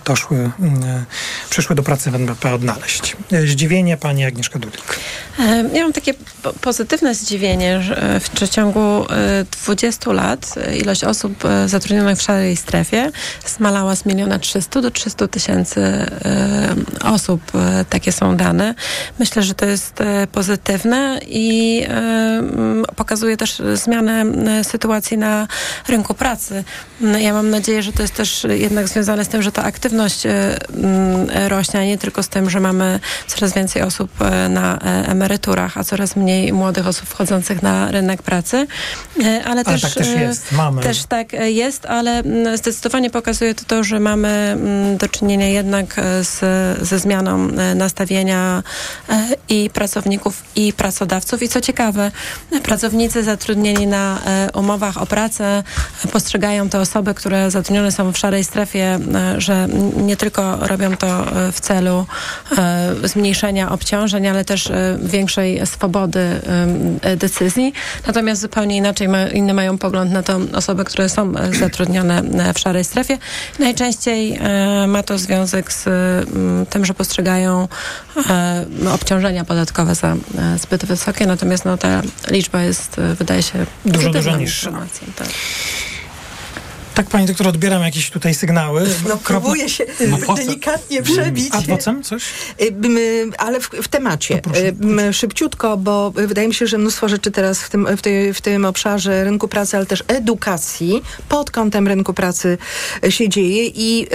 doszły, 0.04 0.36
e, 0.36 0.50
przyszły 1.50 1.76
do 1.76 1.82
pracy 1.82 2.10
w 2.10 2.14
NBP 2.14 2.54
odnaleźć. 2.54 3.16
Zdziwienie 3.46 3.96
pani 3.96 4.24
Agnieszka 4.24 4.58
Dudik. 4.58 4.98
Ja 5.72 5.82
mam 5.82 5.92
takie 5.92 6.14
pozytywne 6.60 7.14
zdziwienie, 7.14 7.82
że 7.82 8.20
w 8.20 8.30
przeciągu 8.30 9.06
20 9.64 10.12
lat 10.12 10.54
ilość 10.80 11.04
osób 11.04 11.44
zatrudnionych 11.66 12.18
w 12.18 12.22
szarej 12.22 12.56
strefie 12.56 13.10
zmalała 13.46 13.96
z 13.96 14.06
miliona 14.06 14.38
300 14.38 14.80
do 14.80 14.90
300 14.90 15.28
tysięcy 15.28 16.06
osób. 17.04 17.42
Takie 17.90 18.12
są 18.12 18.36
dane. 18.36 18.74
Myślę, 19.18 19.42
że 19.42 19.54
to 19.54 19.66
jest 19.66 19.99
pozytywne 20.32 21.20
i 21.28 21.86
pokazuje 22.96 23.36
też 23.36 23.62
zmianę 23.74 24.24
sytuacji 24.64 25.18
na 25.18 25.48
rynku 25.88 26.14
pracy. 26.14 26.64
Ja 27.18 27.32
mam 27.32 27.50
nadzieję, 27.50 27.82
że 27.82 27.92
to 27.92 28.02
jest 28.02 28.14
też 28.14 28.46
jednak 28.50 28.88
związane 28.88 29.24
z 29.24 29.28
tym, 29.28 29.42
że 29.42 29.52
ta 29.52 29.64
aktywność 29.64 30.22
rośnie, 31.48 31.80
a 31.80 31.84
nie 31.84 31.98
tylko 31.98 32.22
z 32.22 32.28
tym, 32.28 32.50
że 32.50 32.60
mamy 32.60 33.00
coraz 33.26 33.54
więcej 33.54 33.82
osób 33.82 34.10
na 34.48 34.78
emeryturach, 35.06 35.78
a 35.78 35.84
coraz 35.84 36.16
mniej 36.16 36.52
młodych 36.52 36.86
osób 36.86 37.08
wchodzących 37.08 37.62
na 37.62 37.90
rynek 37.90 38.22
pracy. 38.22 38.66
Ale, 39.20 39.44
ale 39.44 39.64
też, 39.64 39.82
tak 39.82 39.94
też 39.94 40.08
jest. 40.08 40.52
Mamy. 40.52 40.82
Też 40.82 41.04
tak 41.04 41.32
jest, 41.32 41.86
ale 41.86 42.22
zdecydowanie 42.54 43.10
pokazuje 43.10 43.54
to 43.54 43.64
to, 43.64 43.84
że 43.84 44.00
mamy 44.00 44.56
do 44.98 45.08
czynienia 45.08 45.48
jednak 45.48 46.00
z, 46.22 46.40
ze 46.88 46.98
zmianą 46.98 47.48
nastawienia 47.74 48.62
i 49.48 49.70
pracowników, 49.90 50.42
i 50.56 50.72
pracodawców. 50.72 51.42
I 51.42 51.48
co 51.48 51.60
ciekawe, 51.60 52.10
pracownicy 52.62 53.24
zatrudnieni 53.24 53.86
na 53.86 54.18
umowach 54.54 55.02
o 55.02 55.06
pracę 55.06 55.62
postrzegają 56.12 56.68
te 56.68 56.80
osoby, 56.80 57.14
które 57.14 57.50
zatrudnione 57.50 57.92
są 57.92 58.12
w 58.12 58.18
szarej 58.18 58.44
strefie, 58.44 58.98
że 59.38 59.68
nie 59.96 60.16
tylko 60.16 60.56
robią 60.56 60.96
to 60.96 61.26
w 61.52 61.60
celu 61.60 62.06
zmniejszenia 63.04 63.70
obciążeń, 63.70 64.26
ale 64.26 64.44
też 64.44 64.72
większej 65.02 65.66
swobody 65.66 66.40
decyzji. 67.16 67.72
Natomiast 68.06 68.40
zupełnie 68.40 68.76
inaczej 68.76 69.08
inny 69.32 69.54
mają 69.54 69.78
pogląd 69.78 70.12
na 70.12 70.22
to 70.22 70.40
osoby, 70.54 70.84
które 70.84 71.08
są 71.08 71.32
zatrudnione 71.60 72.22
w 72.54 72.58
szarej 72.58 72.84
strefie. 72.84 73.18
Najczęściej 73.58 74.40
ma 74.88 75.02
to 75.02 75.18
związek 75.18 75.72
z 75.72 75.88
tym, 76.70 76.84
że 76.84 76.94
postrzegają 76.94 77.68
obciążenia 78.94 79.44
podatkowe 79.44 79.69
za 79.94 80.16
zbyt 80.56 80.84
wysokie, 80.84 81.26
natomiast 81.26 81.64
no, 81.64 81.78
ta 81.78 82.02
liczba 82.30 82.62
jest, 82.62 82.96
wydaje 83.18 83.42
się, 83.42 83.66
dużo, 83.84 84.10
dużo 84.10 84.36
niższa. 84.36 84.70
Tak. 85.16 85.28
Tak, 87.00 87.08
pani 87.08 87.26
doktor, 87.26 87.48
odbieram 87.48 87.82
jakieś 87.82 88.10
tutaj 88.10 88.34
sygnały. 88.34 88.86
No, 89.08 89.18
próbuję 89.24 89.68
się 89.68 89.84
no, 90.08 90.34
delikatnie 90.34 91.02
przebić. 91.02 91.54
Adwocem 91.54 92.02
coś? 92.02 92.24
Ale 93.38 93.60
w, 93.60 93.68
w 93.68 93.88
temacie. 93.88 94.40
No 94.80 95.12
Szybciutko, 95.12 95.76
bo 95.76 96.10
wydaje 96.10 96.48
mi 96.48 96.54
się, 96.54 96.66
że 96.66 96.78
mnóstwo 96.78 97.08
rzeczy 97.08 97.30
teraz 97.30 97.62
w 97.62 97.70
tym, 97.70 97.96
w, 97.96 98.02
tej, 98.02 98.34
w 98.34 98.40
tym 98.40 98.64
obszarze 98.64 99.24
rynku 99.24 99.48
pracy, 99.48 99.76
ale 99.76 99.86
też 99.86 100.04
edukacji 100.08 101.02
pod 101.28 101.50
kątem 101.50 101.88
rynku 101.88 102.14
pracy 102.14 102.58
się 103.08 103.28
dzieje 103.28 103.66
i 103.66 104.06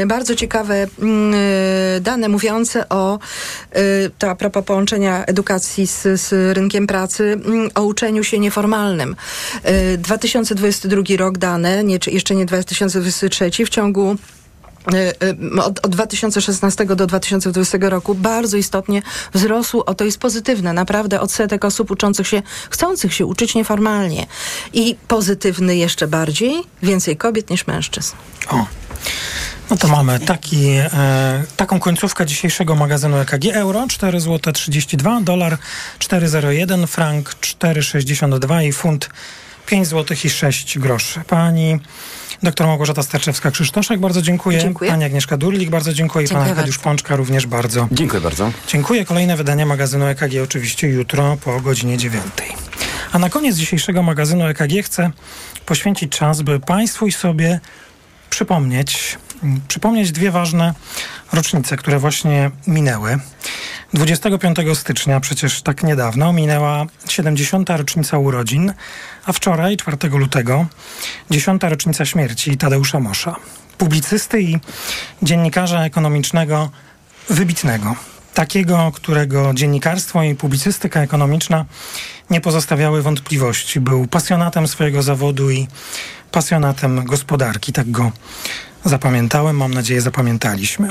y, 0.00 0.06
bardzo 0.06 0.34
ciekawe 0.34 0.84
y, 0.84 2.00
dane 2.00 2.28
mówiące 2.28 2.88
o 2.88 3.18
y, 3.76 4.10
to 4.18 4.30
a 4.30 4.34
propos 4.34 4.64
połączenia 4.64 5.24
edukacji 5.24 5.86
z, 5.86 6.20
z 6.20 6.56
rynkiem 6.56 6.86
pracy, 6.86 7.40
o 7.74 7.82
uczeniu 7.82 8.24
się 8.24 8.38
nieformalnym. 8.38 9.16
2022 9.98 11.02
rok 11.18 11.38
dane, 11.38 11.84
nie, 11.84 11.98
jeszcze 12.06 12.29
nie 12.34 12.46
2023, 12.46 13.50
w 13.66 13.68
ciągu 13.68 14.16
od, 15.62 15.86
od 15.86 15.92
2016 15.92 16.86
do 16.86 17.06
2020 17.06 17.78
roku 17.80 18.14
bardzo 18.14 18.56
istotnie 18.56 19.02
wzrosł, 19.34 19.82
o 19.86 19.94
to 19.94 20.04
jest 20.04 20.18
pozytywne, 20.18 20.72
naprawdę 20.72 21.20
odsetek 21.20 21.64
osób 21.64 21.90
uczących 21.90 22.28
się, 22.28 22.42
chcących 22.70 23.14
się 23.14 23.26
uczyć 23.26 23.54
nieformalnie. 23.54 24.26
I 24.72 24.96
pozytywny 25.08 25.76
jeszcze 25.76 26.06
bardziej, 26.06 26.62
więcej 26.82 27.16
kobiet 27.16 27.50
niż 27.50 27.66
mężczyzn. 27.66 28.16
O. 28.48 28.66
No 29.70 29.76
to 29.76 29.88
mamy 29.88 30.20
taki, 30.20 30.66
e, 30.68 31.44
taką 31.56 31.80
końcówkę 31.80 32.26
dzisiejszego 32.26 32.74
magazynu 32.74 33.16
EKG. 33.16 33.44
Euro 33.52 33.86
4 33.88 34.20
zł 34.20 34.52
32, 34.52 35.20
dolar 35.20 35.58
4,01, 35.98 36.86
frank 36.86 37.34
4,62 37.40 38.64
i 38.64 38.72
funt 38.72 39.08
5 39.66 39.86
zł 39.86 40.16
i 40.24 40.30
6 40.30 40.78
groszy. 40.78 41.20
Pani 41.26 41.80
Doktor 42.42 42.66
Małgorzata 42.66 43.02
Starczewska-Krzysztoszek, 43.02 43.98
bardzo 43.98 44.22
dziękuję. 44.22 44.58
dziękuję. 44.58 44.90
Pani 44.90 45.04
Agnieszka 45.04 45.36
Durlik, 45.36 45.70
bardzo 45.70 45.92
dziękuję. 45.92 46.26
dziękuję 46.26 46.44
Pan 46.44 46.50
Arkadiusz 46.50 46.78
Pączka 46.78 47.16
również 47.16 47.46
bardzo. 47.46 47.88
Dziękuję 47.92 48.20
bardzo. 48.20 48.52
Dziękuję. 48.68 49.04
Kolejne 49.04 49.36
wydanie 49.36 49.66
magazynu 49.66 50.06
EKG 50.06 50.42
oczywiście 50.44 50.88
jutro 50.88 51.36
po 51.44 51.60
godzinie 51.60 51.98
dziewiątej. 51.98 52.48
A 53.12 53.18
na 53.18 53.30
koniec 53.30 53.56
dzisiejszego 53.56 54.02
magazynu 54.02 54.46
EKG 54.46 54.82
chcę 54.84 55.10
poświęcić 55.66 56.12
czas, 56.12 56.42
by 56.42 56.60
Państwu 56.60 57.06
i 57.06 57.12
sobie 57.12 57.60
przypomnieć, 58.30 59.18
przypomnieć 59.68 60.12
dwie 60.12 60.30
ważne 60.30 60.74
rocznice, 61.32 61.76
które 61.76 61.98
właśnie 61.98 62.50
minęły. 62.66 63.18
25 63.94 64.58
stycznia, 64.74 65.20
przecież 65.20 65.62
tak 65.62 65.82
niedawno, 65.82 66.32
minęła 66.32 66.86
70. 67.08 67.70
rocznica 67.70 68.18
urodzin, 68.18 68.72
a 69.26 69.32
wczoraj, 69.32 69.76
4 69.76 69.96
lutego, 70.12 70.66
10. 71.30 71.62
rocznica 71.62 72.04
śmierci 72.04 72.56
Tadeusza 72.56 73.00
Mosza, 73.00 73.36
publicysty 73.78 74.42
i 74.42 74.58
dziennikarza 75.22 75.84
ekonomicznego 75.84 76.70
wybitnego. 77.28 77.96
Takiego, 78.34 78.92
którego 78.94 79.54
dziennikarstwo 79.54 80.22
i 80.22 80.34
publicystyka 80.34 81.00
ekonomiczna 81.00 81.64
nie 82.30 82.40
pozostawiały 82.40 83.02
wątpliwości. 83.02 83.80
Był 83.80 84.06
pasjonatem 84.06 84.68
swojego 84.68 85.02
zawodu 85.02 85.50
i 85.50 85.68
pasjonatem 86.32 87.04
gospodarki. 87.04 87.72
Tak 87.72 87.90
go 87.90 88.12
zapamiętałem, 88.84 89.56
mam 89.56 89.74
nadzieję 89.74 90.00
zapamiętaliśmy. 90.00 90.90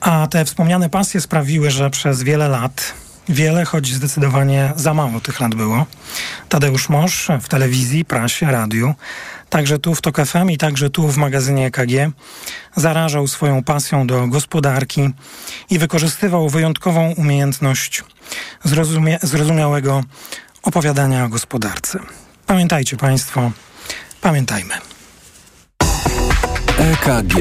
A 0.00 0.26
te 0.26 0.44
wspomniane 0.44 0.90
pasje 0.90 1.20
sprawiły, 1.20 1.70
że 1.70 1.90
przez 1.90 2.22
wiele 2.22 2.48
lat, 2.48 2.94
wiele, 3.28 3.64
choć 3.64 3.94
zdecydowanie 3.94 4.72
za 4.76 4.94
mało 4.94 5.20
tych 5.20 5.40
lat 5.40 5.54
było, 5.54 5.86
Tadeusz 6.48 6.88
Mosz 6.88 7.28
w 7.40 7.48
telewizji, 7.48 8.04
prasie, 8.04 8.46
radiu, 8.46 8.94
także 9.50 9.78
tu 9.78 9.94
w 9.94 10.02
TOK 10.02 10.16
FM 10.26 10.50
i 10.50 10.58
także 10.58 10.90
tu 10.90 11.08
w 11.08 11.16
magazynie 11.16 11.66
EKG 11.66 12.12
zarażał 12.76 13.26
swoją 13.26 13.64
pasją 13.64 14.06
do 14.06 14.26
gospodarki 14.26 15.10
i 15.70 15.78
wykorzystywał 15.78 16.48
wyjątkową 16.48 17.12
umiejętność 17.12 18.04
zrozumiałego 19.22 20.04
opowiadania 20.62 21.24
o 21.24 21.28
gospodarce. 21.28 21.98
Pamiętajcie 22.46 22.96
Państwo, 22.96 23.50
pamiętajmy. 24.20 24.95
EKG. 26.86 27.34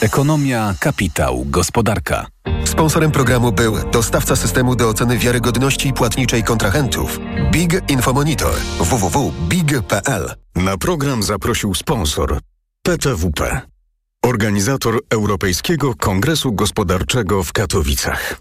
Ekonomia, 0.00 0.74
kapitał, 0.80 1.44
gospodarka. 1.46 2.26
Sponsorem 2.64 3.10
programu 3.10 3.52
był 3.52 3.90
dostawca 3.92 4.36
systemu 4.36 4.76
do 4.76 4.88
oceny 4.88 5.18
wiarygodności 5.18 5.92
płatniczej 5.92 6.42
kontrahentów 6.42 7.20
Big 7.52 7.90
Infomonitor 7.90 8.54
www.big.pl. 8.80 10.34
Na 10.56 10.76
program 10.78 11.22
zaprosił 11.22 11.74
sponsor 11.74 12.38
PTWP, 12.82 13.60
organizator 14.22 15.00
Europejskiego 15.10 15.94
Kongresu 15.94 16.52
Gospodarczego 16.52 17.44
w 17.44 17.52
Katowicach. 17.52 18.40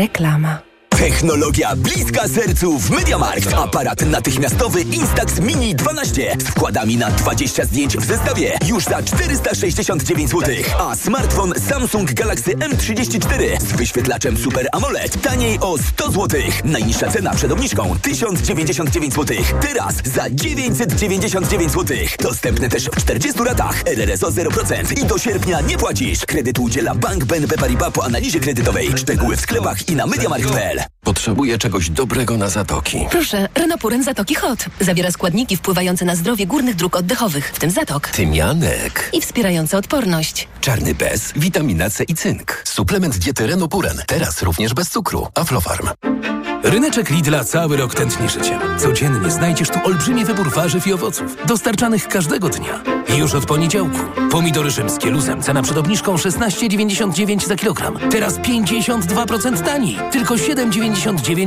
Reklama. 0.00 0.69
Technologia 1.00 1.76
bliska 1.76 2.28
sercu 2.28 2.78
w 2.78 2.90
MediaMarkt. 2.90 3.54
Aparat 3.54 4.06
natychmiastowy 4.06 4.82
Instax 4.82 5.40
Mini 5.40 5.74
12 5.74 6.36
z 6.38 6.44
wkładami 6.44 6.96
na 6.96 7.10
20 7.10 7.64
zdjęć 7.64 7.96
w 7.96 8.04
zestawie 8.04 8.58
już 8.66 8.84
za 8.84 9.02
469 9.02 10.30
zł. 10.30 10.54
A 10.78 10.96
smartfon 10.96 11.52
Samsung 11.68 12.12
Galaxy 12.12 12.50
M34 12.50 13.60
z 13.60 13.72
wyświetlaczem 13.72 14.36
Super 14.36 14.68
AMOLED 14.72 15.22
taniej 15.22 15.58
o 15.60 15.78
100 15.78 16.10
zł. 16.10 16.40
Najniższa 16.64 17.08
cena 17.08 17.34
przed 17.34 17.52
obniżką 17.52 17.96
1099 18.02 19.14
zł. 19.14 19.36
Teraz 19.60 19.94
za 20.04 20.30
999 20.30 21.72
zł. 21.72 21.96
Dostępny 22.18 22.68
też 22.68 22.84
w 22.84 22.96
40 22.96 23.44
ratach. 23.44 23.82
RRSO 23.86 24.30
0% 24.30 25.02
i 25.02 25.06
do 25.06 25.18
sierpnia 25.18 25.60
nie 25.60 25.78
płacisz. 25.78 26.26
Kredyt 26.26 26.58
udziela 26.58 26.94
Bank 26.94 27.24
BNP 27.24 27.56
Paribas 27.58 27.92
po 27.92 28.04
analizie 28.04 28.40
kredytowej. 28.40 28.98
Szczegóły 28.98 29.36
w 29.36 29.40
sklepach 29.40 29.88
i 29.88 29.96
na 29.96 30.06
MediaMarkt.pl. 30.06 30.90
Potrzebuję 31.04 31.58
czegoś 31.58 31.90
dobrego 31.90 32.36
na 32.36 32.48
zatoki. 32.48 33.06
Proszę, 33.10 33.48
Renopuren 33.54 34.04
Zatoki 34.04 34.34
Hot. 34.34 34.64
Zawiera 34.80 35.10
składniki 35.10 35.56
wpływające 35.56 36.04
na 36.04 36.16
zdrowie 36.16 36.46
górnych 36.46 36.76
dróg 36.76 36.96
oddechowych, 36.96 37.50
w 37.54 37.58
tym 37.58 37.70
zatok. 37.70 38.08
Tymianek. 38.08 39.10
I 39.12 39.20
wspierające 39.20 39.78
odporność. 39.78 40.48
Czarny 40.60 40.94
bez, 40.94 41.32
witamina 41.36 41.90
C 41.90 42.04
i 42.04 42.14
cynk. 42.14 42.62
Suplement 42.64 43.18
diety 43.18 43.46
Renopuren. 43.46 44.02
Teraz 44.06 44.42
również 44.42 44.74
bez 44.74 44.90
cukru. 44.90 45.26
Aflofarm. 45.34 45.88
Ryneczek 46.62 47.10
Lidla 47.10 47.44
cały 47.44 47.76
rok 47.76 47.94
tętni 47.94 48.28
życiem. 48.28 48.60
Codziennie 48.78 49.30
znajdziesz 49.30 49.68
tu 49.68 49.78
olbrzymi 49.84 50.24
wybór 50.24 50.50
warzyw 50.52 50.86
i 50.86 50.92
owoców, 50.92 51.36
dostarczanych 51.46 52.08
każdego 52.08 52.48
dnia. 52.48 52.82
Już 53.18 53.34
od 53.34 53.46
poniedziałku. 53.46 53.98
Pomidory 54.30 54.70
rzymskie 54.70 55.10
luzem, 55.10 55.42
cena 55.42 55.62
przed 55.62 55.76
obniżką 55.76 56.16
16,99 56.16 57.46
za 57.46 57.56
kilogram. 57.56 57.98
Teraz 58.10 58.38
52% 58.38 59.60
taniej, 59.64 59.98
tylko 60.12 60.34
7,99 60.34 60.89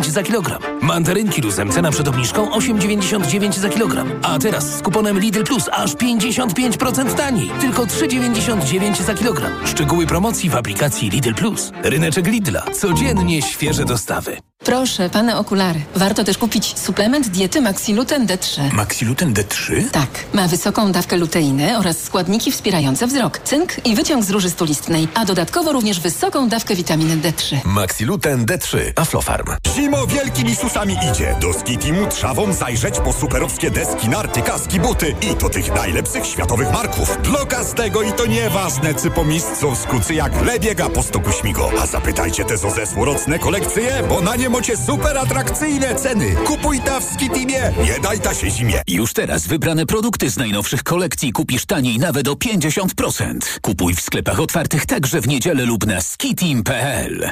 za 0.09 0.23
kilogram. 0.23 0.61
Mandarynki 0.81 1.41
luzem, 1.41 1.71
cena 1.71 1.91
przed 1.91 2.07
obniżką 2.07 2.49
8,99 2.49 3.51
za 3.51 3.69
kilogram. 3.69 4.11
A 4.21 4.39
teraz 4.39 4.77
z 4.77 4.81
kuponem 4.81 5.19
Lidl 5.19 5.43
Plus 5.43 5.69
aż 5.71 5.95
55% 5.95 7.13
taniej, 7.13 7.51
tylko 7.61 7.85
3,99 7.85 9.03
za 9.03 9.13
kilogram. 9.13 9.51
Szczegóły 9.65 10.07
promocji 10.07 10.49
w 10.49 10.55
aplikacji 10.55 11.09
Lidl 11.09 11.33
Plus. 11.33 11.71
Ryneczek 11.83 12.27
Lidla. 12.27 12.65
Codziennie 12.71 13.41
świeże 13.41 13.85
dostawy. 13.85 14.37
Proszę, 14.63 15.09
pane 15.09 15.37
okulary. 15.37 15.81
Warto 15.95 16.23
też 16.23 16.37
kupić 16.37 16.79
suplement 16.79 17.27
diety 17.27 17.61
Maxiluten 17.61 18.27
D3. 18.27 18.73
Maxiluten 18.73 19.33
D3? 19.33 19.89
Tak, 19.91 20.09
ma 20.33 20.47
wysoką 20.47 20.91
dawkę 20.91 21.17
luteiny 21.17 21.77
oraz 21.77 22.03
składniki 22.03 22.51
wspierające 22.51 23.07
wzrok, 23.07 23.39
cynk 23.39 23.85
i 23.85 23.95
wyciąg 23.95 24.23
z 24.23 24.29
róży 24.29 24.49
stulistnej, 24.49 25.07
a 25.13 25.25
dodatkowo 25.25 25.71
również 25.71 25.99
wysoką 25.99 26.49
dawkę 26.49 26.75
witaminy 26.75 27.17
D3. 27.17 27.55
Maxiluten 27.65 28.45
D3. 28.45 28.77
Aflofarm. 28.95 29.47
Zimo 29.75 30.07
wielkimi 30.07 30.55
susami 30.55 30.97
idzie. 31.11 31.35
Do 31.41 31.53
Skitimu 31.53 32.07
trzawą 32.07 32.53
zajrzeć 32.53 32.99
po 32.99 33.13
superowskie 33.13 33.71
deski, 33.71 34.09
narty, 34.09 34.41
kaski, 34.41 34.79
buty 34.79 35.15
i 35.31 35.35
to 35.35 35.49
tych 35.49 35.75
najlepszych 35.75 36.25
światowych 36.25 36.71
marków. 36.71 37.17
Bloka 37.23 37.63
z 37.63 37.73
tego 37.73 38.01
i 38.01 38.13
to 38.13 38.25
nieważne, 38.25 38.93
czy 38.93 39.09
po 39.11 39.23
miejscu 39.25 39.75
skucy 39.75 40.13
jak 40.13 40.45
le 40.45 40.59
biega 40.59 40.89
po 40.89 41.03
stoku 41.03 41.31
śmigo. 41.31 41.71
A 41.81 41.85
zapytajcie 41.85 42.45
te 42.45 42.57
ze 42.57 42.85
złorocne 42.85 43.39
kolekcje, 43.39 44.03
bo 44.09 44.21
na 44.21 44.35
nie 44.35 44.52
macie 44.53 44.77
super 44.77 45.17
atrakcyjne 45.17 45.95
ceny. 45.95 46.35
Kupuj 46.45 46.79
ta 46.79 46.99
w 46.99 47.03
Skitimie, 47.03 47.73
nie 47.83 47.99
daj 47.99 48.19
ta 48.19 48.33
się 48.33 48.49
zimie. 48.49 48.81
Już 48.87 49.13
teraz 49.13 49.47
wybrane 49.47 49.85
produkty 49.85 50.29
z 50.29 50.37
najnowszych 50.37 50.83
kolekcji 50.83 51.31
kupisz 51.31 51.65
taniej 51.65 51.99
nawet 51.99 52.27
o 52.27 52.33
50%. 52.33 53.59
Kupuj 53.61 53.95
w 53.95 54.01
sklepach 54.01 54.39
otwartych 54.39 54.85
także 54.85 55.21
w 55.21 55.27
niedzielę 55.27 55.65
lub 55.65 55.85
na 55.85 56.01
skitim.pl. 56.01 57.31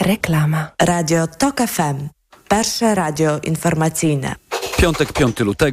Reklama. 0.00 0.70
Radio 0.82 1.26
TOK 1.26 1.60
FM. 1.60 2.08
Pierwsze 2.48 2.94
radio 2.94 3.38
informacyjne. 3.42 4.34
Piątek, 4.78 5.12
5 5.12 5.40
lutego. 5.40 5.64